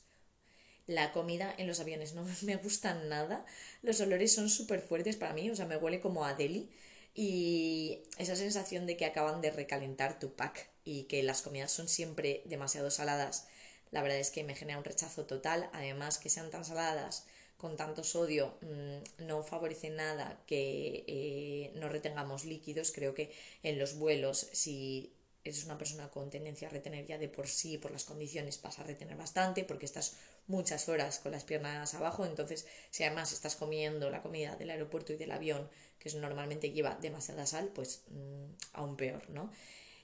La 0.87 1.11
comida 1.11 1.53
en 1.57 1.67
los 1.67 1.79
aviones 1.79 2.13
no 2.13 2.25
me 2.43 2.55
gusta 2.57 2.93
nada. 2.93 3.45
Los 3.81 3.99
olores 3.99 4.33
son 4.33 4.49
súper 4.49 4.81
fuertes 4.81 5.15
para 5.15 5.33
mí, 5.33 5.49
o 5.49 5.55
sea, 5.55 5.65
me 5.65 5.77
huele 5.77 5.99
como 5.99 6.25
a 6.25 6.35
deli. 6.35 6.69
Y 7.15 8.03
esa 8.17 8.35
sensación 8.35 8.85
de 8.85 8.97
que 8.97 9.05
acaban 9.05 9.41
de 9.41 9.49
recalentar 9.51 10.19
tu 10.19 10.35
pack 10.35 10.69
y 10.83 11.03
que 11.03 11.23
las 11.23 11.41
comidas 11.41 11.71
son 11.71 11.87
siempre 11.87 12.43
demasiado 12.45 12.91
saladas, 12.91 13.47
la 13.91 14.01
verdad 14.01 14.19
es 14.19 14.31
que 14.31 14.43
me 14.43 14.55
genera 14.55 14.77
un 14.77 14.83
rechazo 14.83 15.25
total. 15.25 15.69
Además, 15.73 16.19
que 16.19 16.29
sean 16.29 16.51
tan 16.51 16.65
saladas, 16.65 17.25
con 17.57 17.77
tanto 17.77 18.03
sodio, 18.03 18.57
mm, 18.61 19.25
no 19.25 19.43
favorece 19.43 19.89
nada 19.89 20.43
que 20.45 21.05
eh, 21.07 21.71
no 21.75 21.89
retengamos 21.89 22.45
líquidos. 22.45 22.91
Creo 22.91 23.13
que 23.15 23.33
en 23.63 23.79
los 23.79 23.97
vuelos, 23.97 24.49
si 24.51 25.13
eres 25.45 25.63
una 25.63 25.77
persona 25.77 26.09
con 26.09 26.29
tendencia 26.29 26.67
a 26.67 26.71
retener 26.71 27.05
ya 27.05 27.17
de 27.17 27.29
por 27.29 27.47
sí, 27.47 27.77
por 27.77 27.91
las 27.91 28.03
condiciones, 28.03 28.61
vas 28.61 28.79
a 28.79 28.83
retener 28.83 29.15
bastante 29.15 29.63
porque 29.63 29.85
estás 29.85 30.17
muchas 30.47 30.89
horas 30.89 31.19
con 31.19 31.31
las 31.31 31.43
piernas 31.43 31.93
abajo. 31.93 32.25
Entonces, 32.25 32.65
si 32.89 33.03
además 33.03 33.31
estás 33.31 33.55
comiendo 33.55 34.09
la 34.09 34.23
comida 34.23 34.55
del 34.55 34.71
aeropuerto 34.71 35.13
y 35.13 35.17
del 35.17 35.31
avión, 35.31 35.69
que 35.99 36.09
normalmente 36.17 36.71
lleva 36.71 36.97
demasiada 36.99 37.45
sal, 37.45 37.71
pues 37.73 38.03
mm, 38.09 38.53
aún 38.73 38.97
peor, 38.97 39.29
¿no? 39.29 39.51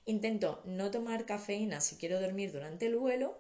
Intento 0.06 0.62
no 0.66 0.92
tomar 0.92 1.26
cafeína 1.26 1.82
si 1.82 1.96
quiero 1.96 2.20
dormir 2.22 2.52
durante 2.52 2.86
el 2.86 2.96
vuelo, 2.96 3.38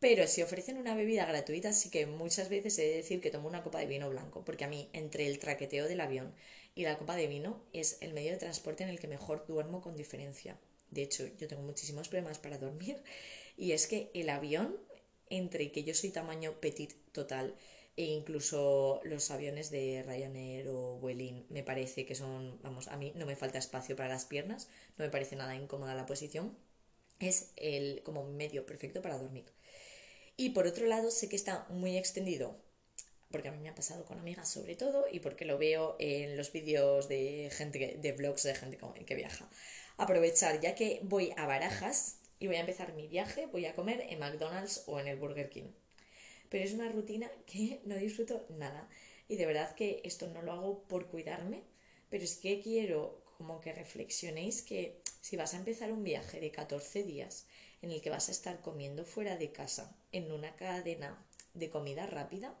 pero 0.00 0.26
si 0.26 0.42
ofrecen 0.42 0.76
una 0.76 0.94
bebida 0.94 1.24
gratuita, 1.24 1.72
sí 1.72 1.90
que 1.90 2.06
muchas 2.06 2.48
veces 2.48 2.78
he 2.78 2.82
de 2.82 2.96
decir 2.96 3.20
que 3.20 3.30
tomo 3.30 3.48
una 3.48 3.62
copa 3.62 3.78
de 3.78 3.86
vino 3.86 4.10
blanco, 4.10 4.44
porque 4.44 4.64
a 4.64 4.68
mí, 4.68 4.88
entre 4.92 5.26
el 5.26 5.38
traqueteo 5.38 5.88
del 5.88 6.00
avión 6.00 6.34
y 6.74 6.84
la 6.84 6.98
copa 6.98 7.16
de 7.16 7.26
vino, 7.26 7.62
es 7.72 7.98
el 8.00 8.12
medio 8.12 8.32
de 8.32 8.38
transporte 8.38 8.82
en 8.82 8.90
el 8.90 9.00
que 9.00 9.08
mejor 9.08 9.46
duermo 9.46 9.80
con 9.80 9.96
diferencia. 9.96 10.58
De 10.94 11.02
hecho, 11.02 11.26
yo 11.38 11.48
tengo 11.48 11.62
muchísimos 11.62 12.08
problemas 12.08 12.38
para 12.38 12.58
dormir 12.58 13.02
y 13.56 13.72
es 13.72 13.86
que 13.86 14.10
el 14.14 14.30
avión, 14.30 14.76
entre 15.28 15.72
que 15.72 15.82
yo 15.84 15.94
soy 15.94 16.10
tamaño 16.10 16.60
petit 16.60 16.92
total 17.12 17.54
e 17.96 18.04
incluso 18.04 19.00
los 19.04 19.30
aviones 19.30 19.70
de 19.70 20.02
Ryanair 20.06 20.68
o 20.68 20.98
Vueling 20.98 21.46
me 21.48 21.62
parece 21.62 22.04
que 22.06 22.14
son, 22.14 22.60
vamos, 22.62 22.88
a 22.88 22.96
mí 22.96 23.12
no 23.14 23.26
me 23.26 23.36
falta 23.36 23.58
espacio 23.58 23.96
para 23.96 24.08
las 24.08 24.24
piernas, 24.24 24.68
no 24.96 25.04
me 25.04 25.10
parece 25.10 25.36
nada 25.36 25.54
incómoda 25.54 25.94
la 25.94 26.06
posición, 26.06 26.56
es 27.20 27.52
el 27.56 28.02
como 28.02 28.24
medio 28.24 28.66
perfecto 28.66 29.00
para 29.00 29.18
dormir. 29.18 29.44
Y 30.36 30.50
por 30.50 30.66
otro 30.66 30.86
lado, 30.86 31.10
sé 31.10 31.28
que 31.28 31.36
está 31.36 31.66
muy 31.70 31.96
extendido, 31.96 32.56
porque 33.30 33.48
a 33.48 33.52
mí 33.52 33.58
me 33.58 33.68
ha 33.68 33.74
pasado 33.76 34.04
con 34.04 34.18
amigas 34.18 34.50
sobre 34.50 34.74
todo, 34.74 35.06
y 35.10 35.20
porque 35.20 35.44
lo 35.44 35.56
veo 35.56 35.94
en 36.00 36.36
los 36.36 36.50
vídeos 36.52 37.08
de 37.08 37.48
gente, 37.52 37.96
de 38.00 38.12
vlogs 38.12 38.42
de 38.42 38.54
gente 38.56 38.78
que 39.06 39.14
viaja 39.14 39.48
aprovechar, 39.96 40.60
ya 40.60 40.74
que 40.74 41.00
voy 41.02 41.32
a 41.36 41.46
Barajas 41.46 42.18
y 42.38 42.46
voy 42.46 42.56
a 42.56 42.60
empezar 42.60 42.94
mi 42.94 43.06
viaje, 43.06 43.46
voy 43.46 43.66
a 43.66 43.74
comer 43.74 44.06
en 44.08 44.18
McDonald's 44.18 44.84
o 44.86 45.00
en 45.00 45.08
el 45.08 45.16
Burger 45.16 45.50
King. 45.50 45.72
Pero 46.48 46.64
es 46.64 46.72
una 46.72 46.88
rutina 46.88 47.30
que 47.46 47.80
no 47.84 47.96
disfruto 47.96 48.46
nada. 48.50 48.88
Y 49.28 49.36
de 49.36 49.46
verdad 49.46 49.74
que 49.74 50.02
esto 50.04 50.26
no 50.28 50.42
lo 50.42 50.52
hago 50.52 50.82
por 50.84 51.08
cuidarme, 51.08 51.62
pero 52.10 52.24
es 52.24 52.36
que 52.36 52.60
quiero 52.60 53.24
como 53.38 53.60
que 53.60 53.72
reflexionéis 53.72 54.62
que 54.62 55.00
si 55.20 55.36
vas 55.36 55.54
a 55.54 55.58
empezar 55.58 55.90
un 55.90 56.04
viaje 56.04 56.40
de 56.40 56.50
14 56.50 57.02
días 57.02 57.46
en 57.82 57.90
el 57.90 58.00
que 58.00 58.10
vas 58.10 58.28
a 58.28 58.32
estar 58.32 58.60
comiendo 58.60 59.04
fuera 59.04 59.36
de 59.36 59.52
casa 59.52 59.96
en 60.12 60.30
una 60.30 60.54
cadena 60.56 61.26
de 61.54 61.70
comida 61.70 62.06
rápida, 62.06 62.56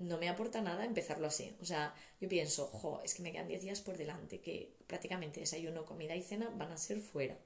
no 0.00 0.18
me 0.18 0.28
aporta 0.28 0.60
nada 0.62 0.84
empezarlo 0.84 1.26
así. 1.26 1.54
O 1.60 1.64
sea, 1.64 1.94
yo 2.20 2.28
pienso, 2.28 2.66
jo, 2.68 3.00
es 3.04 3.14
que 3.14 3.22
me 3.22 3.32
quedan 3.32 3.48
10 3.48 3.62
días 3.62 3.80
por 3.80 3.96
delante, 3.96 4.40
que 4.40 4.74
prácticamente 4.86 5.40
desayuno, 5.40 5.84
comida 5.84 6.16
y 6.16 6.22
cena 6.22 6.50
van 6.56 6.72
a 6.72 6.76
ser 6.78 7.00
fuera, 7.00 7.38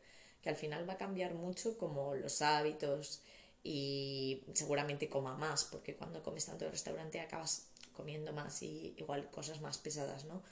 que 0.43 0.49
al 0.49 0.57
final 0.57 0.89
va 0.89 0.95
a 0.95 0.99
cambiar 0.99 1.35
mucho 1.35 1.77
como 1.77 2.15
los 2.15 2.43
hábitos 2.43 3.23
y 3.63 4.45
seguramente 4.55 5.09
coma 5.09 5.37
más, 5.37 5.65
porque 5.65 5.97
cuando 5.97 6.23
comes 6.23 6.47
tanto 6.47 6.65
el 6.65 6.71
restaurante 6.71 7.21
acabas 7.21 7.69
comiendo 7.93 8.33
más 8.33 8.63
y 8.63 8.95
igual 8.99 9.31
cosas 9.31 9.61
más 9.61 9.79
pesadas, 9.79 10.25
¿no? 10.25 10.43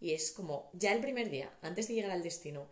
Y 0.00 0.12
es 0.12 0.32
como, 0.32 0.70
ya 0.74 0.92
el 0.92 1.00
primer 1.00 1.30
día, 1.30 1.50
antes 1.62 1.88
de 1.88 1.94
llegar 1.94 2.10
al 2.10 2.22
destino, 2.22 2.68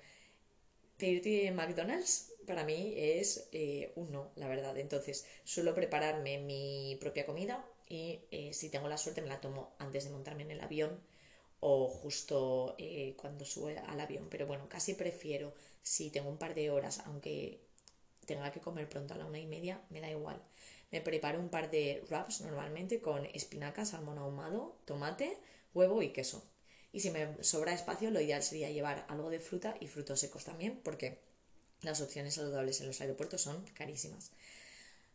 pedirte 0.99 1.51
McDonald's 1.53 2.33
para 2.47 2.65
mí 2.65 2.93
es 2.97 3.49
eh, 3.53 3.95
la 4.37 4.49
verdad. 4.49 4.77
Entonces, 4.79 5.27
suelo 5.45 5.75
prepararme 5.75 6.39
mi 6.39 6.99
propia 7.01 7.25
comida 7.27 7.65
y 7.89 8.21
eh, 8.31 8.53
si 8.53 8.71
tengo 8.71 8.89
la 8.89 8.97
suerte 8.97 9.23
me 9.23 9.29
la 9.29 9.41
tomo 9.41 9.75
antes 9.79 10.05
de 10.05 10.11
montarme 10.11 10.43
en 10.43 10.51
el 10.53 10.61
avión 10.61 11.01
o 11.61 11.89
justo 11.89 12.75
eh, 12.79 13.15
cuando 13.17 13.45
sube 13.45 13.79
al 13.79 14.01
avión. 14.01 14.29
Pero 14.31 14.47
bueno, 14.47 14.69
casi 14.69 14.95
prefiero 14.95 15.55
si 15.83 16.11
tengo 16.11 16.29
un 16.29 16.39
par 16.39 16.55
de 16.55 16.71
horas, 16.71 17.01
aunque 17.07 17.61
tenga 18.27 18.53
que 18.53 18.61
comer 18.61 18.89
pronto 18.89 19.15
a 19.15 19.17
la 19.17 19.27
una 19.27 19.39
y 19.39 19.47
media, 19.47 19.83
me 19.91 20.01
da 20.01 20.11
igual. 20.11 20.43
Me 20.91 21.01
preparo 21.01 21.41
un 21.41 21.49
par 21.49 21.71
de 21.71 22.05
wraps 22.09 22.43
normalmente 22.43 23.01
con 23.01 23.27
espinacas, 23.27 23.91
salmón 23.91 24.19
ahumado, 24.19 24.79
tomate, 24.85 25.39
huevo 25.75 26.03
y 26.03 26.11
queso. 26.11 26.45
Y 26.93 27.01
si 27.01 27.11
me 27.11 27.43
sobra 27.43 27.73
espacio, 27.73 28.11
lo 28.11 28.21
ideal 28.21 28.43
sería 28.43 28.71
llevar 28.71 29.05
algo 29.09 29.31
de 29.31 29.41
fruta 29.41 29.75
y 29.81 29.89
frutos 29.89 30.21
secos 30.21 30.45
también, 30.45 30.81
porque 30.85 31.19
las 31.83 32.01
opciones 32.01 32.35
saludables 32.35 32.81
en 32.81 32.87
los 32.87 33.01
aeropuertos 33.01 33.41
son 33.41 33.65
carísimas. 33.75 34.31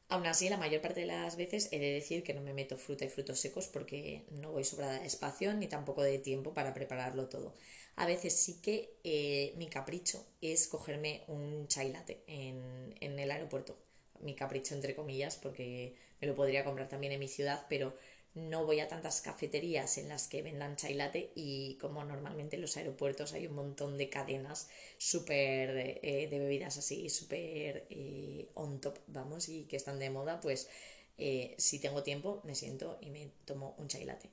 Aún 0.09 0.25
así, 0.25 0.49
la 0.49 0.57
mayor 0.57 0.81
parte 0.81 1.01
de 1.01 1.05
las 1.05 1.35
veces 1.37 1.69
he 1.71 1.79
de 1.79 1.93
decir 1.93 2.23
que 2.23 2.33
no 2.33 2.41
me 2.41 2.53
meto 2.53 2.77
fruta 2.77 3.05
y 3.05 3.09
frutos 3.09 3.39
secos 3.39 3.67
porque 3.67 4.23
no 4.31 4.51
voy 4.51 4.63
sobrada 4.63 4.99
de 4.99 5.05
espacio 5.05 5.53
ni 5.53 5.67
tampoco 5.67 6.01
de 6.01 6.17
tiempo 6.17 6.53
para 6.53 6.73
prepararlo 6.73 7.29
todo. 7.29 7.53
A 7.95 8.07
veces 8.07 8.33
sí 8.35 8.59
que 8.61 8.97
eh, 9.03 9.53
mi 9.57 9.67
capricho 9.69 10.25
es 10.41 10.67
cogerme 10.67 11.23
un 11.27 11.67
chai 11.67 11.91
latte 11.91 12.23
en, 12.27 12.95
en 12.99 13.19
el 13.19 13.29
aeropuerto. 13.29 13.77
Mi 14.21 14.33
capricho 14.35 14.73
entre 14.73 14.95
comillas 14.95 15.35
porque 15.37 15.95
me 16.19 16.27
lo 16.27 16.35
podría 16.35 16.63
comprar 16.63 16.89
también 16.89 17.13
en 17.13 17.19
mi 17.19 17.27
ciudad, 17.27 17.65
pero 17.69 17.95
no 18.35 18.65
voy 18.65 18.79
a 18.79 18.87
tantas 18.87 19.21
cafeterías 19.21 19.97
en 19.97 20.09
las 20.09 20.27
que 20.27 20.41
vendan 20.41 20.75
chai 20.75 20.93
latte 20.93 21.31
y 21.35 21.75
como 21.75 22.03
normalmente 22.03 22.55
en 22.55 22.61
los 22.61 22.77
aeropuertos 22.77 23.33
hay 23.33 23.47
un 23.47 23.55
montón 23.55 23.97
de 23.97 24.09
cadenas 24.09 24.69
súper 24.97 25.99
eh, 26.03 26.27
de 26.29 26.39
bebidas 26.39 26.77
así, 26.77 27.09
súper 27.09 27.87
eh, 27.89 28.49
on 28.53 28.79
top, 28.81 28.99
vamos, 29.07 29.49
y 29.49 29.63
que 29.65 29.75
están 29.77 29.99
de 29.99 30.09
moda, 30.09 30.39
pues 30.41 30.69
eh, 31.17 31.55
si 31.57 31.79
tengo 31.79 32.03
tiempo, 32.03 32.41
me 32.43 32.55
siento 32.55 32.97
y 33.01 33.09
me 33.09 33.31
tomo 33.45 33.75
un 33.77 33.87
chai 33.87 34.05
latte. 34.05 34.29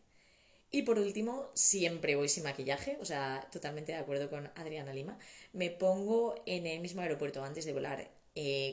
Y 0.71 0.83
por 0.83 0.99
último, 0.99 1.51
siempre 1.55 2.17
voy 2.17 2.29
sin 2.29 2.43
maquillaje, 2.43 2.99
o 3.01 3.05
sea, 3.05 3.49
totalmente 3.53 3.93
de 3.93 3.99
acuerdo 3.99 4.29
con 4.29 4.51
Adriana 4.57 4.93
Lima. 4.93 5.19
Me 5.53 5.71
pongo 5.71 6.35
en 6.45 6.67
el 6.67 6.81
mismo 6.81 7.01
aeropuerto 7.01 7.43
antes 7.45 7.65
de 7.65 7.73
volar 7.73 8.11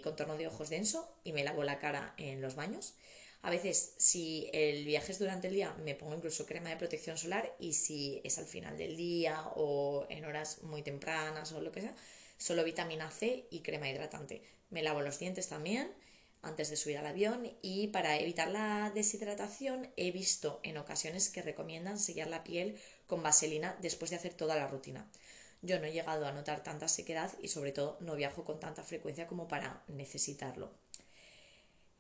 contorno 0.04 0.36
de 0.36 0.48
ojos 0.48 0.70
denso 0.70 1.16
y 1.24 1.32
me 1.32 1.46
lavo 1.46 1.64
la 1.64 1.80
cara 1.80 2.14
en 2.18 2.42
los 2.42 2.56
baños. 2.56 2.96
A 3.44 3.50
veces, 3.50 3.94
si 3.98 4.50
el 4.54 4.86
viaje 4.86 5.12
es 5.12 5.20
durante 5.20 5.50
el 5.50 5.54
día, 5.54 5.76
me 5.84 5.96
pongo 5.96 6.16
incluso 6.16 6.46
crema 6.46 6.70
de 6.70 6.78
protección 6.78 7.18
solar 7.18 7.54
y 7.60 7.74
si 7.74 8.22
es 8.24 8.38
al 8.38 8.46
final 8.46 8.78
del 8.78 8.96
día 8.96 9.50
o 9.56 10.06
en 10.10 10.24
horas 10.24 10.64
muy 10.64 10.82
tempranas 10.82 11.52
o 11.52 11.60
lo 11.60 11.74
que 11.74 11.82
sea, 11.82 11.94
solo 12.38 12.64
vitamina 12.64 13.12
C 13.12 13.46
y 13.52 13.60
crema 13.60 13.90
hidratante. 13.90 14.44
Me 14.70 14.82
lavo 14.82 15.02
los 15.02 15.20
dientes 15.20 15.50
también 15.50 15.92
antes 16.42 16.70
de 16.70 16.78
subir 16.78 16.98
al 16.98 17.06
avión 17.06 17.52
y 17.62 17.88
para 17.88 18.18
evitar 18.18 18.50
la 18.50 18.92
deshidratación 18.96 19.92
he 19.98 20.12
visto 20.12 20.62
en 20.64 20.78
ocasiones 20.78 21.30
que 21.30 21.42
recomiendan 21.42 22.00
sellar 22.00 22.30
la 22.30 22.46
piel 22.46 22.80
con 23.08 23.24
vaselina 23.24 23.78
después 23.82 24.10
de 24.12 24.18
hacer 24.18 24.34
toda 24.36 24.56
la 24.56 24.68
rutina. 24.68 25.12
Yo 25.62 25.82
no 25.82 25.86
he 25.86 25.92
llegado 25.92 26.28
a 26.28 26.32
notar 26.32 26.64
tanta 26.64 26.88
sequedad 26.88 27.30
y 27.42 27.50
sobre 27.50 27.74
todo 27.74 27.98
no 28.00 28.16
viajo 28.16 28.46
con 28.46 28.62
tanta 28.62 28.84
frecuencia 28.84 29.28
como 29.28 29.50
para 29.50 29.84
necesitarlo. 29.90 30.83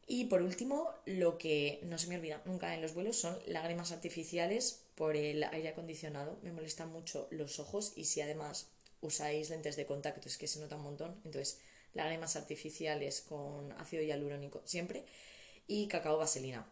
Y 0.06 0.26
por 0.26 0.42
último, 0.42 0.90
lo 1.06 1.38
que 1.38 1.80
no 1.84 1.98
se 1.98 2.08
me 2.08 2.18
olvida 2.18 2.42
nunca 2.46 2.74
en 2.74 2.82
los 2.82 2.94
vuelos 2.94 3.18
son 3.18 3.38
lágrimas 3.46 3.92
artificiales 3.92 4.84
por 4.96 5.16
el 5.16 5.44
aire 5.44 5.70
acondicionado. 5.70 6.38
Me 6.44 6.52
molestan 6.52 6.92
mucho 6.92 7.28
los 7.32 7.60
ojos 7.60 7.94
y 7.96 8.06
si 8.06 8.22
además 8.22 8.68
usáis 9.02 9.50
lentes 9.50 9.76
de 9.76 9.86
contacto 9.86 10.28
es 10.28 10.38
que 10.38 10.48
se 10.48 10.60
nota 10.60 10.76
un 10.76 10.84
montón. 10.84 11.22
Entonces 11.26 11.60
lágrimas 11.94 12.36
artificiales 12.36 13.22
con 13.22 13.72
ácido 13.74 14.04
hialurónico 14.04 14.62
siempre 14.66 15.06
y 15.68 15.88
cacao 15.88 16.18
vaselina. 16.18 16.68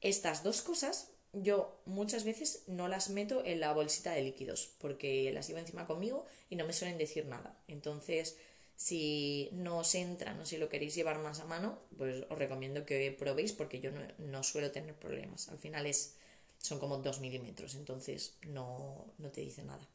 Estas 0.00 0.42
dos 0.42 0.62
cosas 0.62 1.10
yo 1.32 1.80
muchas 1.84 2.24
veces 2.24 2.62
no 2.66 2.88
las 2.88 3.10
meto 3.10 3.44
en 3.44 3.60
la 3.60 3.72
bolsita 3.72 4.12
de 4.12 4.22
líquidos 4.22 4.70
porque 4.78 5.30
las 5.32 5.46
llevo 5.46 5.60
encima 5.60 5.86
conmigo 5.86 6.24
y 6.48 6.56
no 6.56 6.66
me 6.66 6.72
suelen 6.72 6.98
decir 6.98 7.26
nada. 7.26 7.58
Entonces, 7.68 8.36
si 8.76 9.48
no 9.52 9.78
os 9.78 9.94
entran 9.94 10.38
o 10.40 10.46
si 10.46 10.58
lo 10.58 10.68
queréis 10.68 10.94
llevar 10.94 11.18
más 11.18 11.40
a 11.40 11.44
mano, 11.44 11.78
pues 11.96 12.24
os 12.28 12.38
recomiendo 12.38 12.84
que 12.84 13.10
probéis 13.12 13.52
porque 13.52 13.80
yo 13.80 13.90
no, 13.90 14.00
no 14.18 14.42
suelo 14.42 14.70
tener 14.70 14.94
problemas. 14.94 15.48
Al 15.48 15.58
final 15.58 15.86
es, 15.86 16.16
son 16.58 16.78
como 16.78 16.98
2 16.98 17.20
milímetros, 17.20 17.74
entonces 17.74 18.36
no, 18.46 19.06
no 19.18 19.30
te 19.30 19.40
dice 19.40 19.62
nada 19.64 19.86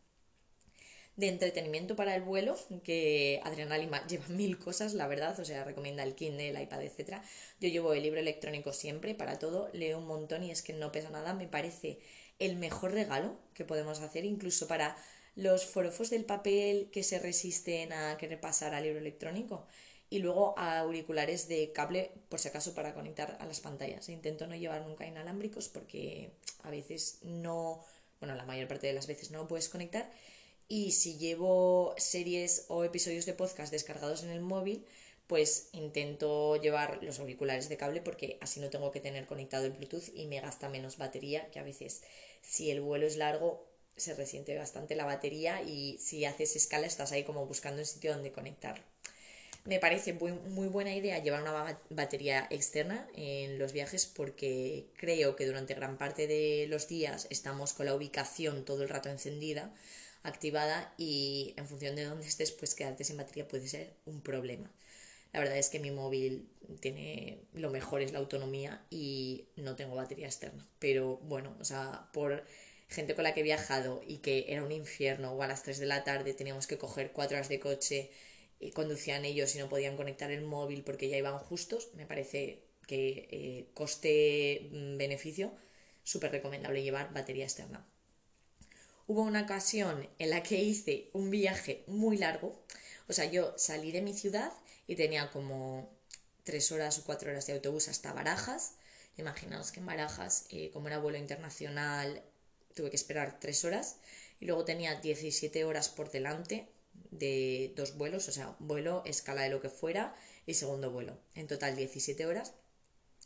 de 1.17 1.27
entretenimiento 1.27 1.95
para 1.95 2.15
el 2.15 2.21
vuelo, 2.21 2.57
que 2.83 3.41
Adriana 3.43 3.77
Lima 3.77 4.05
lleva 4.07 4.27
mil 4.29 4.57
cosas, 4.57 4.93
la 4.93 5.07
verdad, 5.07 5.39
o 5.39 5.45
sea, 5.45 5.63
recomienda 5.63 6.03
el 6.03 6.15
Kindle, 6.15 6.49
el 6.49 6.61
iPad, 6.61 6.81
etc. 6.83 7.21
Yo 7.59 7.69
llevo 7.69 7.93
el 7.93 8.03
libro 8.03 8.19
electrónico 8.19 8.73
siempre, 8.73 9.13
para 9.13 9.39
todo, 9.39 9.69
leo 9.73 9.99
un 9.99 10.07
montón 10.07 10.43
y 10.43 10.51
es 10.51 10.61
que 10.61 10.73
no 10.73 10.91
pesa 10.91 11.09
nada, 11.09 11.33
me 11.33 11.47
parece 11.47 11.99
el 12.39 12.55
mejor 12.55 12.93
regalo 12.93 13.37
que 13.53 13.65
podemos 13.65 13.99
hacer, 13.99 14.25
incluso 14.25 14.67
para 14.67 14.97
los 15.35 15.65
forofos 15.65 16.09
del 16.09 16.25
papel 16.25 16.89
que 16.91 17.03
se 17.03 17.19
resisten 17.19 17.93
a 17.93 18.17
querer 18.17 18.39
pasar 18.39 18.73
al 18.73 18.83
libro 18.83 18.99
electrónico 18.99 19.65
y 20.09 20.19
luego 20.19 20.53
auriculares 20.59 21.47
de 21.47 21.71
cable 21.71 22.11
por 22.27 22.39
si 22.39 22.49
acaso 22.49 22.75
para 22.75 22.93
conectar 22.93 23.37
a 23.39 23.45
las 23.45 23.61
pantallas. 23.61 24.09
Intento 24.09 24.45
no 24.45 24.55
llevar 24.55 24.85
nunca 24.85 25.07
inalámbricos 25.07 25.69
porque 25.69 26.31
a 26.63 26.69
veces 26.69 27.19
no, 27.21 27.83
bueno, 28.19 28.35
la 28.35 28.45
mayor 28.45 28.67
parte 28.67 28.87
de 28.87 28.93
las 28.93 29.07
veces 29.07 29.31
no 29.31 29.47
puedes 29.47 29.69
conectar 29.69 30.11
y 30.67 30.91
si 30.91 31.17
llevo 31.17 31.95
series 31.97 32.65
o 32.67 32.83
episodios 32.83 33.25
de 33.25 33.33
podcast 33.33 33.71
descargados 33.71 34.23
en 34.23 34.29
el 34.29 34.41
móvil, 34.41 34.85
pues 35.27 35.69
intento 35.71 36.57
llevar 36.57 37.01
los 37.03 37.19
auriculares 37.19 37.69
de 37.69 37.77
cable 37.77 38.01
porque 38.01 38.37
así 38.41 38.59
no 38.59 38.69
tengo 38.69 38.91
que 38.91 38.99
tener 38.99 39.27
conectado 39.27 39.65
el 39.65 39.71
Bluetooth 39.71 40.13
y 40.13 40.27
me 40.27 40.41
gasta 40.41 40.67
menos 40.67 40.97
batería, 40.97 41.49
que 41.51 41.59
a 41.59 41.63
veces 41.63 42.03
si 42.41 42.69
el 42.69 42.81
vuelo 42.81 43.07
es 43.07 43.15
largo 43.15 43.70
se 44.01 44.15
resiente 44.15 44.57
bastante 44.57 44.95
la 44.95 45.05
batería 45.05 45.61
y 45.61 45.97
si 45.99 46.25
haces 46.25 46.55
escala 46.55 46.87
estás 46.87 47.11
ahí 47.11 47.23
como 47.23 47.45
buscando 47.45 47.81
un 47.81 47.85
sitio 47.85 48.13
donde 48.13 48.31
conectarlo. 48.31 48.83
Me 49.63 49.79
parece 49.79 50.13
muy, 50.13 50.31
muy 50.31 50.67
buena 50.67 50.95
idea 50.95 51.19
llevar 51.19 51.43
una 51.43 51.79
batería 51.91 52.47
externa 52.49 53.07
en 53.13 53.59
los 53.59 53.73
viajes 53.73 54.07
porque 54.07 54.87
creo 54.97 55.35
que 55.35 55.45
durante 55.45 55.75
gran 55.75 55.97
parte 55.99 56.25
de 56.25 56.65
los 56.67 56.87
días 56.87 57.27
estamos 57.29 57.73
con 57.73 57.85
la 57.85 57.93
ubicación 57.93 58.65
todo 58.65 58.81
el 58.81 58.89
rato 58.89 59.09
encendida 59.09 59.71
activada 60.23 60.93
y 60.97 61.53
en 61.57 61.67
función 61.67 61.95
de 61.95 62.05
dónde 62.05 62.27
estés, 62.27 62.51
pues 62.51 62.75
quedarte 62.75 63.03
sin 63.03 63.17
batería 63.17 63.47
puede 63.47 63.67
ser 63.67 63.93
un 64.05 64.21
problema. 64.21 64.71
La 65.33 65.39
verdad 65.39 65.57
es 65.57 65.69
que 65.69 65.79
mi 65.79 65.91
móvil 65.91 66.49
tiene 66.79 67.39
lo 67.53 67.69
mejor 67.69 68.01
es 68.01 68.11
la 68.11 68.19
autonomía 68.19 68.85
y 68.89 69.45
no 69.55 69.75
tengo 69.75 69.95
batería 69.95 70.27
externa. 70.27 70.67
Pero 70.79 71.17
bueno, 71.17 71.55
o 71.59 71.63
sea, 71.63 72.09
por 72.13 72.43
gente 72.91 73.15
con 73.15 73.23
la 73.23 73.33
que 73.33 73.39
he 73.39 73.43
viajado 73.43 74.03
y 74.05 74.17
que 74.17 74.45
era 74.49 74.63
un 74.63 74.71
infierno 74.71 75.31
o 75.31 75.41
a 75.41 75.47
las 75.47 75.63
3 75.63 75.79
de 75.79 75.85
la 75.85 76.03
tarde 76.03 76.33
teníamos 76.33 76.67
que 76.67 76.77
coger 76.77 77.11
4 77.13 77.37
horas 77.37 77.49
de 77.49 77.59
coche 77.59 78.11
y 78.59 78.71
conducían 78.71 79.25
ellos 79.25 79.55
y 79.55 79.59
no 79.59 79.69
podían 79.69 79.97
conectar 79.97 80.29
el 80.29 80.43
móvil 80.43 80.83
porque 80.83 81.09
ya 81.09 81.17
iban 81.17 81.39
justos, 81.39 81.89
me 81.95 82.05
parece 82.05 82.63
que 82.85 83.27
eh, 83.31 83.71
coste-beneficio 83.73 85.51
súper 86.03 86.31
recomendable 86.31 86.83
llevar 86.83 87.13
batería 87.13 87.45
externa. 87.45 87.87
Hubo 89.07 89.21
una 89.21 89.43
ocasión 89.43 90.09
en 90.19 90.29
la 90.29 90.43
que 90.43 90.61
hice 90.61 91.09
un 91.13 91.31
viaje 91.31 91.83
muy 91.87 92.17
largo. 92.17 92.63
O 93.07 93.13
sea, 93.13 93.25
yo 93.25 93.53
salí 93.57 93.91
de 93.91 94.01
mi 94.01 94.13
ciudad 94.13 94.51
y 94.87 94.95
tenía 94.95 95.31
como 95.31 95.89
tres 96.43 96.71
horas 96.71 96.99
o 96.99 97.03
cuatro 97.03 97.31
horas 97.31 97.45
de 97.47 97.53
autobús 97.53 97.87
hasta 97.87 98.13
Barajas. 98.13 98.75
Imaginaos 99.17 99.71
que 99.71 99.79
en 99.79 99.85
Barajas, 99.85 100.45
eh, 100.49 100.69
como 100.71 100.87
era 100.87 100.97
vuelo 100.99 101.17
internacional, 101.17 102.23
tuve 102.75 102.89
que 102.89 102.95
esperar 102.95 103.39
tres 103.39 103.65
horas. 103.65 103.97
Y 104.39 104.45
luego 104.45 104.65
tenía 104.65 104.95
17 104.99 105.65
horas 105.65 105.89
por 105.89 106.11
delante 106.11 106.69
de 107.11 107.73
dos 107.75 107.97
vuelos, 107.97 108.27
o 108.27 108.31
sea, 108.31 108.55
vuelo, 108.59 109.03
escala 109.05 109.43
de 109.43 109.49
lo 109.49 109.61
que 109.61 109.69
fuera 109.69 110.15
y 110.45 110.55
segundo 110.55 110.91
vuelo. 110.91 111.19
En 111.35 111.47
total 111.47 111.75
17 111.75 112.25
horas. 112.25 112.53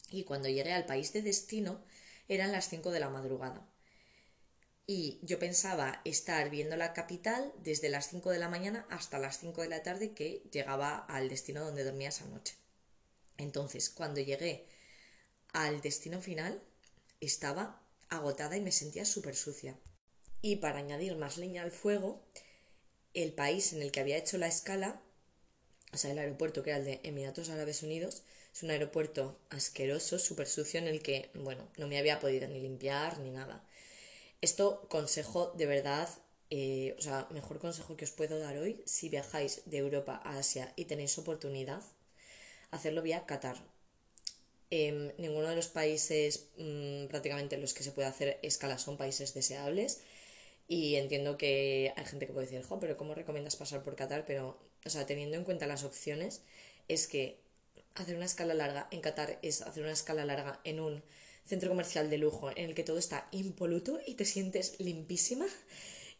Y 0.09 0.23
cuando 0.23 0.49
llegué 0.49 0.73
al 0.73 0.85
país 0.85 1.13
de 1.13 1.21
destino 1.21 1.83
eran 2.27 2.51
las 2.51 2.69
5 2.69 2.91
de 2.91 2.99
la 2.99 3.09
madrugada 3.09 3.67
y 4.87 5.19
yo 5.23 5.39
pensaba 5.39 6.01
estar 6.05 6.49
viendo 6.49 6.75
la 6.75 6.93
capital 6.93 7.51
desde 7.63 7.89
las 7.89 8.09
5 8.09 8.29
de 8.29 8.39
la 8.39 8.49
mañana 8.49 8.85
hasta 8.89 9.17
las 9.17 9.39
5 9.39 9.61
de 9.61 9.69
la 9.69 9.83
tarde 9.83 10.13
que 10.13 10.43
llegaba 10.51 10.97
al 10.97 11.29
destino 11.29 11.63
donde 11.63 11.83
dormía 11.83 12.09
esa 12.09 12.25
noche. 12.25 12.55
Entonces, 13.37 13.89
cuando 13.89 14.21
llegué 14.21 14.67
al 15.53 15.81
destino 15.81 16.21
final, 16.21 16.61
estaba 17.19 17.81
agotada 18.17 18.57
y 18.57 18.61
me 18.61 18.71
sentía 18.71 19.05
súper 19.05 19.35
sucia. 19.35 19.77
Y 20.41 20.57
para 20.57 20.79
añadir 20.79 21.15
más 21.15 21.37
leña 21.37 21.63
al 21.63 21.71
fuego, 21.71 22.21
el 23.13 23.33
país 23.33 23.73
en 23.73 23.81
el 23.81 23.91
que 23.91 24.01
había 24.01 24.17
hecho 24.17 24.37
la 24.37 24.47
escala, 24.47 25.01
o 25.93 25.97
sea, 25.97 26.11
el 26.11 26.19
aeropuerto 26.19 26.63
que 26.63 26.71
era 26.71 26.79
el 26.79 26.85
de 26.85 26.99
Emiratos 27.03 27.49
Árabes 27.49 27.81
Unidos, 27.81 28.23
es 28.53 28.63
un 28.63 28.69
aeropuerto 28.69 29.39
asqueroso, 29.49 30.19
súper 30.19 30.47
sucio, 30.47 30.79
en 30.79 30.87
el 30.87 31.01
que, 31.01 31.29
bueno, 31.33 31.67
no 31.77 31.87
me 31.87 31.97
había 31.97 32.19
podido 32.19 32.47
ni 32.47 32.59
limpiar 32.59 33.19
ni 33.19 33.31
nada. 33.31 33.65
Esto 34.41 34.87
consejo 34.89 35.51
de 35.57 35.65
verdad, 35.65 36.09
eh, 36.49 36.95
o 36.97 37.01
sea, 37.01 37.27
mejor 37.31 37.59
consejo 37.59 37.97
que 37.97 38.05
os 38.05 38.11
puedo 38.11 38.37
dar 38.39 38.57
hoy, 38.57 38.83
si 38.85 39.09
viajáis 39.09 39.61
de 39.65 39.77
Europa 39.77 40.21
a 40.23 40.37
Asia 40.37 40.71
y 40.75 40.85
tenéis 40.85 41.17
oportunidad, 41.17 41.83
hacerlo 42.71 43.01
vía 43.01 43.25
Qatar. 43.25 43.74
Em, 44.71 45.11
ninguno 45.17 45.49
de 45.49 45.55
los 45.55 45.67
países 45.67 46.49
mm, 46.57 47.05
prácticamente 47.07 47.55
en 47.55 47.61
los 47.61 47.73
que 47.73 47.83
se 47.83 47.91
puede 47.91 48.07
hacer 48.07 48.39
escala 48.41 48.77
son 48.77 48.97
países 48.97 49.33
deseables 49.33 50.01
y 50.67 50.95
entiendo 50.95 51.37
que 51.37 51.93
hay 51.95 52.05
gente 52.05 52.25
que 52.27 52.33
puede 52.33 52.47
decir, 52.47 52.63
jo, 52.63 52.79
pero 52.79 52.97
¿cómo 52.97 53.13
recomiendas 53.13 53.55
pasar 53.55 53.83
por 53.83 53.95
Qatar? 53.95 54.25
Pero, 54.25 54.57
o 54.85 54.89
sea, 54.89 55.05
teniendo 55.05 55.37
en 55.37 55.43
cuenta 55.43 55.67
las 55.67 55.83
opciones, 55.83 56.41
es 56.87 57.07
que 57.07 57.39
hacer 57.95 58.15
una 58.15 58.25
escala 58.25 58.53
larga 58.53 58.87
en 58.91 59.01
Qatar 59.01 59.39
es 59.41 59.61
hacer 59.61 59.83
una 59.83 59.93
escala 59.93 60.25
larga 60.25 60.59
en 60.63 60.79
un 60.79 61.03
centro 61.45 61.69
comercial 61.69 62.09
de 62.09 62.17
lujo 62.17 62.49
en 62.51 62.65
el 62.65 62.75
que 62.75 62.83
todo 62.83 62.97
está 62.97 63.27
impoluto 63.31 63.99
y 64.05 64.15
te 64.15 64.25
sientes 64.25 64.79
limpísima 64.79 65.45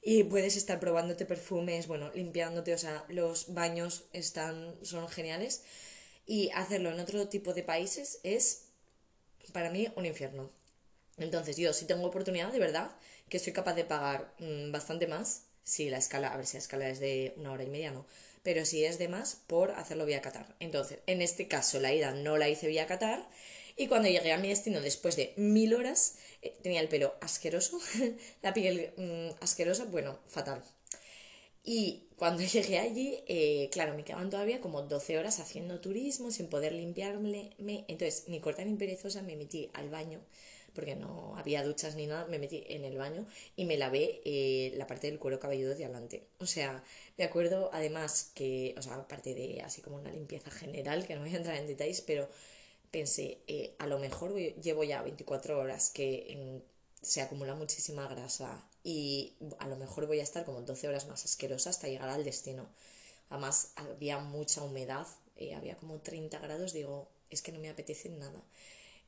y 0.01 0.23
puedes 0.23 0.55
estar 0.55 0.79
probándote 0.79 1.25
perfumes, 1.25 1.87
bueno, 1.87 2.11
limpiándote, 2.13 2.73
o 2.75 2.77
sea, 2.77 3.05
los 3.09 3.53
baños 3.55 4.03
están, 4.13 4.75
son 4.83 5.07
geniales. 5.09 5.63
Y 6.25 6.49
hacerlo 6.51 6.91
en 6.91 6.99
otro 6.99 7.27
tipo 7.27 7.53
de 7.53 7.63
países 7.63 8.19
es, 8.23 8.65
para 9.53 9.69
mí, 9.69 9.87
un 9.95 10.05
infierno. 10.05 10.51
Entonces, 11.17 11.57
yo 11.57 11.71
si 11.73 11.85
tengo 11.85 12.05
oportunidad, 12.07 12.51
de 12.51 12.59
verdad, 12.59 12.91
que 13.29 13.39
soy 13.39 13.53
capaz 13.53 13.73
de 13.73 13.85
pagar 13.85 14.33
mm, 14.39 14.71
bastante 14.71 15.07
más, 15.07 15.43
si 15.63 15.89
la 15.89 15.97
escala, 15.97 16.33
a 16.33 16.37
ver 16.37 16.45
si 16.45 16.57
la 16.57 16.59
escala 16.59 16.89
es 16.89 16.99
de 16.99 17.33
una 17.37 17.51
hora 17.51 17.63
y 17.63 17.69
media, 17.69 17.91
no, 17.91 18.05
pero 18.43 18.65
si 18.65 18.85
es 18.85 18.99
de 18.99 19.07
más, 19.07 19.41
por 19.47 19.71
hacerlo 19.71 20.05
vía 20.05 20.21
Qatar. 20.21 20.55
Entonces, 20.59 20.99
en 21.07 21.21
este 21.21 21.47
caso, 21.47 21.79
la 21.79 21.93
ida 21.93 22.11
no 22.11 22.37
la 22.37 22.49
hice 22.49 22.67
vía 22.67 22.85
Qatar 22.85 23.27
y 23.75 23.87
cuando 23.87 24.07
llegué 24.07 24.31
a 24.31 24.37
mi 24.37 24.49
destino 24.49 24.81
después 24.81 25.15
de 25.15 25.33
mil 25.35 25.73
horas, 25.73 26.15
eh, 26.41 26.55
tenía 26.61 26.79
el 26.79 26.87
pelo 26.87 27.15
asqueroso, 27.21 27.79
la 28.41 28.53
piel 28.53 28.93
mm, 28.97 29.43
asquerosa, 29.43 29.85
bueno, 29.85 30.19
fatal. 30.27 30.63
Y 31.63 32.04
cuando 32.17 32.43
llegué 32.43 32.79
allí, 32.79 33.19
eh, 33.27 33.69
claro, 33.71 33.95
me 33.95 34.03
quedaban 34.03 34.29
todavía 34.29 34.61
como 34.61 34.81
12 34.81 35.17
horas 35.17 35.39
haciendo 35.39 35.79
turismo 35.79 36.31
sin 36.31 36.47
poder 36.47 36.73
limpiarme. 36.73 37.51
Entonces, 37.87 38.25
ni 38.27 38.39
corta 38.39 38.63
ni 38.63 38.75
perezosa, 38.77 39.21
me 39.21 39.35
metí 39.35 39.69
al 39.73 39.89
baño, 39.89 40.21
porque 40.73 40.95
no 40.95 41.35
había 41.37 41.63
duchas 41.63 41.95
ni 41.95 42.07
nada, 42.07 42.25
me 42.27 42.39
metí 42.39 42.63
en 42.67 42.85
el 42.85 42.97
baño 42.97 43.25
y 43.55 43.65
me 43.65 43.77
lavé 43.77 44.21
eh, 44.25 44.73
la 44.77 44.87
parte 44.87 45.07
del 45.07 45.19
cuero 45.19 45.39
cabelludo 45.39 45.75
de 45.75 45.85
adelante. 45.85 46.27
O 46.39 46.45
sea, 46.45 46.83
me 47.17 47.23
acuerdo 47.25 47.69
además 47.73 48.31
que, 48.35 48.75
o 48.77 48.81
sea, 48.81 48.95
aparte 48.95 49.33
de 49.33 49.61
así 49.61 49.81
como 49.81 49.97
una 49.97 50.11
limpieza 50.11 50.51
general, 50.51 51.05
que 51.07 51.15
no 51.15 51.21
voy 51.21 51.33
a 51.33 51.37
entrar 51.37 51.57
en 51.57 51.67
detalles, 51.67 52.01
pero 52.01 52.29
pensé, 52.91 53.39
eh, 53.47 53.75
a 53.79 53.87
lo 53.87 53.99
mejor 53.99 54.35
llevo 54.35 54.83
ya 54.83 55.01
24 55.01 55.59
horas 55.59 55.89
que 55.89 56.61
se 57.01 57.21
acumula 57.21 57.55
muchísima 57.55 58.07
grasa 58.07 58.63
y 58.85 59.33
a 59.57 59.67
lo 59.67 59.77
mejor 59.77 60.05
voy 60.05 60.19
a 60.19 60.23
estar 60.23 60.45
como 60.45 60.61
12 60.61 60.87
horas 60.87 61.07
más 61.07 61.25
asquerosa 61.25 61.71
hasta 61.71 61.87
llegar 61.87 62.07
al 62.09 62.23
destino. 62.23 62.69
Además, 63.29 63.73
había 63.77 64.19
mucha 64.19 64.61
humedad, 64.61 65.07
eh, 65.37 65.55
había 65.55 65.75
como 65.77 65.99
30 66.01 66.37
grados, 66.39 66.71
digo, 66.71 67.09
es 67.31 67.41
que 67.41 67.51
no 67.51 67.59
me 67.59 67.69
apetece 67.69 68.09
nada. 68.09 68.43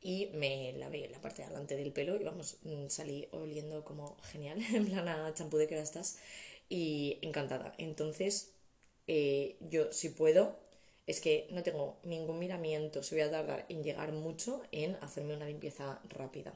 Y 0.01 0.27
me 0.33 0.73
lavé 0.73 1.07
la 1.09 1.21
parte 1.21 1.43
de 1.43 1.49
delante 1.49 1.75
del 1.75 1.93
pelo 1.93 2.15
y 2.19 2.23
vamos, 2.23 2.57
mm, 2.63 2.87
salí 2.89 3.27
oliendo 3.31 3.85
como 3.85 4.17
genial, 4.23 4.59
en 4.73 4.87
plan 4.87 5.33
champú 5.35 5.57
de 5.57 5.65
estás 5.79 6.17
y 6.69 7.19
encantada. 7.21 7.75
Entonces, 7.77 8.53
eh, 9.07 9.57
yo 9.61 9.91
si 9.93 10.09
puedo, 10.09 10.57
es 11.05 11.21
que 11.21 11.47
no 11.51 11.61
tengo 11.63 11.99
ningún 12.03 12.39
miramiento, 12.39 13.03
si 13.03 13.15
voy 13.15 13.23
a 13.25 13.31
tardar 13.31 13.65
en 13.69 13.83
llegar 13.83 14.11
mucho 14.11 14.63
en 14.71 14.95
hacerme 15.01 15.35
una 15.35 15.45
limpieza 15.45 16.01
rápida. 16.09 16.55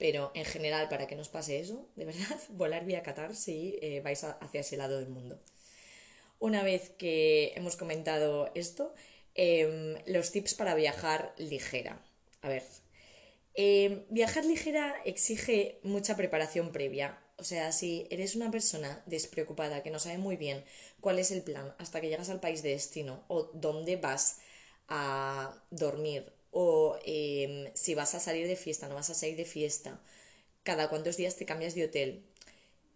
Pero 0.00 0.32
en 0.34 0.46
general, 0.46 0.88
para 0.88 1.06
que 1.06 1.14
nos 1.14 1.28
pase 1.28 1.60
eso, 1.60 1.86
de 1.94 2.06
verdad, 2.06 2.38
volar 2.48 2.86
vía 2.86 3.02
Qatar 3.02 3.36
si 3.36 3.78
eh, 3.82 4.00
vais 4.00 4.24
hacia 4.24 4.62
ese 4.62 4.78
lado 4.78 4.98
del 4.98 5.10
mundo. 5.10 5.38
Una 6.38 6.62
vez 6.62 6.88
que 6.88 7.52
hemos 7.54 7.76
comentado 7.76 8.50
esto, 8.54 8.94
em, 9.34 9.98
los 10.06 10.32
tips 10.32 10.54
para 10.54 10.74
viajar 10.74 11.34
ligera. 11.36 12.02
A 12.40 12.48
ver, 12.48 12.64
em, 13.54 14.06
viajar 14.08 14.46
ligera 14.46 14.96
exige 15.04 15.78
mucha 15.82 16.16
preparación 16.16 16.72
previa. 16.72 17.18
O 17.36 17.44
sea, 17.44 17.70
si 17.70 18.06
eres 18.10 18.36
una 18.36 18.50
persona 18.50 19.02
despreocupada 19.04 19.82
que 19.82 19.90
no 19.90 19.98
sabe 19.98 20.16
muy 20.16 20.36
bien 20.36 20.64
cuál 21.00 21.18
es 21.18 21.30
el 21.30 21.42
plan 21.42 21.74
hasta 21.78 22.00
que 22.00 22.08
llegas 22.08 22.30
al 22.30 22.40
país 22.40 22.62
de 22.62 22.70
destino 22.70 23.22
o 23.28 23.50
dónde 23.52 23.96
vas 23.96 24.40
a 24.88 25.62
dormir 25.70 26.39
o 26.52 26.96
em, 27.04 27.70
si 27.74 27.94
vas 27.94 28.14
a 28.14 28.20
salir 28.20 28.46
de 28.46 28.56
fiesta, 28.56 28.88
no 28.88 28.94
vas 28.94 29.10
a 29.10 29.14
salir 29.14 29.36
de 29.36 29.44
fiesta, 29.44 30.00
cada 30.62 30.88
cuántos 30.88 31.16
días 31.16 31.36
te 31.36 31.46
cambias 31.46 31.74
de 31.74 31.84
hotel. 31.84 32.22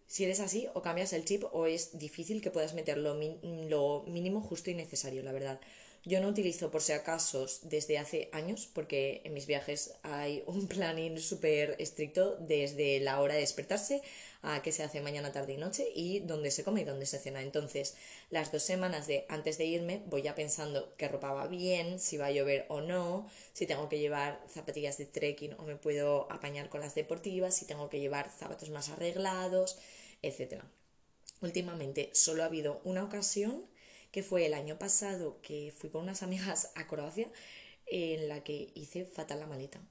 Si 0.07 0.23
eres 0.23 0.39
así, 0.39 0.67
o 0.73 0.81
cambias 0.81 1.13
el 1.13 1.25
chip 1.25 1.43
o 1.51 1.65
es 1.65 1.97
difícil 1.97 2.41
que 2.41 2.51
puedas 2.51 2.73
meter 2.73 2.97
lo, 2.97 3.15
lo 3.15 4.03
mínimo 4.07 4.41
justo 4.41 4.69
y 4.69 4.75
necesario, 4.75 5.23
la 5.23 5.31
verdad. 5.31 5.59
Yo 6.07 6.21
no 6.21 6.27
utilizo 6.27 6.69
por 6.69 6.83
si 6.83 6.91
acaso 6.91 7.47
desde 7.63 7.97
hace 7.97 8.29
años, 8.31 8.69
porque 8.71 9.21
en 9.23 9.33
mis 9.33 9.47
viajes 9.47 9.95
hay 10.03 10.43
un 10.45 10.67
planning 10.67 11.17
súper 11.17 11.75
estricto 11.79 12.37
desde 12.39 12.99
la 12.99 13.19
hora 13.21 13.33
de 13.33 13.39
despertarse 13.39 14.03
a 14.43 14.61
qué 14.61 14.71
se 14.71 14.83
hace 14.83 15.01
mañana, 15.01 15.31
tarde 15.31 15.53
y 15.53 15.57
noche 15.57 15.87
y 15.95 16.19
dónde 16.19 16.51
se 16.51 16.63
come 16.63 16.81
y 16.81 16.83
dónde 16.83 17.07
se 17.07 17.17
cena. 17.17 17.41
Entonces, 17.41 17.95
las 18.29 18.51
dos 18.51 18.61
semanas 18.61 19.07
de 19.07 19.25
antes 19.29 19.57
de 19.57 19.65
irme 19.65 20.03
voy 20.05 20.21
ya 20.21 20.35
pensando 20.35 20.93
qué 20.95 21.07
ropa 21.07 21.33
va 21.33 21.47
bien, 21.47 21.99
si 21.99 22.17
va 22.17 22.27
a 22.27 22.31
llover 22.31 22.67
o 22.69 22.81
no, 22.81 23.27
si 23.53 23.65
tengo 23.65 23.89
que 23.89 23.97
llevar 23.97 24.39
zapatillas 24.47 24.99
de 24.99 25.07
trekking 25.07 25.55
o 25.57 25.63
me 25.63 25.75
puedo 25.75 26.31
apañar 26.31 26.69
con 26.69 26.81
las 26.81 26.93
deportivas, 26.93 27.55
si 27.55 27.65
tengo 27.65 27.89
que 27.89 27.99
llevar 27.99 28.29
zapatos 28.29 28.69
más 28.69 28.89
arreglados, 28.89 29.79
etc. 30.21 30.61
Últimamente 31.41 32.11
solo 32.13 32.43
ha 32.43 32.45
habido 32.45 32.79
una 32.83 33.03
ocasión 33.03 33.65
que 34.15 34.23
fue 34.23 34.45
el 34.45 34.53
año 34.53 34.79
pasado 34.79 35.41
que 35.41 35.73
fui 35.77 35.89
con 35.89 36.03
unas 36.03 36.23
amigas 36.23 36.71
a 36.75 36.87
Croacia 36.87 37.27
en 37.85 38.29
la 38.29 38.45
que 38.45 38.71
hice 38.73 39.03
fatal 39.03 39.41
la 39.41 39.45
maleta. 39.45 39.81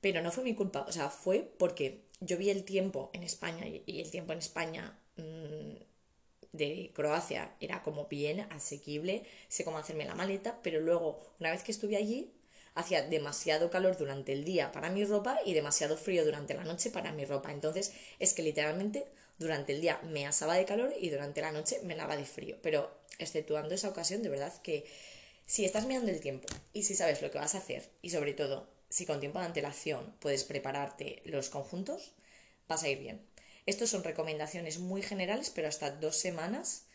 Pero 0.00 0.22
no 0.22 0.32
fue 0.32 0.42
mi 0.42 0.54
culpa, 0.54 0.86
o 0.88 0.90
sea, 0.90 1.10
fue 1.10 1.52
porque 1.58 2.00
yo 2.20 2.38
vi 2.38 2.48
el 2.48 2.64
tiempo 2.64 3.10
en 3.12 3.22
España 3.22 3.66
y 3.66 4.00
el 4.00 4.10
tiempo 4.10 4.32
en 4.32 4.38
España 4.38 4.98
mm, 5.18 5.82
de 6.54 6.92
Croacia 6.94 7.54
era 7.60 7.82
como 7.82 8.06
bien 8.06 8.40
asequible, 8.52 9.26
sé 9.48 9.64
cómo 9.64 9.76
hacerme 9.76 10.06
la 10.06 10.14
maleta, 10.14 10.58
pero 10.62 10.80
luego, 10.80 11.20
una 11.40 11.50
vez 11.50 11.62
que 11.62 11.72
estuve 11.72 11.98
allí, 11.98 12.32
hacía 12.74 13.02
demasiado 13.02 13.68
calor 13.68 13.98
durante 13.98 14.32
el 14.32 14.46
día 14.46 14.72
para 14.72 14.88
mi 14.88 15.04
ropa 15.04 15.38
y 15.44 15.52
demasiado 15.52 15.98
frío 15.98 16.24
durante 16.24 16.54
la 16.54 16.64
noche 16.64 16.90
para 16.90 17.12
mi 17.12 17.26
ropa. 17.26 17.52
Entonces, 17.52 17.92
es 18.18 18.32
que 18.32 18.42
literalmente 18.42 19.04
durante 19.38 19.74
el 19.74 19.82
día 19.82 20.00
me 20.04 20.26
asaba 20.26 20.54
de 20.54 20.64
calor 20.64 20.94
y 20.98 21.10
durante 21.10 21.42
la 21.42 21.52
noche 21.52 21.80
me 21.84 21.96
lava 21.96 22.16
de 22.16 22.24
frío. 22.24 22.56
Pero 22.62 22.99
exceptuando 23.20 23.74
esa 23.74 23.88
ocasión, 23.88 24.22
de 24.22 24.28
verdad 24.28 24.52
que 24.62 24.86
si 25.46 25.64
estás 25.64 25.86
mirando 25.86 26.10
el 26.10 26.20
tiempo 26.20 26.48
y 26.72 26.84
si 26.84 26.94
sabes 26.94 27.22
lo 27.22 27.30
que 27.30 27.38
vas 27.38 27.54
a 27.54 27.58
hacer 27.58 27.88
y 28.02 28.10
sobre 28.10 28.34
todo 28.34 28.68
si 28.88 29.06
con 29.06 29.20
tiempo 29.20 29.38
de 29.38 29.46
antelación 29.46 30.14
puedes 30.20 30.44
prepararte 30.44 31.22
los 31.24 31.48
conjuntos, 31.48 32.12
vas 32.68 32.82
a 32.82 32.88
ir 32.88 32.98
bien. 32.98 33.20
Estos 33.66 33.90
son 33.90 34.04
recomendaciones 34.04 34.78
muy 34.78 35.02
generales, 35.02 35.50
pero 35.50 35.68
hasta 35.68 35.90
dos 35.90 36.16
semanas. 36.16 36.86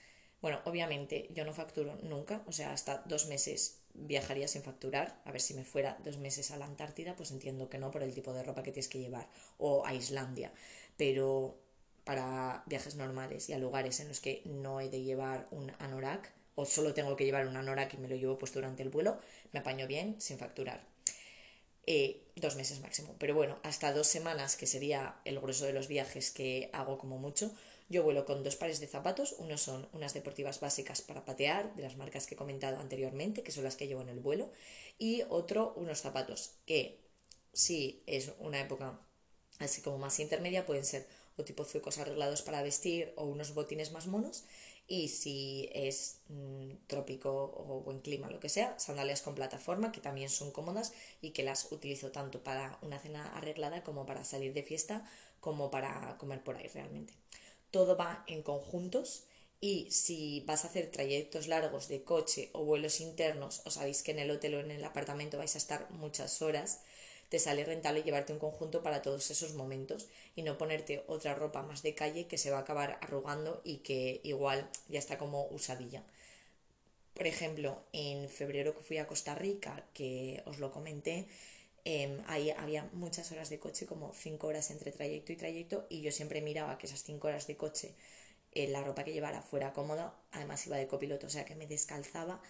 Bueno, 0.41 0.61
obviamente 0.65 1.29
yo 1.33 1.45
no 1.45 1.53
facturo 1.53 1.95
nunca, 2.03 2.43
o 2.47 2.51
sea, 2.51 2.73
hasta 2.73 3.03
dos 3.05 3.27
meses 3.27 3.79
viajaría 3.93 4.47
sin 4.47 4.63
facturar. 4.63 5.21
A 5.25 5.31
ver 5.31 5.41
si 5.41 5.53
me 5.53 5.63
fuera 5.63 5.97
dos 6.03 6.17
meses 6.17 6.51
a 6.51 6.57
la 6.57 6.65
Antártida, 6.65 7.15
pues 7.15 7.31
entiendo 7.31 7.69
que 7.69 7.77
no 7.77 7.91
por 7.91 8.03
el 8.03 8.13
tipo 8.13 8.33
de 8.33 8.43
ropa 8.43 8.63
que 8.63 8.71
tienes 8.71 8.89
que 8.89 8.99
llevar, 8.99 9.29
o 9.57 9.85
a 9.85 9.93
Islandia. 9.93 10.51
Pero 10.97 11.57
para 12.05 12.63
viajes 12.67 12.95
normales 12.95 13.49
y 13.49 13.53
a 13.53 13.57
lugares 13.57 13.99
en 13.99 14.07
los 14.07 14.21
que 14.21 14.41
no 14.45 14.79
he 14.79 14.89
de 14.89 15.01
llevar 15.01 15.47
un 15.51 15.73
anorak, 15.79 16.31
o 16.55 16.65
solo 16.65 16.93
tengo 16.93 17.15
que 17.17 17.25
llevar 17.25 17.47
un 17.47 17.57
anorak 17.57 17.93
y 17.95 17.97
me 17.97 18.07
lo 18.07 18.15
llevo 18.15 18.37
puesto 18.37 18.59
durante 18.59 18.83
el 18.83 18.89
vuelo, 18.89 19.19
me 19.51 19.59
apaño 19.59 19.87
bien 19.87 20.15
sin 20.21 20.37
facturar. 20.37 20.81
Eh, 21.87 22.23
dos 22.35 22.55
meses 22.55 22.79
máximo. 22.79 23.15
Pero 23.19 23.35
bueno, 23.35 23.59
hasta 23.63 23.93
dos 23.93 24.07
semanas, 24.07 24.55
que 24.55 24.65
sería 24.65 25.17
el 25.25 25.39
grueso 25.39 25.65
de 25.65 25.73
los 25.73 25.87
viajes 25.87 26.31
que 26.31 26.69
hago 26.73 26.97
como 26.97 27.17
mucho, 27.17 27.51
yo 27.89 28.01
vuelo 28.03 28.25
con 28.25 28.43
dos 28.43 28.55
pares 28.55 28.79
de 28.79 28.87
zapatos. 28.87 29.35
Uno 29.37 29.57
son 29.57 29.87
unas 29.93 30.13
deportivas 30.13 30.59
básicas 30.59 31.01
para 31.01 31.25
patear, 31.25 31.75
de 31.75 31.83
las 31.83 31.97
marcas 31.97 32.25
que 32.25 32.33
he 32.33 32.37
comentado 32.37 32.79
anteriormente, 32.79 33.43
que 33.43 33.51
son 33.51 33.63
las 33.63 33.75
que 33.75 33.87
llevo 33.87 34.01
en 34.01 34.09
el 34.09 34.19
vuelo. 34.19 34.49
Y 34.97 35.23
otro, 35.29 35.73
unos 35.75 36.01
zapatos 36.01 36.51
que, 36.65 36.99
si 37.53 38.01
es 38.07 38.31
una 38.39 38.59
época 38.59 38.99
así 39.59 39.81
como 39.81 39.97
más 39.99 40.19
intermedia, 40.19 40.65
pueden 40.65 40.85
ser 40.85 41.07
o 41.37 41.43
tipo 41.43 41.65
zuecos 41.65 41.97
arreglados 41.97 42.41
para 42.41 42.63
vestir 42.63 43.13
o 43.15 43.25
unos 43.25 43.53
botines 43.53 43.91
más 43.91 44.07
monos 44.07 44.45
y 44.87 45.07
si 45.07 45.69
es 45.73 46.19
mm, 46.29 46.87
trópico 46.87 47.31
o 47.31 47.81
buen 47.81 47.99
clima, 48.01 48.29
lo 48.29 48.39
que 48.39 48.49
sea, 48.49 48.77
sandalias 48.79 49.21
con 49.21 49.35
plataforma 49.35 49.91
que 49.91 50.01
también 50.01 50.29
son 50.29 50.51
cómodas 50.51 50.93
y 51.21 51.31
que 51.31 51.43
las 51.43 51.71
utilizo 51.71 52.11
tanto 52.11 52.43
para 52.43 52.77
una 52.81 52.99
cena 52.99 53.35
arreglada 53.35 53.83
como 53.83 54.05
para 54.05 54.23
salir 54.23 54.53
de 54.53 54.63
fiesta 54.63 55.09
como 55.39 55.71
para 55.71 56.17
comer 56.17 56.43
por 56.43 56.57
ahí 56.57 56.67
realmente. 56.67 57.13
Todo 57.71 57.97
va 57.97 58.23
en 58.27 58.43
conjuntos 58.43 59.25
y 59.59 59.89
si 59.89 60.41
vas 60.41 60.63
a 60.63 60.67
hacer 60.67 60.91
trayectos 60.91 61.47
largos 61.47 61.87
de 61.87 62.03
coche 62.03 62.49
o 62.53 62.63
vuelos 62.63 63.01
internos 63.01 63.61
o 63.65 63.71
sabéis 63.71 64.03
que 64.03 64.11
en 64.11 64.19
el 64.19 64.31
hotel 64.31 64.55
o 64.55 64.59
en 64.59 64.71
el 64.71 64.83
apartamento 64.83 65.37
vais 65.37 65.55
a 65.55 65.57
estar 65.57 65.89
muchas 65.91 66.41
horas, 66.41 66.81
te 67.29 67.39
sale 67.39 67.65
rentable 67.65 68.03
llevarte 68.03 68.33
un 68.33 68.39
conjunto 68.39 68.83
para 68.83 69.01
todos 69.01 69.29
esos 69.31 69.53
momentos 69.53 70.07
y 70.35 70.43
no 70.43 70.57
ponerte 70.57 71.03
otra 71.07 71.35
ropa 71.35 71.63
más 71.63 71.83
de 71.83 71.95
calle 71.95 72.27
que 72.27 72.37
se 72.37 72.51
va 72.51 72.57
a 72.57 72.61
acabar 72.61 72.99
arrugando 73.01 73.61
y 73.63 73.77
que 73.77 74.21
igual 74.23 74.69
ya 74.89 74.99
está 74.99 75.17
como 75.17 75.47
usadilla. 75.47 76.03
Por 77.13 77.27
ejemplo, 77.27 77.81
en 77.93 78.29
febrero 78.29 78.75
que 78.75 78.83
fui 78.83 78.97
a 78.97 79.07
Costa 79.07 79.35
Rica, 79.35 79.85
que 79.93 80.43
os 80.45 80.59
lo 80.59 80.71
comenté, 80.71 81.27
em, 81.85 82.21
ahí 82.27 82.49
había 82.51 82.89
muchas 82.93 83.31
horas 83.31 83.49
de 83.49 83.59
coche, 83.59 83.85
como 83.85 84.13
5 84.13 84.47
horas 84.47 84.69
entre 84.71 84.91
trayecto 84.91 85.31
y 85.31 85.37
trayecto, 85.37 85.85
y 85.89 86.01
yo 86.01 86.11
siempre 86.11 86.41
miraba 86.41 86.77
que 86.77 86.87
esas 86.87 87.03
5 87.03 87.27
horas 87.29 87.47
de 87.47 87.55
coche, 87.57 87.95
eh, 88.51 88.67
la 88.67 88.83
ropa 88.83 89.03
que 89.05 89.13
llevara 89.13 89.41
fuera 89.41 89.73
cómoda, 89.73 90.13
además 90.31 90.65
iba 90.67 90.77
de 90.77 90.87
copiloto, 90.87 91.27
o 91.27 91.29
sea 91.29 91.45
que 91.45 91.55
me 91.55 91.67
descalzaba, 91.67 92.41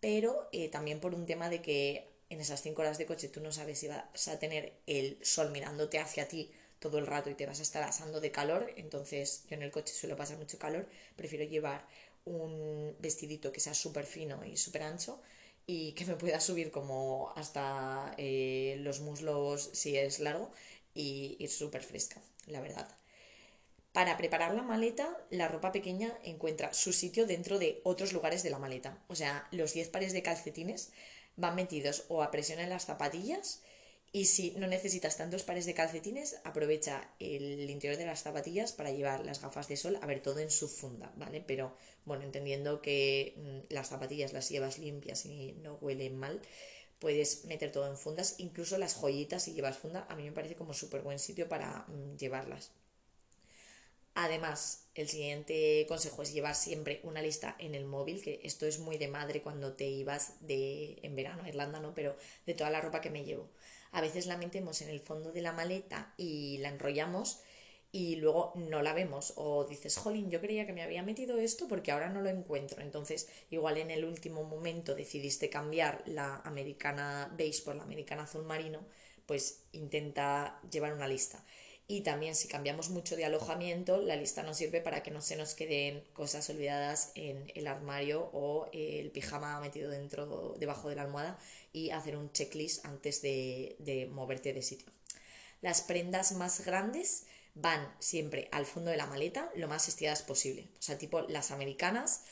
pero 0.00 0.48
eh, 0.52 0.68
también 0.68 1.00
por 1.00 1.14
un 1.14 1.26
tema 1.26 1.48
de 1.50 1.62
que 1.62 2.15
en 2.28 2.40
esas 2.40 2.62
cinco 2.62 2.82
horas 2.82 2.98
de 2.98 3.06
coche 3.06 3.28
tú 3.28 3.40
no 3.40 3.52
sabes 3.52 3.78
si 3.78 3.88
vas 3.88 4.28
a 4.28 4.38
tener 4.38 4.74
el 4.86 5.18
sol 5.22 5.50
mirándote 5.50 5.98
hacia 5.98 6.28
ti 6.28 6.50
todo 6.78 6.98
el 6.98 7.06
rato 7.06 7.30
y 7.30 7.34
te 7.34 7.46
vas 7.46 7.60
a 7.60 7.62
estar 7.62 7.82
asando 7.82 8.20
de 8.20 8.30
calor, 8.30 8.72
entonces 8.76 9.44
yo 9.48 9.54
en 9.56 9.62
el 9.62 9.70
coche 9.70 9.94
suelo 9.94 10.16
pasar 10.16 10.36
mucho 10.36 10.58
calor, 10.58 10.86
prefiero 11.16 11.44
llevar 11.44 11.86
un 12.24 12.94
vestidito 12.98 13.52
que 13.52 13.60
sea 13.60 13.74
súper 13.74 14.04
fino 14.04 14.44
y 14.44 14.56
súper 14.56 14.82
ancho 14.82 15.20
y 15.66 15.92
que 15.92 16.04
me 16.04 16.16
pueda 16.16 16.40
subir 16.40 16.70
como 16.70 17.32
hasta 17.36 18.14
eh, 18.18 18.76
los 18.80 19.00
muslos 19.00 19.70
si 19.72 19.96
es 19.96 20.20
largo 20.20 20.50
y 20.94 21.36
ir 21.38 21.50
súper 21.50 21.82
fresca, 21.82 22.20
la 22.46 22.60
verdad. 22.60 22.88
Para 23.92 24.18
preparar 24.18 24.54
la 24.54 24.62
maleta, 24.62 25.16
la 25.30 25.48
ropa 25.48 25.72
pequeña 25.72 26.18
encuentra 26.22 26.74
su 26.74 26.92
sitio 26.92 27.26
dentro 27.26 27.58
de 27.58 27.80
otros 27.82 28.12
lugares 28.12 28.42
de 28.42 28.50
la 28.50 28.58
maleta. 28.58 29.02
O 29.08 29.14
sea, 29.14 29.48
los 29.52 29.72
10 29.72 29.88
pares 29.88 30.12
de 30.12 30.22
calcetines 30.22 30.92
van 31.36 31.54
metidos 31.56 32.04
o 32.08 32.22
a 32.22 32.30
presión 32.30 32.60
en 32.60 32.70
las 32.70 32.86
zapatillas 32.86 33.62
Y 34.12 34.26
si 34.26 34.52
no 34.52 34.66
necesitas 34.66 35.16
tantos 35.16 35.42
pares 35.42 35.66
de 35.66 35.74
calcetines, 35.74 36.40
aprovecha 36.44 37.10
el 37.20 37.68
interior 37.70 37.98
de 37.98 38.06
las 38.06 38.22
zapatillas 38.22 38.72
para 38.72 38.90
llevar 38.90 39.24
las 39.26 39.40
gafas 39.42 39.68
de 39.68 39.76
sol, 39.76 39.98
a 40.00 40.06
ver, 40.06 40.22
todo 40.22 40.38
en 40.40 40.50
su 40.50 40.68
funda, 40.68 41.12
¿vale? 41.16 41.42
Pero 41.46 41.76
bueno, 42.04 42.24
entendiendo 42.24 42.80
que 42.80 43.34
mm, 43.36 43.74
las 43.74 43.88
zapatillas 43.88 44.32
las 44.32 44.48
llevas 44.48 44.78
limpias 44.78 45.26
y 45.26 45.52
no 45.62 45.74
huelen 45.82 46.16
mal, 46.16 46.40
puedes 46.98 47.44
meter 47.46 47.72
todo 47.72 47.88
en 47.88 47.96
fundas, 47.98 48.36
incluso 48.38 48.78
las 48.78 48.94
joyitas 48.94 49.42
si 49.44 49.52
llevas 49.54 49.76
funda, 49.78 50.06
a 50.08 50.16
mí 50.16 50.24
me 50.24 50.32
parece 50.32 50.56
como 50.56 50.72
súper 50.74 51.02
buen 51.02 51.18
sitio 51.18 51.48
para 51.48 51.84
mm, 51.88 52.16
llevarlas. 52.16 52.72
Además, 54.18 54.88
el 54.94 55.08
siguiente 55.08 55.84
consejo 55.88 56.22
es 56.22 56.32
llevar 56.32 56.54
siempre 56.54 57.00
una 57.02 57.20
lista 57.20 57.54
en 57.58 57.74
el 57.74 57.84
móvil, 57.84 58.22
que 58.22 58.40
esto 58.44 58.64
es 58.66 58.78
muy 58.78 58.96
de 58.96 59.08
madre 59.08 59.42
cuando 59.42 59.74
te 59.74 59.86
ibas 59.86 60.34
de 60.40 60.98
en 61.02 61.14
verano 61.14 61.42
a 61.44 61.48
Irlanda, 61.50 61.80
¿no? 61.80 61.94
Pero 61.94 62.16
de 62.46 62.54
toda 62.54 62.70
la 62.70 62.80
ropa 62.80 63.02
que 63.02 63.10
me 63.10 63.24
llevo. 63.24 63.50
A 63.92 64.00
veces 64.00 64.26
la 64.26 64.38
metemos 64.38 64.80
en 64.80 64.88
el 64.88 65.00
fondo 65.00 65.32
de 65.32 65.42
la 65.42 65.52
maleta 65.52 66.14
y 66.16 66.56
la 66.58 66.70
enrollamos 66.70 67.40
y 67.92 68.16
luego 68.16 68.52
no 68.56 68.80
la 68.82 68.94
vemos 68.94 69.34
o 69.36 69.64
dices, 69.64 69.98
jolín, 69.98 70.30
yo 70.30 70.40
creía 70.40 70.66
que 70.66 70.72
me 70.72 70.82
había 70.82 71.02
metido 71.02 71.38
esto 71.38 71.68
porque 71.68 71.92
ahora 71.92 72.08
no 72.08 72.22
lo 72.22 72.30
encuentro. 72.30 72.80
Entonces, 72.82 73.28
igual 73.50 73.76
en 73.76 73.90
el 73.90 74.04
último 74.06 74.44
momento 74.44 74.94
decidiste 74.94 75.50
cambiar 75.50 76.02
la 76.06 76.36
americana 76.44 77.30
beige 77.36 77.62
por 77.62 77.76
la 77.76 77.82
americana 77.84 78.22
azul 78.24 78.44
marino, 78.44 78.80
pues 79.26 79.64
intenta 79.72 80.60
llevar 80.70 80.94
una 80.94 81.06
lista. 81.08 81.44
Y 81.88 82.00
también 82.00 82.34
si 82.34 82.48
cambiamos 82.48 82.90
mucho 82.90 83.14
de 83.14 83.24
alojamiento, 83.24 83.98
la 83.98 84.16
lista 84.16 84.42
nos 84.42 84.56
sirve 84.56 84.80
para 84.80 85.04
que 85.04 85.12
no 85.12 85.20
se 85.20 85.36
nos 85.36 85.54
queden 85.54 86.02
cosas 86.14 86.50
olvidadas 86.50 87.12
en 87.14 87.52
el 87.54 87.68
armario 87.68 88.28
o 88.32 88.68
el 88.72 89.12
pijama 89.12 89.60
metido 89.60 89.90
dentro, 89.90 90.56
debajo 90.58 90.88
de 90.88 90.96
la 90.96 91.02
almohada 91.02 91.38
y 91.72 91.90
hacer 91.90 92.16
un 92.16 92.32
checklist 92.32 92.84
antes 92.84 93.22
de, 93.22 93.76
de 93.78 94.06
moverte 94.06 94.52
de 94.52 94.62
sitio. 94.62 94.88
Las 95.62 95.80
prendas 95.80 96.32
más 96.32 96.64
grandes 96.64 97.26
van 97.54 97.94
siempre 98.00 98.48
al 98.52 98.66
fondo 98.66 98.90
de 98.90 98.96
la 98.96 99.06
maleta 99.06 99.50
lo 99.54 99.68
más 99.68 99.88
estiradas 99.88 100.22
posible. 100.22 100.68
O 100.78 100.82
sea, 100.82 100.98
tipo 100.98 101.22
las 101.22 101.50
americanas 101.50 102.24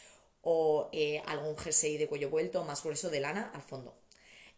o 0.43 0.91
eh, 0.93 1.23
algún 1.27 1.57
jersey 1.57 1.97
de 1.97 2.07
cuello 2.07 2.29
vuelto 2.29 2.65
más 2.65 2.83
grueso 2.83 3.09
de 3.09 3.21
lana 3.21 3.51
al 3.55 3.63
fondo. 3.63 3.97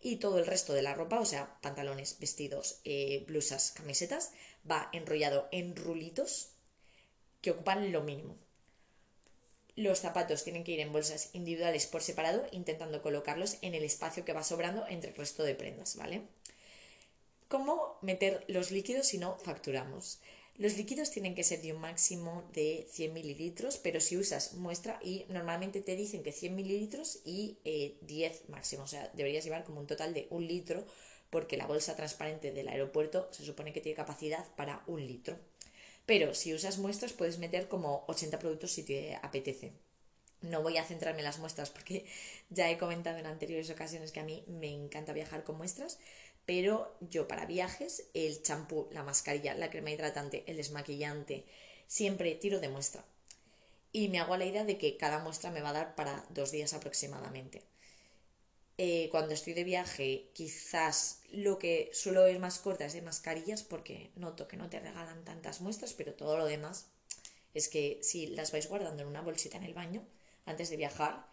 Y 0.01 0.16
todo 0.16 0.38
el 0.38 0.47
resto 0.47 0.72
de 0.72 0.82
la 0.82 0.94
ropa, 0.94 1.20
o 1.20 1.24
sea, 1.24 1.59
pantalones, 1.61 2.18
vestidos, 2.20 2.80
eh, 2.84 3.24
blusas, 3.26 3.72
camisetas, 3.72 4.32
va 4.70 4.88
enrollado 4.92 5.49
en 5.53 5.74
rulitos 5.74 6.51
que 7.40 7.51
ocupan 7.53 7.92
lo 7.92 8.03
mínimo. 8.03 8.36
Los 9.74 9.99
zapatos 9.99 10.42
tienen 10.42 10.64
que 10.64 10.72
ir 10.72 10.80
en 10.80 10.92
bolsas 10.92 11.30
individuales 11.34 11.86
por 11.86 12.03
separado, 12.03 12.47
intentando 12.51 13.03
colocarlos 13.03 13.59
en 13.62 13.74
el 13.74 13.84
espacio 13.84 14.24
que 14.24 14.32
va 14.32 14.42
sobrando 14.42 14.86
entre 14.88 15.11
el 15.11 15.16
resto 15.16 15.42
de 15.42 15.55
prendas, 15.55 15.97
¿vale? 15.97 16.22
¿Cómo 17.49 17.99
meter 18.01 18.44
los 18.49 18.70
líquidos 18.70 19.07
si 19.07 19.18
no 19.18 19.38
facturamos? 19.38 20.18
Los 20.59 20.76
líquidos 20.78 21.11
tienen 21.11 21.34
que 21.34 21.44
ser 21.44 21.61
de 21.61 21.72
un 21.74 21.80
máximo 21.80 22.48
de 22.54 22.86
100 22.90 23.12
mililitros, 23.12 23.76
pero 23.76 24.00
si 24.00 24.16
usas 24.16 24.54
muestra 24.54 24.98
y 25.02 25.26
normalmente 25.28 25.82
te 25.82 25.96
dicen 25.96 26.22
que 26.22 26.32
100 26.32 26.54
mililitros 26.54 27.20
y 27.26 27.59
10 28.00 28.32
eh, 28.32 28.42
máximo, 28.48 28.84
o 28.84 28.86
sea, 28.86 29.11
deberías 29.12 29.44
llevar 29.44 29.64
como 29.64 29.80
un 29.80 29.86
total 29.86 30.14
de 30.14 30.26
un 30.30 30.46
litro 30.46 30.86
porque 31.28 31.59
la 31.59 31.66
bolsa 31.66 31.94
transparente 31.94 32.52
del 32.52 32.68
aeropuerto 32.68 33.28
se 33.32 33.44
supone 33.44 33.74
que 33.74 33.82
tiene 33.82 33.96
capacidad 33.96 34.46
para 34.57 34.82
un 34.86 35.07
litro. 35.07 35.38
Pero 36.07 36.34
si 36.34 36.54
usas 36.54 36.78
muestras 36.78 37.12
puedes 37.12 37.38
meter 37.38 37.68
como 37.68 38.04
80 38.09 38.38
productos 38.38 38.70
si 38.70 38.82
te 38.82 39.16
apetece. 39.16 39.72
No 40.40 40.62
voy 40.62 40.78
a 40.78 40.84
centrarme 40.84 41.20
en 41.20 41.24
las 41.24 41.38
muestras 41.38 41.68
porque 41.68 42.07
ya 42.50 42.70
he 42.70 42.78
comentado 42.78 43.18
en 43.18 43.26
anteriores 43.26 43.68
ocasiones 43.68 44.12
que 44.12 44.20
a 44.20 44.24
mí 44.24 44.44
me 44.46 44.68
encanta 44.68 45.12
viajar 45.12 45.44
con 45.44 45.59
muestras, 45.59 45.98
pero 46.47 46.97
yo 47.01 47.26
para 47.28 47.44
viajes, 47.44 48.05
el 48.14 48.42
champú, 48.42 48.88
la 48.92 49.03
mascarilla, 49.03 49.55
la 49.55 49.68
crema 49.68 49.90
hidratante, 49.90 50.44
el 50.47 50.57
desmaquillante, 50.57 51.44
siempre 51.88 52.34
tiro 52.36 52.61
de 52.61 52.68
muestra. 52.68 53.05
Y 53.92 54.09
me 54.09 54.20
hago 54.20 54.36
la 54.36 54.44
idea 54.44 54.64
de 54.64 54.78
que 54.78 54.97
cada 54.97 55.18
muestra 55.18 55.51
me 55.51 55.61
va 55.61 55.70
a 55.70 55.74
dar 55.74 55.94
para 55.97 56.24
dos 56.30 56.53
días 56.53 56.72
aproximadamente. 56.72 57.62
Eh, 58.78 59.09
cuando 59.11 59.32
estoy 59.32 59.55
de 59.55 59.64
viaje, 59.64 60.30
quizás 60.34 61.22
lo 61.32 61.59
que 61.59 61.90
suelo 61.94 62.28
ir 62.28 62.38
más 62.38 62.59
corta 62.59 62.84
es 62.84 62.92
de 62.92 63.01
mascarillas 63.01 63.62
porque 63.62 64.11
noto 64.16 64.47
que 64.49 64.59
no 64.59 64.68
te 64.68 64.80
regalan 64.80 65.24
tantas 65.24 65.62
muestras, 65.62 65.94
pero 65.94 66.14
todo 66.14 66.36
lo 66.36 66.44
demás 66.44 66.86
es 67.55 67.68
que 67.68 67.99
si 68.03 68.26
las 68.26 68.53
vais 68.53 68.68
guardando 68.68 69.03
en 69.03 69.09
una 69.09 69.22
bolsita 69.22 69.57
en 69.57 69.64
el 69.64 69.72
baño 69.72 70.05
antes 70.44 70.68
de 70.68 70.76
viajar, 70.76 71.26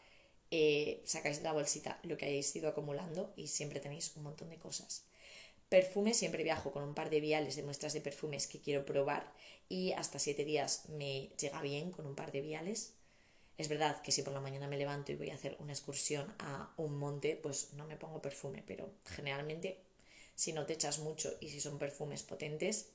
eh, 0.52 1.02
sacáis 1.06 1.38
de 1.38 1.44
la 1.44 1.54
bolsita 1.54 2.00
lo 2.04 2.18
que 2.18 2.26
hayáis 2.26 2.56
ido 2.56 2.70
acumulando 2.70 3.34
y 3.36 3.48
siempre 3.48 3.80
tenéis 3.80 4.14
un 4.16 4.24
montón 4.24 4.50
de 4.50 4.58
cosas. 4.58 5.06
Perfume, 5.70 6.14
siempre 6.14 6.44
viajo 6.44 6.72
con 6.72 6.84
un 6.84 6.94
par 6.94 7.10
de 7.10 7.20
viales 7.20 7.56
de 7.56 7.64
muestras 7.64 7.94
de 7.94 8.02
perfumes 8.02 8.48
que 8.48 8.62
quiero 8.62 8.86
probar 8.86 9.34
y 9.70 9.92
hasta 9.94 10.20
siete 10.20 10.46
días 10.46 10.88
me 10.90 11.30
llega 11.40 11.62
bien 11.62 11.92
con 11.92 12.06
un 12.06 12.16
par 12.16 12.32
de 12.32 12.42
viales. 12.42 12.94
Es 13.58 13.70
verdad 13.70 14.02
que 14.02 14.12
si 14.12 14.22
por 14.22 14.34
la 14.34 14.40
mañana 14.40 14.68
me 14.68 14.78
levanto 14.78 15.12
y 15.12 15.16
voy 15.16 15.30
a 15.32 15.36
hacer 15.36 15.58
una 15.60 15.74
excursión 15.74 16.34
a 16.40 16.74
un 16.78 16.98
monte, 16.98 17.40
pues 17.42 17.74
no 17.74 17.88
me 17.88 17.98
pongo 17.98 18.22
perfume, 18.22 18.64
pero 18.66 18.92
generalmente 19.06 19.80
si 20.36 20.54
no 20.54 20.66
te 20.66 20.74
echas 20.74 21.00
mucho 21.00 21.34
y 21.40 21.50
si 21.50 21.60
son 21.60 21.78
perfumes 21.80 22.24
potentes, 22.24 22.90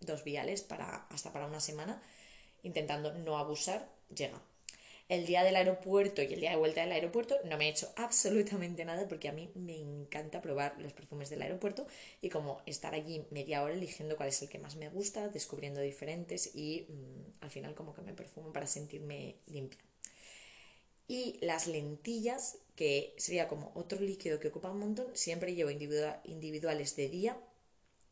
dos 0.00 0.24
viales 0.24 0.62
para 0.62 1.06
hasta 1.10 1.32
para 1.32 1.46
una 1.46 1.60
semana, 1.60 2.02
intentando 2.62 3.12
no 3.12 3.38
abusar, 3.38 3.88
llega. 4.14 4.42
El 5.08 5.24
día 5.24 5.44
del 5.44 5.54
aeropuerto 5.54 6.20
y 6.20 6.34
el 6.34 6.40
día 6.40 6.50
de 6.50 6.56
vuelta 6.56 6.80
del 6.80 6.90
aeropuerto 6.90 7.36
no 7.44 7.56
me 7.56 7.66
he 7.66 7.70
hecho 7.70 7.92
absolutamente 7.94 8.84
nada 8.84 9.06
porque 9.06 9.28
a 9.28 9.32
mí 9.32 9.50
me 9.54 9.76
encanta 9.76 10.42
probar 10.42 10.74
los 10.80 10.92
perfumes 10.92 11.30
del 11.30 11.42
aeropuerto 11.42 11.86
y 12.20 12.28
como 12.28 12.60
estar 12.66 12.92
allí 12.92 13.24
media 13.30 13.62
hora 13.62 13.74
eligiendo 13.74 14.16
cuál 14.16 14.30
es 14.30 14.42
el 14.42 14.48
que 14.48 14.58
más 14.58 14.74
me 14.74 14.88
gusta, 14.88 15.28
descubriendo 15.28 15.80
diferentes 15.80 16.56
y 16.56 16.86
mm, 16.88 17.44
al 17.44 17.50
final 17.50 17.74
como 17.76 17.94
que 17.94 18.02
me 18.02 18.14
perfumo 18.14 18.52
para 18.52 18.66
sentirme 18.66 19.36
limpia. 19.46 19.78
Y 21.08 21.38
las 21.40 21.68
lentillas, 21.68 22.58
que 22.74 23.14
sería 23.16 23.46
como 23.46 23.70
otro 23.76 24.00
líquido 24.00 24.40
que 24.40 24.48
ocupa 24.48 24.72
un 24.72 24.80
montón, 24.80 25.06
siempre 25.14 25.54
llevo 25.54 25.70
individuales 25.70 26.96
de 26.96 27.08
día 27.08 27.38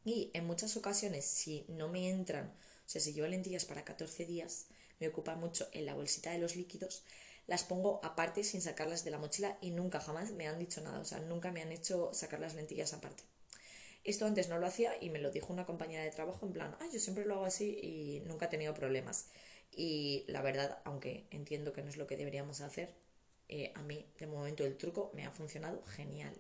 y 0.05 0.31
en 0.33 0.47
muchas 0.47 0.77
ocasiones 0.77 1.25
si 1.25 1.65
no 1.69 1.89
me 1.89 2.09
entran, 2.09 2.55
o 2.87 2.89
sea, 2.89 3.01
si 3.01 3.13
llevo 3.13 3.27
lentillas 3.27 3.65
para 3.65 3.85
14 3.85 4.27
días, 4.27 4.67
me 5.01 5.09
ocupa 5.09 5.37
mucho 5.37 5.69
en 5.73 5.87
la 5.87 5.95
bolsita 5.95 6.31
de 6.31 6.39
los 6.39 6.57
líquidos, 6.57 7.05
las 7.47 7.65
pongo 7.65 8.01
aparte 8.03 8.45
sin 8.45 8.63
sacarlas 8.63 9.05
de 9.05 9.11
la 9.11 9.19
mochila 9.19 9.59
y 9.61 9.71
nunca 9.71 10.01
jamás 10.01 10.33
me 10.33 10.49
han 10.49 10.59
dicho 10.59 10.81
nada, 10.81 11.01
o 11.01 11.05
sea, 11.05 11.21
nunca 11.21 11.53
me 11.53 11.63
han 11.63 11.73
hecho 11.73 12.11
sacar 12.15 12.41
las 12.41 12.55
lentillas 12.55 12.95
aparte. 12.95 13.23
Esto 14.05 14.27
antes 14.27 14.49
no 14.49 14.59
lo 14.59 14.67
hacía 14.67 14.93
y 15.01 15.11
me 15.11 15.19
lo 15.19 15.31
dijo 15.31 15.53
una 15.53 15.65
compañera 15.67 16.05
de 16.05 16.11
trabajo 16.11 16.45
en 16.47 16.53
plan, 16.53 16.77
ah, 16.81 16.87
yo 16.93 17.01
siempre 17.01 17.25
lo 17.25 17.35
hago 17.37 17.45
así 17.47 17.79
y 17.83 18.23
nunca 18.27 18.47
he 18.47 18.49
tenido 18.49 18.75
problemas. 18.75 19.31
Y 19.71 20.25
la 20.29 20.43
verdad, 20.43 20.79
aunque 20.85 21.27
entiendo 21.31 21.73
que 21.73 21.83
no 21.83 21.89
es 21.89 21.97
lo 21.97 22.07
que 22.07 22.17
deberíamos 22.17 22.61
hacer, 22.61 22.95
eh, 23.49 23.73
a 23.75 23.83
mí 23.83 24.07
de 24.19 24.27
momento 24.27 24.65
el 24.65 24.77
truco 24.77 25.11
me 25.15 25.25
ha 25.25 25.31
funcionado 25.31 25.83
genial. 25.87 26.35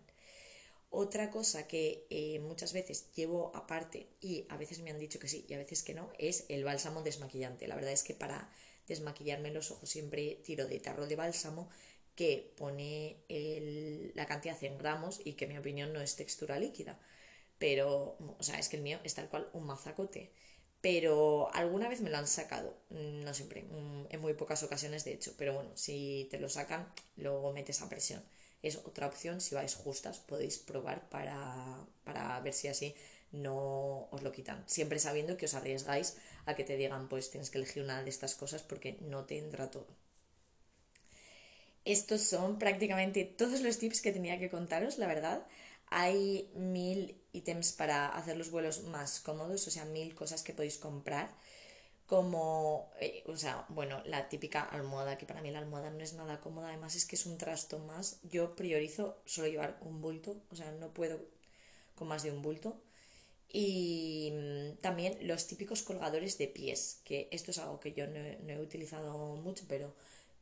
Otra 0.96 1.30
cosa 1.30 1.66
que 1.66 2.06
eh, 2.10 2.38
muchas 2.40 2.72
veces 2.72 3.10
llevo 3.14 3.50
aparte 3.54 4.06
y 4.20 4.46
a 4.48 4.56
veces 4.56 4.80
me 4.80 4.90
han 4.90 4.98
dicho 4.98 5.18
que 5.18 5.28
sí 5.28 5.44
y 5.48 5.54
a 5.54 5.58
veces 5.58 5.82
que 5.82 5.94
no 5.94 6.10
es 6.18 6.44
el 6.48 6.64
bálsamo 6.64 7.02
desmaquillante. 7.02 7.66
La 7.68 7.74
verdad 7.74 7.92
es 7.92 8.04
que 8.04 8.14
para 8.14 8.50
desmaquillarme 8.86 9.50
los 9.52 9.70
ojos 9.70 9.88
siempre 9.90 10.40
tiro 10.44 10.66
de 10.66 10.78
tarro 10.80 11.06
de 11.06 11.16
bálsamo 11.16 11.68
que 12.14 12.54
pone 12.56 13.16
la 14.14 14.26
cantidad 14.26 14.62
en 14.62 14.78
gramos 14.78 15.20
y 15.24 15.32
que 15.34 15.46
en 15.46 15.52
mi 15.52 15.58
opinión 15.58 15.92
no 15.92 16.00
es 16.00 16.16
textura 16.16 16.58
líquida. 16.58 16.98
Pero, 17.58 18.16
o 18.38 18.42
sea, 18.42 18.58
es 18.58 18.68
que 18.68 18.76
el 18.76 18.82
mío 18.82 18.98
es 19.04 19.14
tal 19.14 19.28
cual 19.28 19.48
un 19.52 19.66
mazacote 19.66 20.32
pero 20.80 21.50
alguna 21.54 21.88
vez 21.88 22.02
me 22.02 22.10
lo 22.10 22.18
han 22.18 22.26
sacado, 22.26 22.76
no 22.90 23.32
siempre, 23.32 23.62
mm, 23.62 24.06
en 24.10 24.20
muy 24.20 24.34
pocas 24.34 24.62
ocasiones 24.62 25.04
de 25.04 25.14
hecho, 25.14 25.32
pero 25.38 25.54
bueno, 25.54 25.70
si 25.76 26.28
te 26.30 26.38
lo 26.38 26.50
sacan, 26.50 26.92
luego 27.16 27.52
metes 27.54 27.80
a 27.80 27.88
presión. 27.88 28.22
Es 28.64 28.76
otra 28.90 29.06
opción, 29.06 29.36
si 29.44 29.54
vais 29.54 29.74
justas, 29.74 30.16
podéis 30.30 30.56
probar 30.56 30.98
para, 31.10 31.36
para 32.02 32.40
ver 32.40 32.54
si 32.54 32.66
así 32.68 32.94
no 33.30 34.08
os 34.10 34.22
lo 34.22 34.32
quitan. 34.32 34.64
Siempre 34.66 34.98
sabiendo 34.98 35.36
que 35.36 35.44
os 35.44 35.54
arriesgáis 35.54 36.16
a 36.46 36.54
que 36.56 36.64
te 36.64 36.78
digan, 36.78 37.08
pues 37.10 37.30
tienes 37.30 37.50
que 37.50 37.58
elegir 37.58 37.82
una 37.82 38.02
de 38.02 38.08
estas 38.08 38.34
cosas 38.34 38.62
porque 38.62 38.96
no 39.02 39.26
te 39.28 39.36
entra 39.38 39.70
todo. 39.70 39.86
Estos 41.84 42.22
son 42.22 42.58
prácticamente 42.58 43.26
todos 43.26 43.60
los 43.60 43.78
tips 43.78 44.00
que 44.00 44.12
tenía 44.12 44.38
que 44.38 44.48
contaros, 44.48 44.96
la 44.96 45.08
verdad. 45.08 45.46
Hay 45.88 46.50
mil 46.54 47.20
ítems 47.34 47.72
para 47.72 48.08
hacer 48.08 48.38
los 48.38 48.50
vuelos 48.50 48.84
más 48.84 49.20
cómodos, 49.20 49.68
o 49.68 49.70
sea, 49.70 49.84
mil 49.84 50.14
cosas 50.14 50.42
que 50.42 50.54
podéis 50.54 50.78
comprar. 50.78 51.28
Como, 52.06 52.90
eh, 53.00 53.24
o 53.26 53.36
sea, 53.36 53.64
bueno, 53.70 54.02
la 54.04 54.28
típica 54.28 54.62
almohada, 54.62 55.16
que 55.18 55.26
para 55.26 55.40
mí 55.42 55.50
la 55.50 55.58
almohada 55.60 55.90
no 55.90 56.02
es 56.04 56.12
nada 56.14 56.40
cómoda, 56.40 56.68
además 56.68 56.94
es 56.96 57.06
que 57.06 57.16
es 57.16 57.24
un 57.26 57.38
trasto 57.38 57.78
más. 57.78 58.20
Yo 58.24 58.54
priorizo 58.56 59.18
solo 59.24 59.48
llevar 59.48 59.78
un 59.80 60.00
bulto, 60.02 60.36
o 60.50 60.56
sea, 60.56 60.70
no 60.72 60.92
puedo 60.92 61.20
con 61.96 62.08
más 62.08 62.22
de 62.22 62.32
un 62.32 62.42
bulto. 62.42 62.80
Y 63.48 64.32
mm, 64.34 64.78
también 64.82 65.18
los 65.28 65.46
típicos 65.46 65.82
colgadores 65.82 66.38
de 66.38 66.48
pies, 66.48 67.00
que 67.04 67.28
esto 67.32 67.50
es 67.52 67.58
algo 67.58 67.80
que 67.80 67.92
yo 67.92 68.06
no 68.08 68.18
he 68.52 68.60
utilizado 68.60 69.36
mucho, 69.36 69.64
pero 69.68 69.94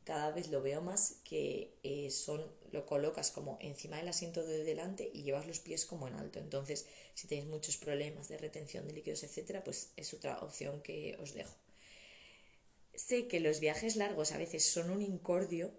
cada 0.03 0.31
vez 0.31 0.49
lo 0.49 0.61
veo 0.61 0.81
más 0.81 1.21
que 1.23 1.77
eh, 1.83 2.09
son 2.09 2.43
lo 2.71 2.85
colocas 2.85 3.31
como 3.31 3.57
encima 3.61 3.97
del 3.97 4.07
asiento 4.07 4.43
de 4.43 4.63
delante 4.63 5.09
y 5.13 5.23
llevas 5.23 5.47
los 5.47 5.59
pies 5.59 5.85
como 5.85 6.07
en 6.07 6.15
alto. 6.15 6.39
Entonces, 6.39 6.87
si 7.13 7.27
tenéis 7.27 7.47
muchos 7.47 7.77
problemas 7.77 8.27
de 8.27 8.37
retención 8.37 8.87
de 8.87 8.93
líquidos, 8.93 9.23
etcétera, 9.23 9.63
pues 9.63 9.91
es 9.95 10.13
otra 10.13 10.39
opción 10.39 10.81
que 10.81 11.15
os 11.21 11.33
dejo. 11.33 11.53
Sé 12.95 13.27
que 13.27 13.39
los 13.39 13.59
viajes 13.59 13.95
largos 13.95 14.31
a 14.31 14.37
veces 14.37 14.65
son 14.65 14.89
un 14.89 15.01
incordio 15.01 15.71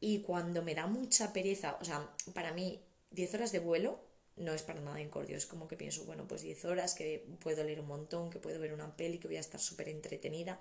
y 0.00 0.20
cuando 0.20 0.62
me 0.62 0.74
da 0.74 0.86
mucha 0.86 1.32
pereza, 1.32 1.78
o 1.80 1.84
sea, 1.84 2.14
para 2.34 2.52
mí 2.52 2.84
10 3.10 3.34
horas 3.34 3.52
de 3.52 3.58
vuelo 3.60 4.00
no 4.36 4.52
es 4.52 4.62
para 4.62 4.80
nada 4.80 5.00
incordio, 5.00 5.36
es 5.36 5.46
como 5.46 5.68
que 5.68 5.76
pienso, 5.76 6.04
bueno, 6.04 6.26
pues 6.26 6.42
10 6.42 6.64
horas 6.66 6.94
que 6.94 7.26
puedo 7.40 7.64
leer 7.64 7.80
un 7.80 7.86
montón, 7.86 8.30
que 8.30 8.38
puedo 8.38 8.58
ver 8.60 8.72
una 8.72 8.96
peli, 8.96 9.18
que 9.18 9.28
voy 9.28 9.36
a 9.36 9.40
estar 9.40 9.60
súper 9.60 9.88
entretenida, 9.88 10.60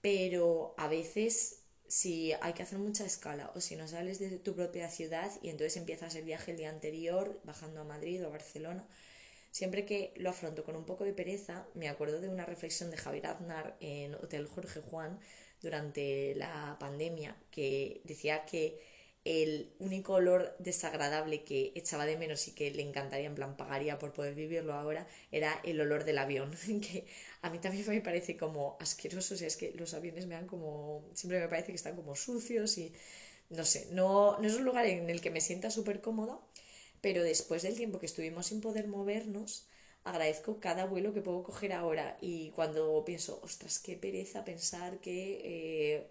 pero 0.00 0.74
a 0.76 0.86
veces 0.88 1.65
si 1.88 2.32
hay 2.40 2.52
que 2.52 2.62
hacer 2.62 2.78
mucha 2.78 3.04
escala 3.04 3.50
o 3.54 3.60
si 3.60 3.76
no 3.76 3.86
sales 3.88 4.18
de 4.18 4.38
tu 4.38 4.54
propia 4.54 4.90
ciudad 4.90 5.30
y 5.42 5.50
entonces 5.50 5.76
empiezas 5.76 6.14
el 6.14 6.24
viaje 6.24 6.52
el 6.52 6.56
día 6.56 6.70
anterior 6.70 7.40
bajando 7.44 7.80
a 7.80 7.84
Madrid 7.84 8.22
o 8.24 8.26
a 8.26 8.30
Barcelona, 8.30 8.86
siempre 9.50 9.84
que 9.84 10.12
lo 10.16 10.30
afronto 10.30 10.64
con 10.64 10.76
un 10.76 10.84
poco 10.84 11.04
de 11.04 11.12
pereza, 11.12 11.66
me 11.74 11.88
acuerdo 11.88 12.20
de 12.20 12.28
una 12.28 12.44
reflexión 12.44 12.90
de 12.90 12.96
Javier 12.96 13.26
Aznar 13.26 13.76
en 13.80 14.14
Hotel 14.16 14.46
Jorge 14.46 14.80
Juan 14.80 15.18
durante 15.62 16.34
la 16.34 16.76
pandemia 16.78 17.36
que 17.50 18.00
decía 18.04 18.44
que 18.44 18.80
el 19.26 19.72
único 19.80 20.14
olor 20.14 20.54
desagradable 20.60 21.42
que 21.42 21.72
echaba 21.74 22.06
de 22.06 22.16
menos 22.16 22.46
y 22.46 22.52
que 22.52 22.70
le 22.70 22.82
encantaría, 22.82 23.26
en 23.26 23.34
plan, 23.34 23.56
pagaría 23.56 23.98
por 23.98 24.12
poder 24.12 24.34
vivirlo 24.34 24.72
ahora, 24.72 25.08
era 25.32 25.60
el 25.64 25.80
olor 25.80 26.04
del 26.04 26.18
avión, 26.18 26.52
que 26.80 27.06
a 27.42 27.50
mí 27.50 27.58
también 27.58 27.84
me 27.88 28.00
parece 28.00 28.36
como 28.36 28.76
asqueroso, 28.80 29.34
o 29.34 29.36
sea, 29.36 29.48
es 29.48 29.56
que 29.56 29.72
los 29.72 29.94
aviones 29.94 30.26
me 30.26 30.36
dan 30.36 30.46
como, 30.46 31.10
siempre 31.14 31.40
me 31.40 31.48
parece 31.48 31.68
que 31.68 31.76
están 31.76 31.96
como 31.96 32.14
sucios 32.14 32.78
y 32.78 32.92
no 33.50 33.64
sé, 33.64 33.88
no, 33.90 34.38
no 34.38 34.46
es 34.46 34.54
un 34.54 34.64
lugar 34.64 34.86
en 34.86 35.10
el 35.10 35.20
que 35.20 35.30
me 35.30 35.40
sienta 35.40 35.70
súper 35.72 36.00
cómoda, 36.00 36.40
pero 37.00 37.22
después 37.24 37.62
del 37.62 37.76
tiempo 37.76 37.98
que 37.98 38.06
estuvimos 38.06 38.46
sin 38.46 38.60
poder 38.60 38.86
movernos, 38.86 39.66
agradezco 40.04 40.60
cada 40.60 40.86
vuelo 40.86 41.12
que 41.12 41.20
puedo 41.20 41.42
coger 41.42 41.72
ahora. 41.72 42.16
Y 42.20 42.50
cuando 42.50 43.04
pienso, 43.04 43.40
ostras, 43.42 43.78
qué 43.80 43.96
pereza 43.96 44.44
pensar 44.44 44.98
que 45.00 45.40
eh, 45.44 46.10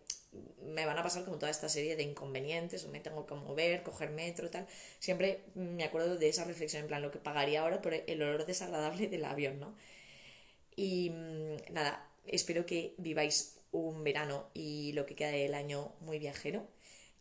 me 0.64 0.86
van 0.86 0.98
a 0.98 1.04
pasar 1.04 1.24
como 1.26 1.38
toda 1.38 1.52
esta 1.52 1.70
serie 1.70 1.96
de 1.96 2.04
inconvenientes, 2.04 2.84
o 2.86 2.90
me 2.90 3.00
tengo 3.00 3.26
que 3.26 3.36
mover, 3.36 3.84
coger 3.84 4.10
metro, 4.10 4.50
tal. 4.50 4.68
Siempre 5.00 5.42
me 5.56 5.84
acuerdo 5.84 6.18
de 6.18 6.30
esa 6.30 6.44
reflexión, 6.46 6.84
en 6.84 6.88
plan, 6.88 7.02
lo 7.02 7.12
que 7.12 7.20
pagaría 7.20 7.62
ahora 7.62 7.82
por 7.82 7.94
el 7.94 8.22
olor 8.22 8.46
desagradable 8.46 9.08
del 9.08 9.26
avión, 9.26 9.60
¿no? 9.60 9.76
Y 10.76 11.10
mm, 11.12 11.74
nada, 11.74 12.10
espero 12.28 12.66
que 12.66 12.96
viváis 12.98 13.58
un 13.72 14.04
verano 14.04 14.50
y 14.54 14.94
lo 14.94 15.06
que 15.06 15.16
queda 15.16 15.30
del 15.30 15.54
año 15.54 15.94
muy 16.02 16.20
viajero. 16.20 16.68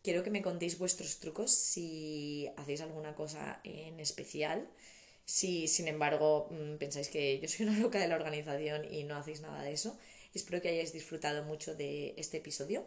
Quiero 0.03 0.23
que 0.23 0.29
me 0.29 0.41
contéis 0.41 0.77
vuestros 0.77 1.19
trucos 1.19 1.51
si 1.51 2.49
hacéis 2.57 2.81
alguna 2.81 3.15
cosa 3.15 3.59
en 3.63 3.99
especial. 3.99 4.69
Si, 5.25 5.67
sin 5.67 5.87
embargo, 5.87 6.47
mm, 6.51 6.75
pensáis 6.77 7.09
que 7.09 7.39
yo 7.39 7.47
soy 7.47 7.65
una 7.67 7.79
loca 7.79 7.99
de 7.99 8.07
la 8.07 8.15
organización 8.15 8.85
y 8.91 9.03
no 9.03 9.15
hacéis 9.17 9.41
nada 9.41 9.63
de 9.63 9.73
eso, 9.73 9.97
Espero 10.35 10.61
que 10.61 10.67
hayáis 10.67 10.91
disfrutado 10.91 11.43
mucho 11.43 11.75
de 11.75 12.13
este 12.17 12.37
episodio 12.37 12.85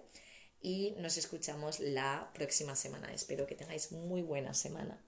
y 0.61 0.95
nos 0.99 1.17
escuchamos 1.17 1.81
la 1.81 2.31
próxima 2.35 2.77
semana. 2.77 3.13
Espero 3.15 3.47
que 3.47 3.55
tengáis 3.55 3.91
muy 3.91 4.21
buena 4.21 4.53
semana. 4.53 5.03